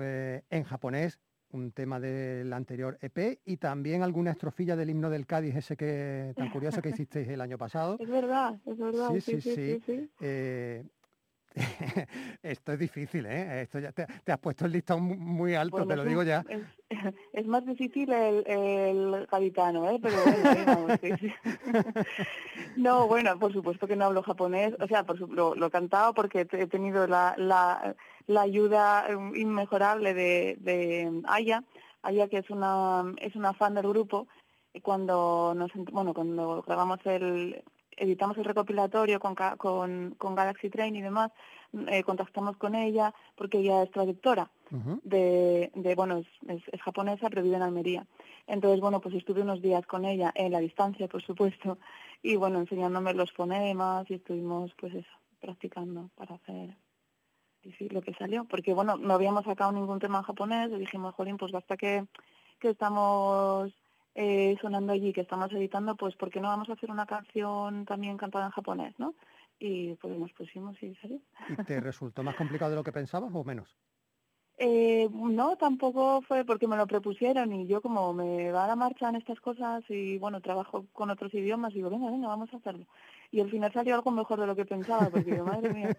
eh, 0.00 0.42
en 0.48 0.64
japonés 0.64 1.18
un 1.50 1.70
tema 1.70 2.00
del 2.00 2.52
anterior 2.52 2.98
EP 3.00 3.38
y 3.44 3.58
también 3.58 4.02
alguna 4.02 4.32
estrofilla 4.32 4.74
del 4.74 4.90
himno 4.90 5.08
del 5.08 5.24
Cádiz, 5.24 5.54
ese 5.54 5.76
que 5.76 6.32
tan 6.36 6.50
curioso 6.50 6.82
que 6.82 6.88
hicisteis 6.88 7.28
el 7.28 7.40
año 7.40 7.58
pasado. 7.58 7.96
Es 8.00 8.08
verdad, 8.08 8.56
es 8.66 8.76
verdad. 8.76 9.10
Sí, 9.12 9.20
Sí, 9.20 9.40
sí, 9.40 9.40
sí, 9.40 9.54
sí. 9.54 9.82
sí, 9.86 9.92
sí. 10.00 10.10
Eh, 10.20 10.84
esto 12.42 12.72
es 12.72 12.78
difícil, 12.78 13.26
¿eh? 13.26 13.62
Esto 13.62 13.78
ya 13.78 13.92
te, 13.92 14.06
te 14.24 14.32
has 14.32 14.38
puesto 14.38 14.66
el 14.66 14.72
listón 14.72 15.02
mu- 15.02 15.16
muy 15.16 15.54
alto, 15.54 15.76
Bueno, 15.76 15.86
te 15.88 15.96
lo 15.96 16.04
digo 16.04 16.22
ya. 16.22 16.44
Es, 16.48 16.62
es 17.32 17.46
más 17.46 17.64
difícil 17.64 18.12
el, 18.12 18.44
el 18.46 19.26
gaditano, 19.30 19.88
¿eh? 19.90 19.98
Pero 20.02 20.16
bueno, 20.52 20.88
sí, 21.00 21.12
sí. 21.20 21.32
No, 22.76 23.06
bueno, 23.06 23.38
por 23.38 23.52
supuesto 23.52 23.86
que 23.86 23.96
no 23.96 24.06
hablo 24.06 24.22
japonés. 24.22 24.74
O 24.80 24.86
sea, 24.88 25.04
por 25.04 25.18
su- 25.18 25.28
lo, 25.28 25.54
lo 25.54 25.66
he 25.66 25.70
cantado 25.70 26.12
porque 26.14 26.40
he 26.50 26.66
tenido 26.66 27.06
la, 27.06 27.34
la, 27.38 27.94
la 28.26 28.40
ayuda 28.42 29.06
eh, 29.08 29.16
inmejorable 29.38 30.12
de, 30.14 30.56
de 30.60 31.22
Aya. 31.26 31.62
Aya, 32.02 32.28
que 32.28 32.38
es 32.38 32.50
una, 32.50 33.04
es 33.18 33.34
una 33.36 33.52
fan 33.54 33.74
del 33.74 33.88
grupo. 33.88 34.26
Y 34.72 34.80
cuando 34.80 35.54
nos, 35.56 35.70
bueno, 35.92 36.12
cuando 36.14 36.62
grabamos 36.66 36.98
el, 37.04 37.62
editamos 37.96 38.36
el 38.38 38.44
recopilatorio 38.44 39.20
con, 39.20 39.34
con, 39.34 40.14
con 40.18 40.34
Galaxy 40.34 40.70
Train 40.70 40.94
y 40.96 41.02
demás, 41.02 41.30
eh, 41.88 42.02
contactamos 42.04 42.56
con 42.56 42.74
ella 42.74 43.12
porque 43.36 43.58
ella 43.58 43.82
es 43.82 43.90
traductora 43.90 44.50
de, 45.02 45.70
de 45.74 45.94
bueno, 45.94 46.18
es, 46.18 46.26
es, 46.48 46.62
es 46.72 46.82
japonesa, 46.82 47.28
pero 47.28 47.42
vive 47.42 47.56
en 47.56 47.62
Almería. 47.62 48.06
Entonces, 48.46 48.80
bueno, 48.80 49.00
pues 49.00 49.14
estuve 49.14 49.42
unos 49.42 49.62
días 49.62 49.86
con 49.86 50.04
ella, 50.04 50.32
en 50.34 50.52
la 50.52 50.58
distancia, 50.58 51.08
por 51.08 51.22
supuesto, 51.22 51.78
y 52.22 52.36
bueno, 52.36 52.58
enseñándome 52.58 53.14
los 53.14 53.32
fonemas 53.32 54.10
y 54.10 54.14
estuvimos, 54.14 54.72
pues 54.74 54.94
eso, 54.94 55.10
practicando 55.40 56.10
para 56.16 56.34
hacer 56.34 56.76
y 57.62 57.72
sí, 57.72 57.88
lo 57.88 58.02
que 58.02 58.14
salió. 58.14 58.44
Porque, 58.44 58.74
bueno, 58.74 58.96
no 58.96 59.14
habíamos 59.14 59.44
sacado 59.44 59.72
ningún 59.72 59.98
tema 59.98 60.18
en 60.18 60.24
japonés 60.24 60.70
y 60.70 60.78
dijimos, 60.78 61.14
jolín, 61.14 61.36
pues 61.36 61.52
basta 61.52 61.76
que, 61.76 62.04
que 62.60 62.70
estamos 62.70 63.72
eh, 64.14 64.56
sonando 64.60 64.92
allí, 64.92 65.12
que 65.12 65.22
estamos 65.22 65.52
editando, 65.52 65.96
pues 65.96 66.14
¿por 66.16 66.30
qué 66.30 66.40
no 66.40 66.48
vamos 66.48 66.68
a 66.68 66.74
hacer 66.74 66.90
una 66.90 67.06
canción 67.06 67.84
también 67.84 68.16
cantada 68.16 68.46
en 68.46 68.52
japonés, 68.52 68.94
no? 68.98 69.14
Y 69.58 69.94
pues 69.94 70.16
nos 70.18 70.32
pusimos 70.32 70.80
y 70.82 70.94
salió. 70.96 71.20
¿Y 71.48 71.56
te 71.64 71.80
resultó 71.80 72.22
más 72.22 72.36
complicado 72.36 72.70
de 72.70 72.76
lo 72.76 72.84
que 72.84 72.92
pensabas 72.92 73.30
o 73.34 73.44
menos? 73.44 73.76
Eh, 74.56 75.08
no, 75.10 75.56
tampoco 75.56 76.22
fue 76.22 76.44
porque 76.44 76.68
me 76.68 76.76
lo 76.76 76.86
propusieron 76.86 77.52
y 77.52 77.66
yo 77.66 77.82
como 77.82 78.12
me 78.12 78.52
va 78.52 78.64
a 78.64 78.68
la 78.68 78.76
marcha 78.76 79.08
en 79.08 79.16
estas 79.16 79.40
cosas 79.40 79.82
y 79.88 80.16
bueno, 80.18 80.40
trabajo 80.40 80.86
con 80.92 81.10
otros 81.10 81.34
idiomas, 81.34 81.74
digo, 81.74 81.90
venga, 81.90 82.08
venga, 82.08 82.28
vamos 82.28 82.52
a 82.54 82.58
hacerlo. 82.58 82.86
Y 83.34 83.40
al 83.40 83.50
final 83.50 83.72
salió 83.72 83.96
algo 83.96 84.12
mejor 84.12 84.38
de 84.38 84.46
lo 84.46 84.54
que 84.54 84.64
pensaba, 84.64 85.10
porque 85.10 85.42
madre 85.42 85.72
mía, 85.74 85.96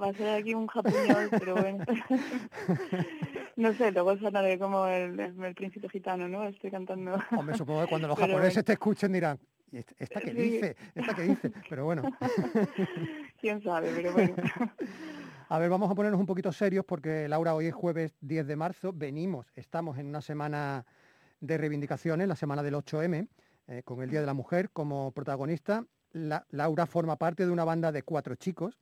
va 0.00 0.08
a 0.08 0.12
ser 0.14 0.40
aquí 0.40 0.54
un 0.54 0.66
japonés, 0.68 1.28
pero 1.38 1.54
bueno. 1.54 1.84
no 3.56 3.74
sé, 3.74 3.92
luego 3.92 4.16
sonaré 4.16 4.58
como 4.58 4.86
el, 4.86 5.20
el, 5.20 5.54
príncipe 5.54 5.86
gitano, 5.90 6.28
¿no? 6.28 6.44
Estoy 6.44 6.70
cantando. 6.70 7.18
Hombre, 7.36 7.58
supongo 7.58 7.82
que 7.82 7.88
cuando 7.88 8.08
los 8.08 8.16
Pero 8.18 8.28
japoneses 8.28 8.54
bueno. 8.54 8.64
te 8.64 8.72
escuchen 8.72 9.12
dirán, 9.12 9.38
"¿Y 9.70 9.76
esta- 9.76 9.94
¿esta 9.98 10.20
qué 10.22 10.30
Sí. 10.30 10.36
dice? 10.38 10.76
¿Esta 10.94 11.14
qué 11.14 11.22
dice? 11.24 11.52
Pero 11.68 11.84
bueno. 11.84 12.02
Quién 13.38 13.62
sabe, 13.62 13.90
pero 13.94 14.12
bueno. 14.14 14.34
A 15.50 15.58
ver, 15.58 15.68
vamos 15.68 15.90
a 15.90 15.94
ponernos 15.94 16.18
un 16.18 16.26
poquito 16.26 16.50
serios 16.52 16.86
porque 16.86 17.28
Laura, 17.28 17.54
hoy 17.54 17.66
es 17.66 17.74
jueves 17.74 18.16
10 18.22 18.46
de 18.46 18.56
marzo, 18.56 18.94
venimos, 18.94 19.52
estamos 19.56 19.98
en 19.98 20.06
una 20.06 20.22
semana 20.22 20.86
de 21.40 21.58
reivindicaciones, 21.58 22.26
la 22.26 22.34
semana 22.34 22.62
del 22.62 22.76
8M, 22.76 23.28
eh, 23.66 23.82
con 23.84 24.00
el 24.00 24.08
Día 24.08 24.20
de 24.20 24.26
la 24.26 24.32
Mujer 24.34 24.70
como 24.70 25.12
protagonista. 25.12 25.84
La- 26.12 26.46
Laura 26.50 26.86
forma 26.86 27.16
parte 27.16 27.44
de 27.44 27.52
una 27.52 27.64
banda 27.64 27.92
de 27.92 28.02
cuatro 28.02 28.34
chicos, 28.34 28.78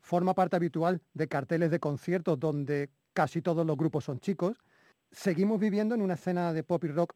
forma 0.00 0.34
parte 0.34 0.56
habitual 0.56 1.00
de 1.14 1.28
carteles 1.28 1.70
de 1.70 1.80
conciertos 1.80 2.38
donde 2.38 2.90
casi 3.12 3.42
todos 3.42 3.66
los 3.66 3.76
grupos 3.76 4.04
son 4.04 4.20
chicos. 4.20 4.58
Seguimos 5.10 5.58
viviendo 5.58 5.94
en 5.94 6.02
una 6.02 6.14
escena 6.14 6.52
de 6.52 6.62
pop 6.62 6.84
y 6.84 6.88
rock 6.88 7.14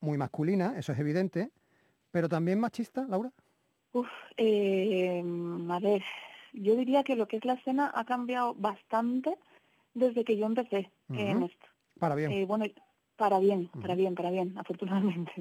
muy 0.00 0.18
masculina, 0.18 0.74
eso 0.78 0.92
es 0.92 0.98
evidente, 0.98 1.50
pero 2.10 2.28
también 2.28 2.60
machista, 2.60 3.06
Laura. 3.08 3.32
Uf, 3.92 4.08
eh, 4.36 5.22
a 5.70 5.78
ver, 5.80 6.02
yo 6.52 6.76
diría 6.76 7.02
que 7.02 7.16
lo 7.16 7.26
que 7.26 7.38
es 7.38 7.44
la 7.44 7.54
escena 7.54 7.90
ha 7.94 8.04
cambiado 8.04 8.54
bastante 8.54 9.36
desde 9.94 10.24
que 10.24 10.36
yo 10.36 10.46
empecé 10.46 10.92
en 11.08 11.42
esto. 11.42 11.66
Para 11.98 12.14
bien. 12.14 12.32
Eh, 12.32 12.44
bueno, 12.44 12.66
para 13.18 13.38
bien, 13.40 13.68
para 13.82 13.94
bien, 13.94 14.14
para 14.14 14.30
bien, 14.30 14.54
afortunadamente, 14.56 15.32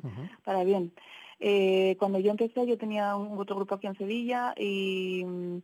para 0.44 0.66
bien. 0.66 0.92
Eh, 1.40 1.96
cuando 2.00 2.18
yo 2.20 2.32
empecé 2.32 2.66
yo 2.66 2.78
tenía 2.80 3.16
un 3.16 3.40
otro 3.40 3.56
grupo 3.56 3.76
aquí 3.76 3.86
en 3.86 3.96
Sevilla 3.96 4.56
y, 4.58 5.24
mm, 5.24 5.62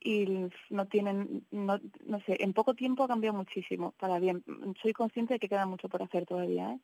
y 0.00 0.48
no 0.70 0.86
tienen, 0.86 1.44
no, 1.50 1.78
no 2.06 2.20
sé, 2.20 2.38
en 2.40 2.54
poco 2.54 2.74
tiempo 2.74 3.04
ha 3.04 3.08
cambiado 3.08 3.36
muchísimo, 3.36 3.92
para 4.00 4.18
bien. 4.18 4.42
Soy 4.80 4.92
consciente 4.94 5.34
de 5.34 5.38
que 5.38 5.48
queda 5.48 5.66
mucho 5.66 5.88
por 5.88 6.02
hacer 6.02 6.24
todavía, 6.24 6.72
¿eh? 6.72 6.78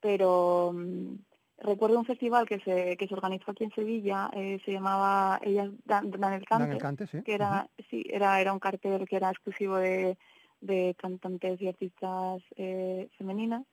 pero 0.00 0.72
mm, 0.74 1.14
recuerdo 1.58 2.00
un 2.00 2.04
festival 2.04 2.46
que 2.46 2.58
se, 2.58 2.96
que 2.96 3.06
se 3.06 3.14
organizó 3.14 3.52
aquí 3.52 3.62
en 3.62 3.70
Sevilla, 3.70 4.28
eh, 4.34 4.60
se 4.64 4.72
llamaba 4.72 5.38
Ellas 5.42 5.70
Dan, 5.84 6.10
Dan 6.10 6.32
el 6.32 6.44
Cante, 6.44 6.64
Dan 6.64 6.72
el 6.72 6.82
cante, 6.82 7.06
sí. 7.06 7.22
que 7.22 7.34
era, 7.34 7.68
sí, 7.88 8.04
era, 8.10 8.40
era 8.40 8.52
un 8.52 8.58
cartel 8.58 9.06
que 9.08 9.16
era 9.16 9.30
exclusivo 9.30 9.76
de, 9.76 10.18
de 10.62 10.94
cantantes 10.96 11.60
y 11.60 11.68
artistas 11.68 12.40
eh, 12.56 13.08
femeninas 13.18 13.64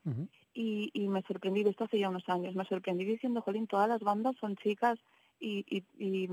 y, 0.53 0.89
y 0.93 1.07
me 1.07 1.21
sorprendí, 1.21 1.63
de 1.63 1.69
esto 1.69 1.85
hace 1.85 1.99
ya 1.99 2.09
unos 2.09 2.27
años, 2.27 2.55
me 2.55 2.65
sorprendí 2.65 3.05
diciendo, 3.05 3.41
jolín, 3.41 3.67
todas 3.67 3.87
las 3.87 4.01
bandas 4.01 4.35
son 4.41 4.57
chicas 4.57 4.99
y, 5.39 5.63
y, 5.69 5.83
y, 5.97 6.29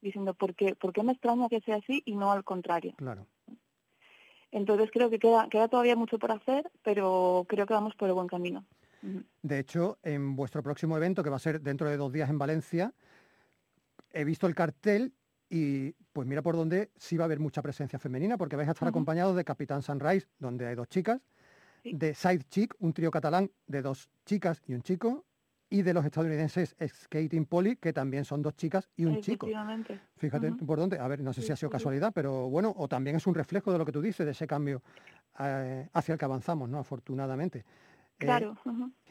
diciendo, 0.00 0.32
¿por 0.34 0.54
qué, 0.54 0.76
¿por 0.76 0.92
qué 0.92 1.02
me 1.02 1.12
extraña 1.12 1.48
que 1.48 1.60
sea 1.60 1.76
así 1.76 2.02
y 2.06 2.14
no 2.14 2.30
al 2.30 2.44
contrario? 2.44 2.94
Claro. 2.96 3.26
Entonces 4.52 4.88
creo 4.92 5.10
que 5.10 5.18
queda, 5.18 5.48
queda 5.50 5.68
todavía 5.68 5.96
mucho 5.96 6.18
por 6.18 6.30
hacer, 6.32 6.70
pero 6.82 7.44
creo 7.48 7.66
que 7.66 7.74
vamos 7.74 7.94
por 7.96 8.08
el 8.08 8.14
buen 8.14 8.28
camino. 8.28 8.64
De 9.42 9.58
hecho, 9.58 9.98
en 10.02 10.34
vuestro 10.36 10.62
próximo 10.62 10.96
evento, 10.96 11.22
que 11.22 11.30
va 11.30 11.36
a 11.36 11.40
ser 11.40 11.60
dentro 11.60 11.88
de 11.88 11.96
dos 11.96 12.12
días 12.12 12.30
en 12.30 12.38
Valencia, 12.38 12.92
he 14.12 14.24
visto 14.24 14.46
el 14.46 14.54
cartel 14.54 15.12
y 15.48 15.92
pues 16.12 16.26
mira 16.26 16.42
por 16.42 16.56
dónde 16.56 16.90
sí 16.96 17.16
va 17.16 17.24
a 17.24 17.26
haber 17.26 17.40
mucha 17.40 17.62
presencia 17.62 17.98
femenina, 17.98 18.36
porque 18.36 18.56
vais 18.56 18.68
a 18.68 18.72
estar 18.72 18.86
Ujú. 18.86 18.90
acompañados 18.96 19.36
de 19.36 19.44
Capitán 19.44 19.82
Sunrise, 19.82 20.28
donde 20.38 20.66
hay 20.66 20.74
dos 20.74 20.88
chicas, 20.88 21.20
Sí. 21.82 21.92
de 21.94 22.14
Side 22.14 22.42
Chick, 22.50 22.74
un 22.80 22.92
trío 22.92 23.10
catalán 23.10 23.50
de 23.66 23.82
dos 23.82 24.10
chicas 24.26 24.60
y 24.66 24.74
un 24.74 24.82
chico, 24.82 25.24
y 25.70 25.82
de 25.82 25.94
los 25.94 26.04
estadounidenses 26.04 26.74
Skating 26.80 27.46
Polly, 27.46 27.76
que 27.76 27.92
también 27.92 28.24
son 28.24 28.42
dos 28.42 28.56
chicas 28.56 28.88
y 28.96 29.04
un 29.04 29.20
chico. 29.20 29.48
Fíjate 30.16 30.52
por 30.52 30.78
dónde, 30.78 30.98
a 30.98 31.06
ver, 31.06 31.20
no 31.20 31.32
sé 31.32 31.42
si 31.42 31.52
ha 31.52 31.56
sido 31.56 31.70
casualidad, 31.70 32.12
pero 32.14 32.48
bueno, 32.48 32.74
o 32.76 32.88
también 32.88 33.16
es 33.16 33.26
un 33.26 33.34
reflejo 33.34 33.70
de 33.70 33.78
lo 33.78 33.84
que 33.84 33.92
tú 33.92 34.00
dices, 34.00 34.24
de 34.26 34.32
ese 34.32 34.46
cambio 34.46 34.82
eh, 35.38 35.88
hacia 35.92 36.14
el 36.14 36.18
que 36.18 36.24
avanzamos, 36.24 36.68
¿no? 36.68 36.78
Afortunadamente. 36.78 37.60
Eh, 37.60 37.64
Claro. 38.18 38.56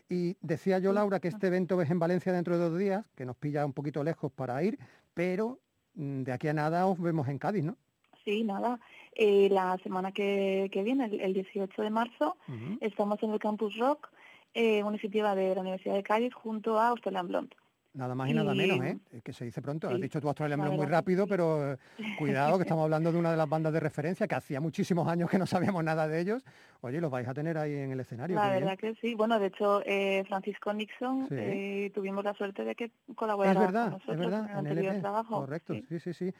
y 0.10 0.36
decía 0.42 0.80
yo, 0.80 0.92
Laura, 0.92 1.20
que 1.20 1.30
este 1.30 1.48
evento 1.48 1.82
es 1.82 1.90
en 1.90 2.00
Valencia 2.00 2.34
dentro 2.34 2.58
de 2.58 2.70
dos 2.70 2.78
días, 2.78 3.06
que 3.16 3.26
nos 3.26 3.38
pilla 3.38 3.66
un 3.66 3.74
poquito 3.74 4.04
lejos 4.04 4.32
para 4.32 4.62
ir, 4.64 4.78
pero 5.14 5.60
de 5.98 6.32
aquí 6.32 6.48
a 6.48 6.54
nada 6.54 6.88
os 6.88 7.00
vemos 7.00 7.28
en 7.28 7.40
Cádiz, 7.40 7.64
¿no? 7.64 7.76
Sí, 8.24 8.44
nada. 8.44 8.80
Eh, 9.14 9.50
la 9.50 9.78
semana 9.84 10.12
que, 10.12 10.70
que 10.72 10.84
viene, 10.84 11.06
el, 11.06 11.20
el 11.20 11.34
18 11.34 11.82
de 11.82 11.90
marzo, 11.90 12.38
estamos 12.82 13.22
en 13.24 13.32
el 13.32 13.40
Campus 13.40 13.78
Rock 13.78 14.10
eh, 14.54 14.82
una 14.82 14.94
iniciativa 14.94 15.36
de 15.36 15.54
la 15.54 15.62
Universidad 15.62 15.94
de 15.94 16.02
Cádiz 16.02 16.34
junto 16.34 16.80
a 16.80 16.88
Australian 16.88 17.28
Blonde. 17.28 17.56
Nada 17.98 18.14
más 18.14 18.30
y 18.30 18.34
nada 18.36 18.54
menos, 18.54 18.80
¿eh? 18.86 19.00
Es 19.12 19.24
que 19.24 19.34
se 19.34 19.44
dice 19.44 19.60
pronto. 19.60 19.90
Has 19.90 20.00
dicho 20.00 20.22
tú 20.22 20.28
Australia 20.28 20.56
muy 20.56 20.86
rápido, 20.86 21.24
sí. 21.26 21.30
pero 21.32 21.74
eh, 21.74 21.78
cuidado 22.16 22.58
que 22.58 22.62
estamos 22.78 22.84
hablando 22.84 23.12
de 23.12 23.18
una 23.18 23.32
de 23.32 23.38
las 23.38 23.50
bandas 23.50 23.74
de 23.74 23.80
referencia 23.80 24.28
que 24.28 24.36
hacía 24.36 24.62
muchísimos 24.62 25.08
años 25.08 25.32
que 25.32 25.40
no 25.40 25.48
sabíamos 25.48 25.84
nada 25.84 26.08
de 26.08 26.20
ellos. 26.22 26.46
Oye, 26.82 27.02
los 27.02 27.10
vais 27.10 27.28
a 27.28 27.34
tener 27.34 27.58
ahí 27.58 27.74
en 27.74 27.92
el 27.92 28.00
escenario. 28.00 28.36
La 28.36 28.52
verdad 28.52 28.78
que 28.78 28.94
sí. 29.02 29.16
Bueno, 29.16 29.40
de 29.40 29.48
hecho, 29.48 29.82
eh, 29.84 30.24
Francisco 30.28 30.72
Nixon 30.74 31.28
Sí. 31.28 31.36
eh, 31.40 31.92
tuvimos 31.96 32.24
la 32.24 32.36
suerte 32.36 32.64
de 32.64 32.76
que 32.76 32.84
Es 32.86 32.92
colaborara 33.16 33.60
verdad, 33.60 33.84
con 33.90 33.94
es 33.94 34.06
nosotros 34.08 34.18
verdad, 34.20 34.40
en 34.42 34.46
el 34.46 34.52
en 34.52 34.58
anterior 34.58 34.86
LP, 34.94 35.02
trabajo. 35.02 35.36
correcto, 35.40 35.74
Sí, 35.90 36.00
sí, 36.00 36.14
sí, 36.14 36.34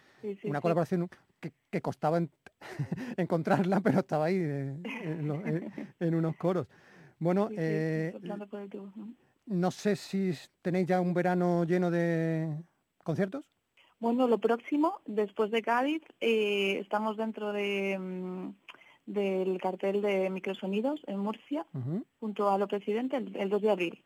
Una 0.44 0.62
colaboración 0.62 1.10
que, 1.40 1.54
que 1.72 1.82
costaba 1.82 2.18
en- 2.20 2.30
encontrarla, 3.18 3.82
pero 3.82 4.00
estaba 4.02 4.26
ahí 4.26 4.36
en, 4.38 6.14
unos 6.14 6.36
coros. 6.36 6.68
Bueno, 7.18 7.50
eh, 7.52 8.12
soplando 8.14 8.46
por 8.48 8.60
el 8.62 8.70
tubo. 8.70 8.84
Ujú. 8.96 9.16
No 9.48 9.72
sé 9.72 9.96
si 9.96 10.34
tenéis 10.62 10.88
ya 10.88 11.02
un 11.02 11.14
verano 11.14 11.64
lleno 11.64 11.90
de 11.90 12.64
conciertos. 13.04 13.46
Bueno, 14.00 14.28
lo 14.28 14.38
próximo, 14.38 15.02
después 15.06 15.50
de 15.50 15.64
Cádiz, 15.64 16.04
eh, 16.20 16.78
estamos 16.80 17.18
dentro 17.18 17.52
de, 17.52 17.98
mm, 17.98 18.50
del 19.08 19.60
cartel 19.60 20.02
de 20.02 20.30
Microsonidos 20.30 21.02
en 21.08 21.20
Murcia, 21.20 21.66
junto 22.20 22.50
a 22.50 22.58
lo 22.58 22.68
presidente, 22.68 23.18
el, 23.18 23.36
el 23.36 23.50
2 23.50 23.62
de 23.62 23.72
abril. 23.72 24.04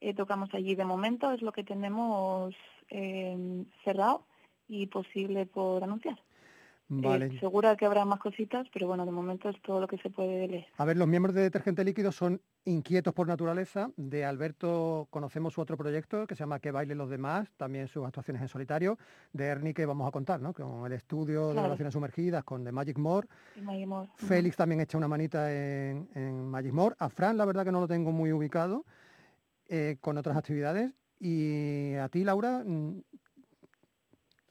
Eh, 0.00 0.14
tocamos 0.14 0.52
allí 0.52 0.74
de 0.74 0.84
momento, 0.84 1.32
es 1.32 1.42
lo 1.42 1.52
que 1.52 1.64
tenemos 1.64 2.54
eh, 2.90 3.64
cerrado 3.84 4.26
y 4.68 4.86
posible 4.86 5.46
por 5.46 5.82
anunciar. 5.82 6.18
Eh, 6.92 7.00
Vale. 7.00 7.40
segura 7.40 7.74
que 7.76 7.86
habrá 7.86 8.04
más 8.04 8.20
cositas, 8.20 8.66
pero 8.72 8.86
bueno, 8.86 9.06
de 9.06 9.12
momento 9.12 9.48
es 9.48 9.60
todo 9.62 9.80
lo 9.80 9.88
que 9.88 9.96
se 9.98 10.10
puede 10.10 10.46
leer. 10.46 10.66
A 10.76 10.84
ver, 10.84 10.98
los 10.98 11.08
miembros 11.08 11.34
de 11.34 11.40
Detergente 11.40 11.84
Líquido 11.84 12.12
son 12.12 12.40
inquietos 12.64 13.14
por 13.14 13.26
naturaleza. 13.26 13.90
De 13.96 14.24
Alberto 14.26 15.06
conocemos 15.10 15.54
su 15.54 15.62
otro 15.62 15.78
proyecto 15.78 16.26
que 16.26 16.34
se 16.34 16.40
llama 16.40 16.60
Que 16.60 16.70
bailen 16.70 16.98
los 16.98 17.08
demás, 17.08 17.50
también 17.56 17.88
sus 17.88 18.04
actuaciones 18.04 18.42
en 18.42 18.48
solitario. 18.48 18.98
De 19.32 19.46
Ernie 19.46 19.72
que 19.72 19.86
vamos 19.86 20.06
a 20.06 20.10
contar, 20.10 20.40
¿no? 20.40 20.52
Con 20.52 20.84
el 20.84 20.92
estudio 20.92 21.54
de 21.54 21.62
relaciones 21.62 21.94
sumergidas, 21.94 22.44
con 22.44 22.62
The 22.62 22.72
Magic 22.72 22.98
More. 22.98 23.26
Félix 24.16 24.56
también 24.56 24.80
echa 24.82 24.98
una 24.98 25.08
manita 25.08 25.50
en, 25.50 26.08
en 26.14 26.46
Magic 26.48 26.72
More. 26.72 26.94
A 26.98 27.08
Fran, 27.08 27.38
la 27.38 27.46
verdad 27.46 27.64
que 27.64 27.72
no 27.72 27.80
lo 27.80 27.88
tengo 27.88 28.12
muy 28.12 28.32
ubicado 28.32 28.84
eh, 29.68 29.96
con 30.00 30.18
otras 30.18 30.36
actividades. 30.36 30.92
Y 31.18 31.94
a 31.94 32.08
ti, 32.08 32.24
Laura, 32.24 32.62
mm, 32.66 33.00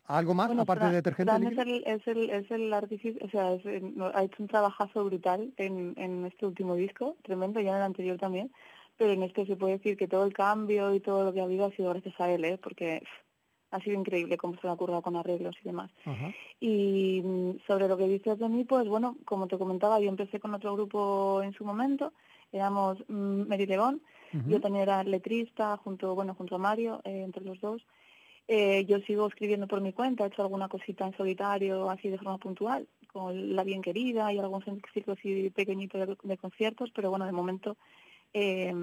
¿algo 0.05 0.33
más 0.33 0.47
Bueno, 0.47 0.63
aparte 0.63 0.85
de 0.85 0.91
Detergente 0.93 1.31
es 1.33 1.57
el, 1.57 1.83
es 1.85 2.07
el, 2.07 2.29
es 2.29 2.51
el 2.51 2.73
artífice, 2.73 3.23
o 3.23 3.29
sea, 3.29 3.53
es 3.53 3.65
ha 4.13 4.23
hecho 4.23 4.43
un 4.43 4.47
trabajazo 4.47 5.05
brutal 5.05 5.53
en, 5.57 5.93
en 5.97 6.25
este 6.25 6.45
último 6.45 6.75
disco, 6.75 7.15
tremendo, 7.23 7.59
ya 7.59 7.71
en 7.71 7.77
el 7.77 7.83
anterior 7.83 8.17
también, 8.17 8.51
pero 8.97 9.13
en 9.13 9.23
este 9.23 9.45
se 9.45 9.55
puede 9.55 9.77
decir 9.77 9.97
que 9.97 10.07
todo 10.07 10.25
el 10.25 10.33
cambio 10.33 10.93
y 10.93 10.99
todo 10.99 11.23
lo 11.23 11.33
que 11.33 11.41
ha 11.41 11.45
habido 11.45 11.65
ha 11.65 11.71
sido 11.71 11.89
gracias 11.89 12.19
a 12.19 12.29
él, 12.29 12.45
¿eh? 12.45 12.59
porque 12.61 13.01
ha 13.71 13.79
sido 13.79 13.97
increíble 13.97 14.37
cómo 14.37 14.55
se 14.55 14.67
le 14.67 14.73
ha 14.73 14.75
currado 14.75 15.01
con 15.01 15.15
arreglos 15.15 15.55
y 15.61 15.63
demás. 15.63 15.89
Ajá. 16.05 16.31
Y 16.59 17.21
mm, 17.23 17.59
sobre 17.65 17.87
lo 17.87 17.97
que 17.97 18.07
dices 18.07 18.37
de 18.37 18.49
mí, 18.49 18.65
pues 18.65 18.87
bueno, 18.87 19.17
como 19.25 19.47
te 19.47 19.57
comentaba, 19.57 19.99
yo 19.99 20.09
empecé 20.09 20.39
con 20.39 20.53
otro 20.53 20.73
grupo 20.75 21.41
en 21.41 21.53
su 21.53 21.65
momento, 21.65 22.13
éramos 22.51 22.99
mm, 23.07 23.47
Mary 23.47 23.65
León, 23.65 24.01
yo 24.47 24.61
también 24.61 24.83
era 24.83 25.03
letrista 25.03 25.75
junto, 25.75 26.15
bueno, 26.15 26.35
junto 26.35 26.55
a 26.55 26.57
Mario, 26.57 27.01
eh, 27.03 27.23
entre 27.25 27.43
los 27.43 27.59
dos. 27.59 27.85
Eh, 28.53 28.83
yo 28.85 28.99
sigo 28.99 29.27
escribiendo 29.27 29.65
por 29.65 29.79
mi 29.79 29.93
cuenta, 29.93 30.25
he 30.25 30.27
hecho 30.27 30.41
alguna 30.41 30.67
cosita 30.67 31.07
en 31.07 31.15
solitario, 31.15 31.89
así 31.89 32.09
de 32.09 32.17
forma 32.17 32.37
puntual, 32.37 32.85
con 33.13 33.55
La 33.55 33.63
Bien 33.63 33.81
Querida 33.81 34.33
y 34.33 34.39
algún 34.39 34.61
ciclo 34.93 35.13
así 35.13 35.49
pequeñito 35.51 35.97
de, 35.97 36.17
de 36.21 36.37
conciertos, 36.37 36.91
pero 36.93 37.09
bueno, 37.09 37.25
de 37.25 37.31
momento, 37.31 37.77
eh, 38.33 38.73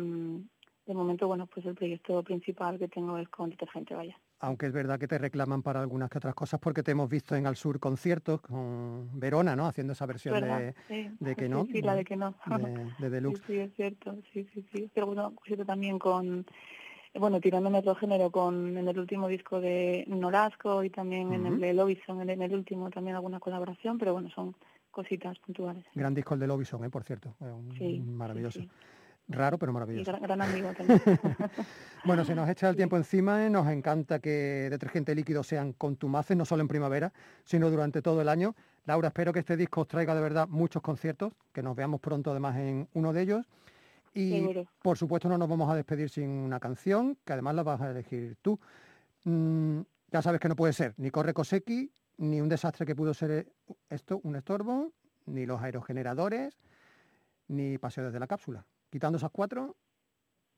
de 0.86 0.94
momento, 0.94 1.26
bueno, 1.26 1.46
pues 1.46 1.66
el 1.66 1.74
proyecto 1.74 2.22
principal 2.22 2.78
que 2.78 2.88
tengo 2.88 3.18
es 3.18 3.28
con 3.28 3.50
Detergente, 3.50 3.94
vaya. 3.94 4.18
Aunque 4.40 4.64
es 4.66 4.72
verdad 4.72 4.98
que 4.98 5.06
te 5.06 5.18
reclaman 5.18 5.62
para 5.62 5.80
algunas 5.82 6.08
que 6.08 6.16
otras 6.16 6.34
cosas 6.34 6.60
porque 6.60 6.82
te 6.82 6.92
hemos 6.92 7.10
visto 7.10 7.36
en 7.36 7.46
Al 7.46 7.56
Sur 7.56 7.78
conciertos 7.78 8.40
con 8.40 9.20
Verona, 9.20 9.54
¿no? 9.54 9.66
Haciendo 9.66 9.92
esa 9.92 10.06
versión 10.06 10.40
de, 10.40 10.74
Sí, 10.86 11.10
de 11.20 11.36
que 11.36 11.46
no, 11.48 11.66
Sí, 11.66 11.82
la 11.82 11.92
de- 11.92 11.98
de 11.98 12.04
que 12.06 12.16
no. 12.16 12.34
de, 12.46 12.90
de 12.98 13.10
Deluxe. 13.10 13.42
Sí, 13.46 13.52
sí, 13.52 13.58
es 13.58 13.74
cierto, 13.74 14.16
sí, 14.32 14.48
sí, 14.54 14.64
sí. 14.72 14.90
Pero 14.94 15.08
bueno, 15.08 15.34
también 15.66 15.98
con, 15.98 16.46
bueno, 17.14 17.40
tirándome 17.40 17.78
otro 17.78 17.94
género 17.94 18.30
con 18.30 18.76
en 18.76 18.88
el 18.88 18.98
último 18.98 19.28
disco 19.28 19.60
de 19.60 20.04
Norasco 20.08 20.84
y 20.84 20.90
también 20.90 21.32
en 21.32 21.46
el 21.46 21.60
de 21.60 21.72
Lobison, 21.74 22.20
en, 22.22 22.30
en 22.30 22.42
el 22.42 22.54
último 22.54 22.90
también 22.90 23.16
alguna 23.16 23.40
colaboración, 23.40 23.98
pero 23.98 24.12
bueno, 24.12 24.28
son 24.30 24.54
cositas 24.90 25.38
puntuales. 25.38 25.84
Gran 25.94 26.14
disco 26.14 26.34
el 26.34 26.40
de 26.40 26.46
Lobison, 26.46 26.84
¿eh? 26.84 26.90
por 26.90 27.04
cierto. 27.04 27.34
eh, 27.40 27.44
un- 27.44 27.72
Sí, 27.76 28.00
maravilloso. 28.00 28.60
sí. 28.60 28.68
Raro, 29.30 29.58
pero 29.58 29.72
maravilloso. 29.74 30.10
gran, 30.10 30.22
gran 30.22 30.40
amigo 30.42 30.70
también. 30.76 31.00
Bueno, 32.04 32.24
se 32.24 32.34
nos 32.34 32.48
echa 32.48 32.68
el 32.70 32.76
tiempo 32.76 32.96
encima, 32.96 33.44
¿eh? 33.44 33.50
nos 33.50 33.66
encanta 33.68 34.20
que 34.20 34.68
detergente 34.70 35.14
líquido 35.14 35.42
sean 35.42 35.72
contumaces, 35.72 36.36
no 36.36 36.44
solo 36.44 36.62
en 36.62 36.68
primavera, 36.68 37.12
sino 37.44 37.70
durante 37.70 38.00
todo 38.02 38.22
el 38.22 38.28
año. 38.28 38.54
Laura, 38.86 39.08
espero 39.08 39.32
que 39.32 39.40
este 39.40 39.56
disco 39.56 39.80
os 39.82 39.88
traiga 39.88 40.14
de 40.14 40.20
verdad 40.22 40.46
muchos 40.48 40.80
conciertos, 40.80 41.32
que 41.52 41.62
nos 41.62 41.74
veamos 41.76 42.00
pronto 42.00 42.30
además 42.30 42.56
en 42.56 42.88
uno 42.94 43.12
de 43.12 43.22
ellos. 43.22 43.46
Y 44.18 44.30
Seguro. 44.30 44.66
por 44.82 44.98
supuesto 44.98 45.28
no 45.28 45.38
nos 45.38 45.48
vamos 45.48 45.70
a 45.70 45.76
despedir 45.76 46.10
sin 46.10 46.28
una 46.28 46.58
canción, 46.58 47.16
que 47.24 47.34
además 47.34 47.54
la 47.54 47.62
vas 47.62 47.80
a 47.80 47.90
elegir 47.92 48.36
tú. 48.42 48.58
Mm, 49.22 49.80
ya 50.10 50.22
sabes 50.22 50.40
que 50.40 50.48
no 50.48 50.56
puede 50.56 50.72
ser 50.72 50.94
ni 50.96 51.10
Corre 51.10 51.32
Cosecchi, 51.32 51.92
ni 52.16 52.40
un 52.40 52.48
desastre 52.48 52.84
que 52.84 52.96
pudo 52.96 53.14
ser 53.14 53.30
eh, 53.30 53.46
esto, 53.88 54.20
un 54.24 54.34
estorbo, 54.34 54.92
ni 55.26 55.46
los 55.46 55.60
aerogeneradores, 55.62 56.58
ni 57.46 57.78
Paseo 57.78 58.06
desde 58.06 58.18
la 58.18 58.26
cápsula. 58.26 58.66
Quitando 58.90 59.18
esas 59.18 59.30
cuatro, 59.30 59.76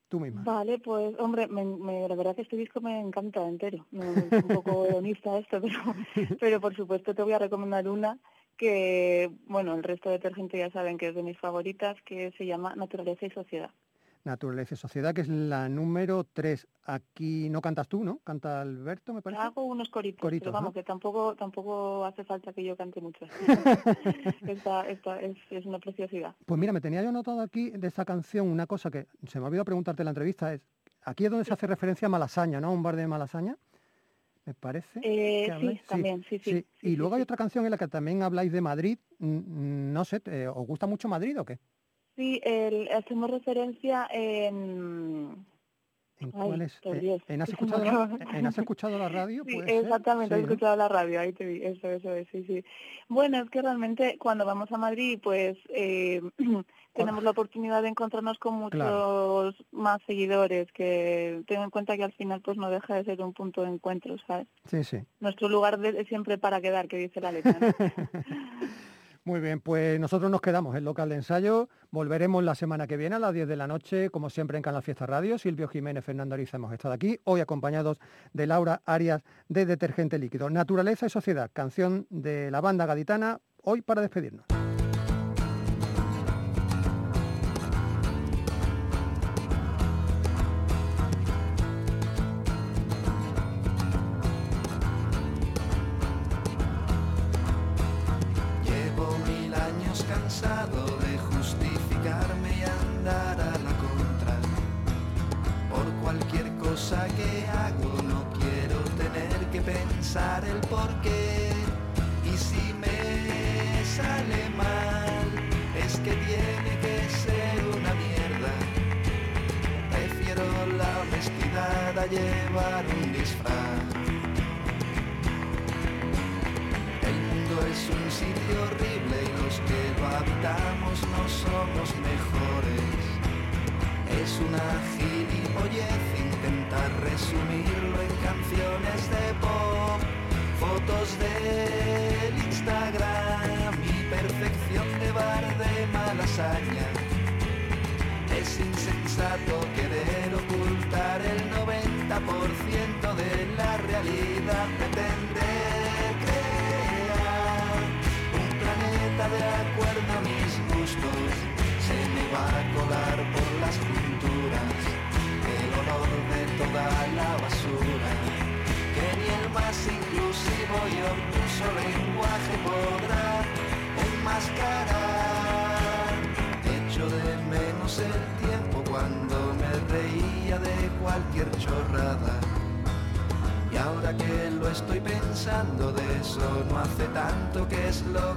tú 0.08 0.20
misma. 0.20 0.42
Vale, 0.42 0.78
pues 0.78 1.14
hombre, 1.18 1.46
me, 1.46 1.62
me- 1.64 2.08
la 2.08 2.14
verdad 2.14 2.34
que 2.34 2.42
este 2.42 2.56
disco 2.56 2.80
me 2.80 2.98
encanta 2.98 3.46
entero. 3.46 3.86
Es 3.92 4.32
un 4.42 4.48
poco 4.48 4.86
hedonista 4.86 5.36
esto, 5.38 5.60
pero, 5.60 5.94
pero 6.40 6.60
por 6.62 6.74
supuesto 6.74 7.14
te 7.14 7.22
voy 7.22 7.34
a 7.34 7.38
recomendar 7.38 7.86
una 7.88 8.18
que, 8.60 9.30
bueno, 9.46 9.74
el 9.74 9.82
resto 9.82 10.10
de 10.10 10.16
detergente 10.16 10.58
ya 10.58 10.70
saben 10.70 10.98
que 10.98 11.08
es 11.08 11.14
de 11.14 11.22
mis 11.22 11.38
favoritas, 11.38 11.96
que 12.04 12.30
se 12.36 12.44
llama 12.44 12.74
Naturaleza 12.76 13.24
y 13.24 13.30
Sociedad. 13.30 13.70
Naturaleza 14.22 14.74
y 14.74 14.76
Sociedad, 14.76 15.14
que 15.14 15.22
es 15.22 15.28
la 15.28 15.70
número 15.70 16.24
3. 16.24 16.68
Aquí 16.84 17.48
no 17.48 17.62
cantas 17.62 17.88
tú, 17.88 18.04
¿no? 18.04 18.18
Canta 18.18 18.60
Alberto, 18.60 19.14
me 19.14 19.22
parece. 19.22 19.40
Hago 19.40 19.64
unos 19.64 19.88
coritos, 19.88 20.20
Coritos, 20.20 20.44
pero 20.44 20.52
vamos, 20.52 20.68
¿no? 20.68 20.74
que 20.74 20.82
tampoco 20.82 21.34
tampoco 21.36 22.04
hace 22.04 22.22
falta 22.22 22.52
que 22.52 22.62
yo 22.62 22.76
cante 22.76 23.00
mucho. 23.00 23.24
esta, 24.46 24.86
esta 24.90 25.18
es, 25.22 25.38
es 25.48 25.64
una 25.64 25.78
preciosidad. 25.78 26.34
Pues 26.44 26.60
mira, 26.60 26.74
me 26.74 26.82
tenía 26.82 27.02
yo 27.02 27.12
notado 27.12 27.40
aquí 27.40 27.70
de 27.70 27.88
esa 27.88 28.04
canción 28.04 28.46
una 28.46 28.66
cosa 28.66 28.90
que 28.90 29.06
se 29.26 29.38
me 29.38 29.46
ha 29.46 29.48
olvidado 29.48 29.64
preguntarte 29.64 30.02
en 30.02 30.04
la 30.04 30.10
entrevista. 30.10 30.52
Es, 30.52 30.60
aquí 31.06 31.24
es 31.24 31.30
donde 31.30 31.46
se 31.46 31.54
hace 31.54 31.66
referencia 31.66 32.04
a 32.04 32.10
Malasaña, 32.10 32.60
¿no? 32.60 32.74
Un 32.74 32.82
bar 32.82 32.96
de 32.96 33.06
Malasaña, 33.06 33.56
me 34.50 34.54
parece. 34.54 34.98
Eh, 35.02 35.46
que 35.46 35.60
sí, 35.60 35.80
también, 35.86 36.24
sí, 36.28 36.38
sí. 36.40 36.50
sí. 36.50 36.66
Y 36.82 36.96
luego 36.96 37.14
hay 37.14 37.22
otra 37.22 37.36
canción 37.36 37.64
en 37.64 37.70
la 37.70 37.78
que 37.78 37.86
también 37.86 38.22
habláis 38.24 38.50
de 38.50 38.60
Madrid. 38.60 38.98
Mm, 39.18 39.92
No 39.92 40.04
sé, 40.04 40.18
¿te- 40.20 40.48
¿os 40.48 40.66
gusta 40.66 40.86
mucho 40.88 41.06
Madrid 41.08 41.38
o 41.38 41.44
qué? 41.44 41.58
Sí, 42.16 42.40
el- 42.42 42.88
hacemos 42.90 43.30
referencia 43.30 44.08
en... 44.10 45.46
¿En 46.20 46.26
Ay, 46.34 46.48
cuál 46.48 46.62
es? 46.62 46.78
Eh, 46.84 47.18
¿En 47.28 47.42
has 47.42 47.48
escuchado, 47.48 47.84
la, 47.84 48.18
en 48.34 48.46
has 48.46 48.58
escuchado 48.58 48.98
la 48.98 49.08
radio? 49.08 49.42
Sí, 49.46 49.58
exactamente, 49.66 50.34
Sí, 50.34 50.38
he 50.40 50.42
¿no? 50.42 50.48
escuchado 50.48 50.76
la 50.76 50.88
radio, 50.88 51.20
ahí 51.20 51.32
te 51.32 51.46
vi, 51.46 51.62
eso, 51.64 51.88
eso 51.88 52.14
es, 52.14 52.28
sí, 52.30 52.44
sí. 52.44 52.64
Bueno, 53.08 53.38
es 53.42 53.48
que 53.50 53.62
realmente 53.62 54.18
cuando 54.18 54.44
vamos 54.44 54.70
a 54.70 54.76
Madrid, 54.76 55.18
pues 55.22 55.56
eh, 55.70 56.20
tenemos 56.94 57.24
la 57.24 57.30
oportunidad 57.30 57.82
de 57.82 57.88
encontrarnos 57.88 58.38
con 58.38 58.54
muchos 58.54 58.78
Claro. 58.80 59.54
más 59.72 60.00
seguidores, 60.06 60.70
que 60.72 61.42
tengo 61.46 61.64
en 61.64 61.70
cuenta 61.70 61.96
que 61.96 62.04
al 62.04 62.12
final 62.12 62.42
pues 62.42 62.58
no 62.58 62.70
deja 62.70 62.96
de 62.96 63.04
ser 63.04 63.22
un 63.22 63.32
punto 63.32 63.62
de 63.62 63.70
encuentro, 63.70 64.16
¿sabes? 64.26 64.46
Sí, 64.66 64.84
sí. 64.84 64.98
Nuestro 65.20 65.48
lugar 65.48 65.78
de, 65.78 66.04
siempre 66.04 66.36
para 66.36 66.60
quedar, 66.60 66.86
que 66.86 66.98
dice 66.98 67.20
la 67.20 67.32
letra. 67.32 67.56
¿no? 67.58 67.68
Muy 69.24 69.40
bien, 69.40 69.60
pues 69.60 70.00
nosotros 70.00 70.30
nos 70.30 70.40
quedamos 70.40 70.74
en 70.76 70.84
local 70.84 71.10
de 71.10 71.16
ensayo. 71.16 71.68
Volveremos 71.90 72.42
la 72.42 72.54
semana 72.54 72.86
que 72.86 72.96
viene 72.96 73.16
a 73.16 73.18
las 73.18 73.34
10 73.34 73.48
de 73.48 73.56
la 73.56 73.66
noche, 73.66 74.08
como 74.08 74.30
siempre 74.30 74.56
en 74.56 74.62
Canal 74.62 74.82
Fiesta 74.82 75.04
Radio. 75.04 75.38
Silvio 75.38 75.68
Jiménez, 75.68 76.04
Fernando 76.04 76.34
Ariza 76.34 76.56
hemos 76.56 76.72
estado 76.72 76.94
aquí, 76.94 77.20
hoy 77.24 77.40
acompañados 77.40 77.98
de 78.32 78.46
Laura 78.46 78.80
Arias 78.86 79.22
de 79.48 79.66
Detergente 79.66 80.18
Líquido. 80.18 80.48
Naturaleza 80.48 81.04
y 81.04 81.10
Sociedad, 81.10 81.50
canción 81.52 82.06
de 82.08 82.50
la 82.50 82.62
banda 82.62 82.86
gaditana, 82.86 83.40
hoy 83.62 83.82
para 83.82 84.00
despedirnos. 84.00 84.46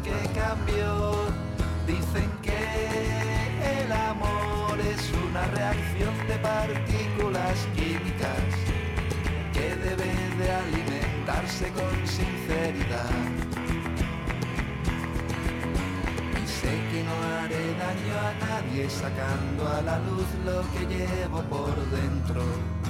Que 0.02 0.39
cambió. 0.39 1.14
Dicen 1.86 2.30
que 2.41 2.58
el 3.82 3.91
amor 3.91 4.80
es 4.80 5.12
una 5.30 5.46
reacción 5.48 6.16
de 6.28 6.38
partículas 6.39 7.68
químicas 7.76 8.44
que 9.54 9.76
debe 9.76 10.12
de 10.39 10.52
alimentarse 10.52 11.70
con 11.72 12.08
sinceridad. 12.08 13.12
Y 16.41 16.48
sé 16.48 16.72
que 16.89 17.04
no 17.04 17.16
haré 17.38 17.66
daño 17.76 18.16
a 18.30 18.34
nadie 18.46 18.89
sacando 18.89 19.68
a 19.68 19.82
la 19.82 20.00
luz 20.00 20.28
lo 20.46 20.62
que 20.72 20.86
llevo 20.86 21.41
por 21.44 21.76
dentro. 21.91 22.83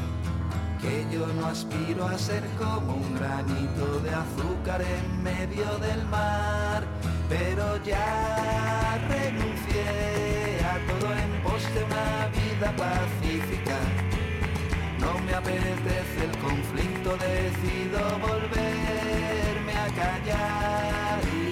Que 0.83 1.07
yo 1.09 1.25
no 1.27 1.47
aspiro 1.47 2.05
a 2.05 2.17
ser 2.17 2.43
como 2.57 2.95
un 2.95 3.15
granito 3.15 3.99
de 4.01 4.09
azúcar 4.09 4.81
en 4.81 5.23
medio 5.23 5.65
del 5.77 6.05
mar, 6.07 6.83
pero 7.29 7.81
ya 7.85 8.99
renuncié 9.07 10.59
a 10.71 10.75
todo 10.89 11.13
en 11.13 11.41
pos 11.41 11.63
de 11.73 11.83
una 11.85 12.27
vida 12.37 12.75
pacífica. 12.75 13.77
No 14.99 15.17
me 15.19 15.33
apetece 15.33 16.25
el 16.25 16.37
conflicto, 16.39 17.11
decido 17.15 18.01
volverme 18.19 19.73
a 19.73 19.87
callar 19.87 21.42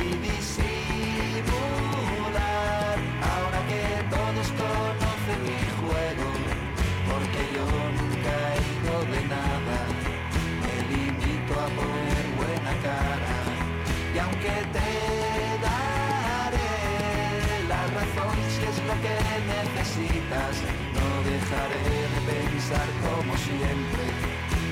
no 19.81 21.07
dejaré 21.25 21.81
de 22.13 22.21
pensar 22.29 22.87
como 23.01 23.35
siempre 23.35 24.03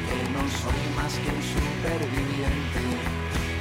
que 0.07 0.19
no 0.29 0.43
soy 0.61 0.83
más 0.95 1.13
que 1.17 1.29
un 1.33 1.41
superviviente. 1.41 2.81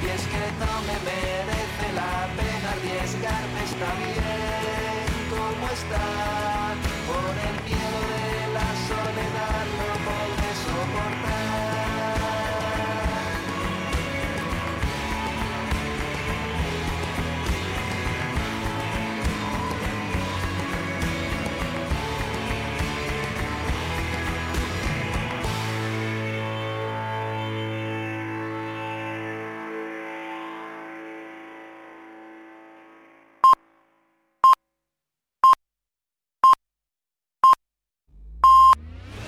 Y 0.01 0.05
es 0.15 0.23
que 0.31 0.45
no 0.61 0.73
me 0.87 0.97
merece 1.09 1.87
la 1.95 2.29
pena 2.37 2.69
arriesgarme, 2.77 3.63
está 3.65 3.89
bien 3.97 5.09
como 5.33 5.65
está, 5.73 6.75
por 7.09 7.33
el 7.49 7.68